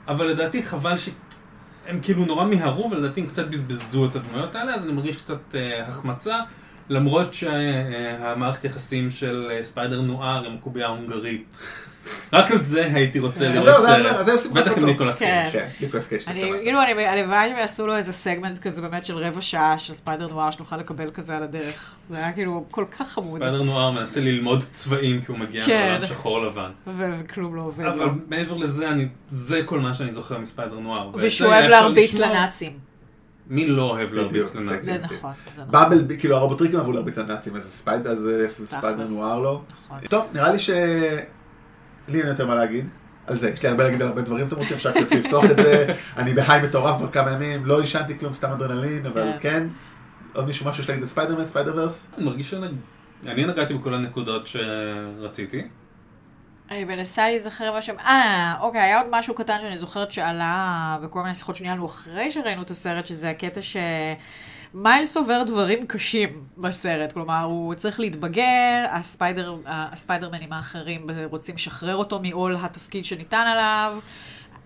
[0.09, 1.09] אבל לדעתי חבל ש...
[1.87, 5.55] הם כאילו נורא מיהרו, ולדעתי הם קצת בזבזו את הדמויות האלה, אז אני מרגיש קצת
[5.55, 6.39] אה, החמצה,
[6.89, 11.62] למרות שהמערכת יחסים של אה, ספיידר נוער עם הקובייה ההונגרית.
[12.32, 13.84] רק על זה הייתי רוצה לראות
[14.26, 14.84] סרט, בטח עם.
[14.84, 15.44] ניקולס כן.
[15.51, 15.53] קייג'.
[15.53, 19.16] כן, ניקולס קייג' אני, תעשה כאילו, אני, הלוואי יעשו לו איזה סגמנט כזה באמת של
[19.16, 21.94] רבע שעה של ספיידר נוער שנוכל לקבל כזה על הדרך.
[22.11, 23.26] זה היה כאילו כל כך חמוד.
[23.26, 25.90] ספיידר נוער מנסה ללמוד צבעים כי הוא מגיע כן.
[25.90, 26.70] מעולם שחור לבן.
[26.86, 27.84] וכלום לא עובד.
[27.84, 28.07] אבל.
[28.28, 31.11] מעבר לזה, אני, זה כל מה שאני זוכר מספיידר נוער.
[31.14, 32.14] ושהוא אוהב להרביץ.
[32.14, 32.72] לנאצים.
[33.51, 34.82] מי לא אוהב להרביץ לנאצים?
[34.82, 35.32] זה נכון.
[35.57, 35.72] זה נכון.
[35.72, 39.11] אבל, כאילו הרובוטריקים אהבו להרביץ לנאצים, אז ספיידר זה ספיידר תכלס.
[39.11, 39.61] נוער לא.
[39.86, 39.98] נכון.
[40.09, 40.70] טוב, נראה לי ש...
[42.12, 42.88] לי אין יותר מה להגיד.
[43.26, 45.56] על זה, יש לי הרבה להגיד על הרבה דברים, אתם רוצים אפשר כאילו לפתוח את
[45.56, 49.50] זה, אני ב high מטורף כבר כמה ימים, לא עישנתי כלום, סתם אדרנלין, אבל כן.
[49.50, 49.66] כן.
[50.32, 52.06] עוד מישהו משהו שיש להגיד על ספיידרמן, ספיידר ורס?
[52.16, 55.62] אני מרגיש שאני נגעתי בכל הנקודות שרציתי.
[56.70, 61.22] אני מנסה להיזכר מה שם, אה, אוקיי, היה עוד משהו קטן שאני זוכרת שעלה בכל
[61.22, 63.76] מיני שיחות שניהלנו אחרי שראינו את הסרט, שזה הקטע ש...
[64.74, 72.20] מיילס עובר דברים קשים בסרט, כלומר, הוא צריך להתבגר, הספיידר, הספיידרמנים האחרים רוצים לשחרר אותו
[72.22, 73.98] מעול התפקיד שניתן עליו,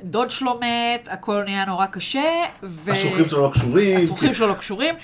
[0.02, 2.92] דוד שלו מת, הכל נהיה נורא קשה, ו...
[2.92, 3.98] השוחרים שלו לא קשורים.
[3.98, 4.94] הסרוכים שלו לא קשורים,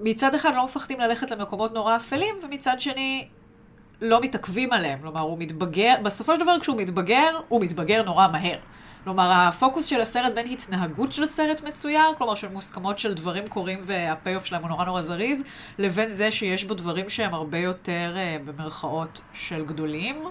[0.00, 3.28] מצד אחד לא מפחדים ללכת למקומות נורא אפלים, ומצד שני
[4.00, 4.98] לא מתעכבים עליהם.
[5.02, 8.58] כלומר, הוא מתבגר, בסופו של דבר כשהוא מתבגר, הוא מתבגר נורא מהר.
[9.04, 13.82] כלומר, הפוקוס של הסרט בין התנהגות של סרט מצויר, כלומר של מוסכמות של דברים קורים
[13.86, 15.44] והפי-אוף שלהם הוא נורא נורא זריז,
[15.78, 20.22] לבין זה שיש בו דברים שהם הרבה יותר, אה, במרכאות, של גדולים.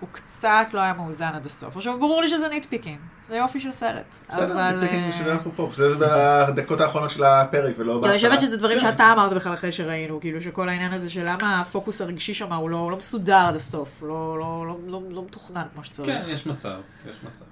[0.00, 1.76] הוא קצת לא היה מאוזן עד הסוף.
[1.76, 2.98] עכשיו, ברור לי שזה nitpicking,
[3.28, 4.14] זה יופי של סרט.
[4.28, 4.76] בסדר, אבל...
[4.76, 8.16] nitpicking אה, בשביל אנחנו פה, זה בדקות האחרונות של הפרק ולא לא, אני בהתחלה.
[8.16, 12.00] חושבת שזה דברים שאתה אמרת בכלל אחרי שראינו, כאילו שכל העניין הזה של למה הפוקוס
[12.00, 16.28] הרגשי שם הוא לא, לא מסודר עד הסוף, לא, לא, לא, מתוכנן כמו כן, שצריך.
[16.28, 16.78] יש מצב,
[17.08, 17.44] יש מצב.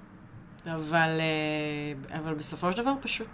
[0.65, 3.27] אבל, אה, אבל בסופו של דבר פשוט,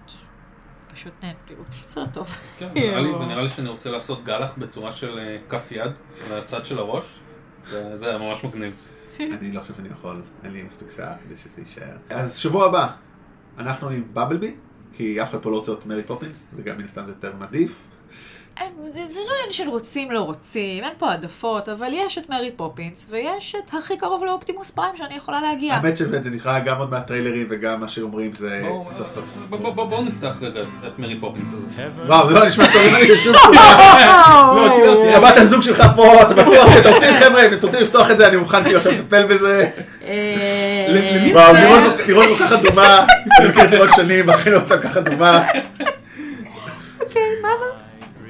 [0.94, 2.38] פשוט נהניתי, הוא פשוט סרט טוב.
[2.58, 3.10] כן, נראה לי.
[3.10, 5.92] ונראה לי שאני רוצה לעשות גלח בצורה של אה, כף יד,
[6.30, 7.20] מהצד של הראש.
[7.66, 8.93] זה זה היה ממש מגניב.
[9.40, 11.98] אני לא חושב שאני יכול, אין לי מספיק שיער כדי שזה יישאר.
[12.10, 12.92] אז שבוע הבא,
[13.58, 14.56] אנחנו עם במבלבי,
[14.94, 17.76] כי אף אחד פה לא רוצה להיות מרי פופינס, וגם מן הסתם זה יותר מעדיף.
[18.60, 23.08] זה לא עניין של רוצים לא רוצים, אין פה העדפות, אבל יש את מרי פופינס,
[23.10, 25.74] ויש את הכי קרוב לאופטימוס פריים שאני יכולה להגיע.
[25.74, 29.24] האמת שבאמת זה נקרא גם עוד מהטריילרים וגם מה שאומרים זה סוף סוף.
[29.50, 31.84] בוא- בוא- בוא- בואו נפתח רגע את מרי פופינס הזה.
[32.08, 34.54] וואו, זה לא נשמע טוב, אין לי בשום צורה.
[34.56, 37.82] לא, כאילו, כי- הבת הזוג שלך פה, אתה בטוח, אתה רוצים, חבר'ה, אם אתם רוצים
[37.82, 39.70] לפתוח את זה, אני מוכן כאילו עכשיו לטפל בזה.
[40.08, 40.88] אה,
[41.34, 41.54] וואו,
[42.08, 43.06] לראות בו ככה דומה,
[43.40, 45.44] אני מכיר את זה עוד שנים, מכין אותה ככה דומה.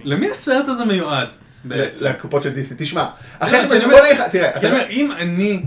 [0.03, 1.27] למי הסרט הזה מיועד
[1.63, 2.05] בעצם?
[2.05, 2.77] לקופות של דיסני.
[2.79, 5.63] תשמע, לא, אחרי נגיד לך, תראה, אתה אומר, אם אני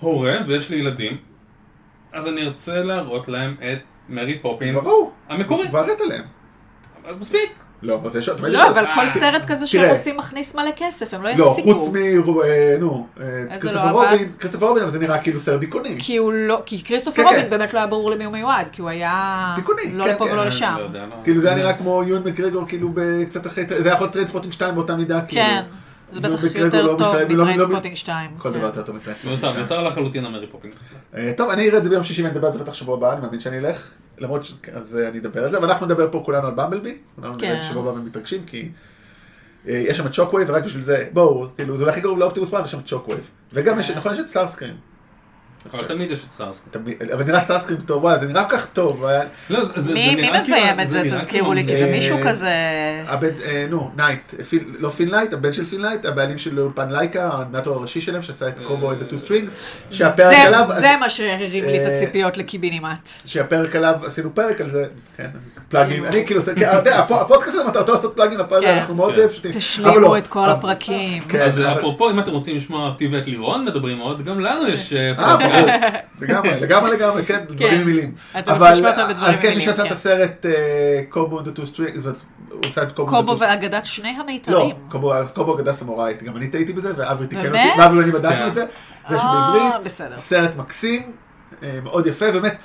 [0.00, 1.16] הורה ויש לי ילדים,
[2.12, 3.78] אז אני ארצה להראות להם את
[4.08, 5.12] מרי פופינס ברור.
[5.28, 5.68] המקורי.
[5.68, 6.24] כבר הראת להם.
[7.04, 7.52] אז מספיק.
[7.82, 8.70] לא, אז יש עוד, תמיד יש לא.
[8.70, 9.90] אבל כל סרט כזה שהם.
[9.90, 11.74] עושים מכניס מלא כסף, הם לא לא, יפסיקו.
[11.74, 11.96] חוץ מ...
[11.96, 13.24] אה, נו, אה,
[13.60, 14.10] כריסטופר לא עבד?
[14.12, 15.96] רובין, כריסטופר רובין, אבל זה נראה כאילו סרט דיכאוני.
[15.98, 17.50] כי הוא לא, כי כריסטופר כן, רובין כן.
[17.50, 19.52] באמת לא היה ברור למי הוא מיועד, כי הוא היה...
[19.56, 20.32] דיכאוני, לא כן, לפה כן.
[20.32, 20.74] ולא לשם.
[20.78, 21.14] לא יודע, לא.
[21.24, 22.90] כאילו זה היה נראה כמו יואן מקגרגור, כאילו
[23.26, 25.42] קצת אחרי, זה היה יכול להיות טרנספוטינג 2 באותה מידה, כאילו.
[26.14, 28.30] כן, זה בטח יותר לא טוב משתלם, לא- לא- מטריינספוטינג 2.
[28.38, 28.58] כל כן.
[28.58, 29.34] דבר יותר טוב מטרנספוטינג.
[29.34, 30.94] מיותר, מיותר לחלוטין המרי פופינס הזה.
[31.16, 33.12] אה, טוב, אני אראה את זה ביום שישי ואני אדבר על זה בטח שבוע הבא,
[33.12, 33.92] אני מאמין שאני אלך.
[34.18, 34.54] למרות ש...
[34.72, 36.98] אז אה, אני אדבר על זה, אבל אנחנו נדבר פה כולנו על במבלבי.
[37.16, 37.70] כולנו נראה את זה כן.
[37.72, 38.68] שבוע הבא ומתרגשים, כי
[39.68, 42.64] אה, יש שם את שוקווייב, ורק בשביל זה, בואו, כאילו, זה הכי קרוב לאופטימוס פריים,
[42.64, 43.30] יש שם את שוקווייב.
[43.52, 43.98] וגם יש, כן.
[43.98, 44.74] נכון, יש את סטארסקרים.
[45.74, 46.62] אבל תמיד יש את סארס.
[46.70, 49.04] תמיד- אבל נראה סטארסקרים טוב, וואי, זה נראה כל כך טוב.
[49.50, 51.02] לא, זה- זה מי מי נראה כאילו- מביים את זה?
[51.02, 52.48] תזכירו כאילו- לי, כי זה אה, מישהו כזה...
[52.48, 54.34] אה, נו, נייט,
[54.78, 58.92] לא פינלייט, הבן של פינלייט, הבעלים של אולפן לייקה, האנימטור הראשי שלהם, שעשה את קובו
[58.92, 59.56] את הטו סטרינגס,
[59.90, 63.08] שהפרק זה- עליו, זה מה שהרים לי את אה, הציפיות לקיבינימט.
[63.26, 64.84] שהפרק עליו, עשינו פרק על זה,
[65.16, 65.28] כן,
[65.68, 66.40] פלאגים, אני כאילו,
[67.10, 68.74] הפודקאסט הזה מטרתו לעשות פלאגים לפרק, כן.
[68.74, 69.28] אנחנו מאוד כן.
[69.28, 69.50] פשוטים.
[69.50, 71.22] אבל תשלימו לא, את כל הפרקים.
[71.22, 74.92] כן, אז אפרופו, אם אתם רוצים לשמוע אותי ואת לירון מדברים עוד, גם לנו יש
[75.50, 75.68] ברור.
[76.20, 78.14] לגמרי, לגמרי, לגמרי, כן, דברים עם מילים.
[78.38, 79.94] אתה אבל, בדברים אז כן, מי שעשה את כן.
[79.94, 84.76] הסרט אה, קובו the Two Strings, הוא עשה את קובו קובו ואגדת שני לא, המיתרים.
[84.88, 87.80] קובו, קובו אגדה סמוראית, גם אני טעיתי בזה, ואברי תיקן אותי?
[87.80, 88.48] ואברי ואני בדקנו כן.
[88.48, 88.64] את זה,
[89.08, 90.18] זה יש אה, בעברית, בסדר.
[90.18, 91.12] סרט מקסים,
[91.62, 92.56] אה, מאוד יפה, באמת,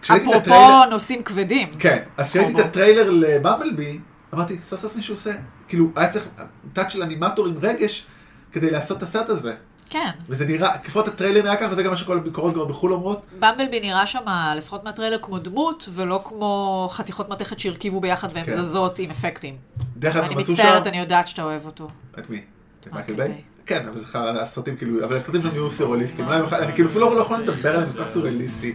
[0.00, 1.68] אפרופו נושאים כבדים.
[1.78, 2.58] כן, אז כשראיתי את.
[2.58, 3.98] הטריילר לבמבלבי,
[4.34, 5.30] אמרתי, סוף סוף מישהו עושה,
[5.68, 6.28] כאילו, היה צריך
[6.72, 8.06] טאץ' של אנימטור עם רגש,
[8.52, 9.54] כדי לעשות את הסרט הזה,
[9.90, 10.10] כן.
[10.28, 13.80] וזה נראה, לפחות הטריילר נראה ככה, וזה גם מה שכל הביקורות כבר בחו"ל אומרות, במבלבי
[13.80, 14.20] נראה שם,
[14.56, 18.52] לפחות מהטריילר, כמו דמות, ולא כמו חתיכות מתכת שהרכיבו ביחד והן כן.
[18.62, 19.56] זזות עם אפקטים.
[19.96, 21.88] דרך אגב, אני מצטערת, שם, אני יודעת שאתה אוהב אותו.
[22.18, 22.40] את מי?
[22.80, 23.42] את מייקל מייקל ביי?
[23.66, 26.88] כן, אבל זה ח- הסרטים כאילו, אבל הסרטים שם יהיו סוריאליסטיים, אולי בכלל- אני כאילו
[26.88, 28.72] אפילו לא יכול לדבר עליהם כל כך סוריאליסטי,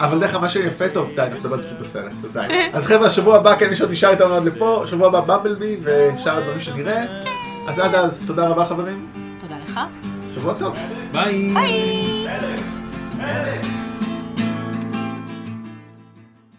[0.00, 2.46] אבל דרך אגב, מה שיפה טוב, די, אנחנו נדבר על זה פשוט בסרט, אז די.
[2.72, 6.36] אז חבר'ה, השבוע הבא, כן, מי שעוד נשאר איתנו עד לפה, שבוע הבא במבלבי ושאר
[6.38, 7.04] הדברים שנראה,
[7.68, 9.08] אז עד אז, תודה רבה חברים,
[9.40, 9.80] תודה לך.
[10.38, 10.76] שבוע טוב.
[11.12, 11.54] ביי.
[11.54, 12.26] ביי!
[13.18, 13.77] Medic!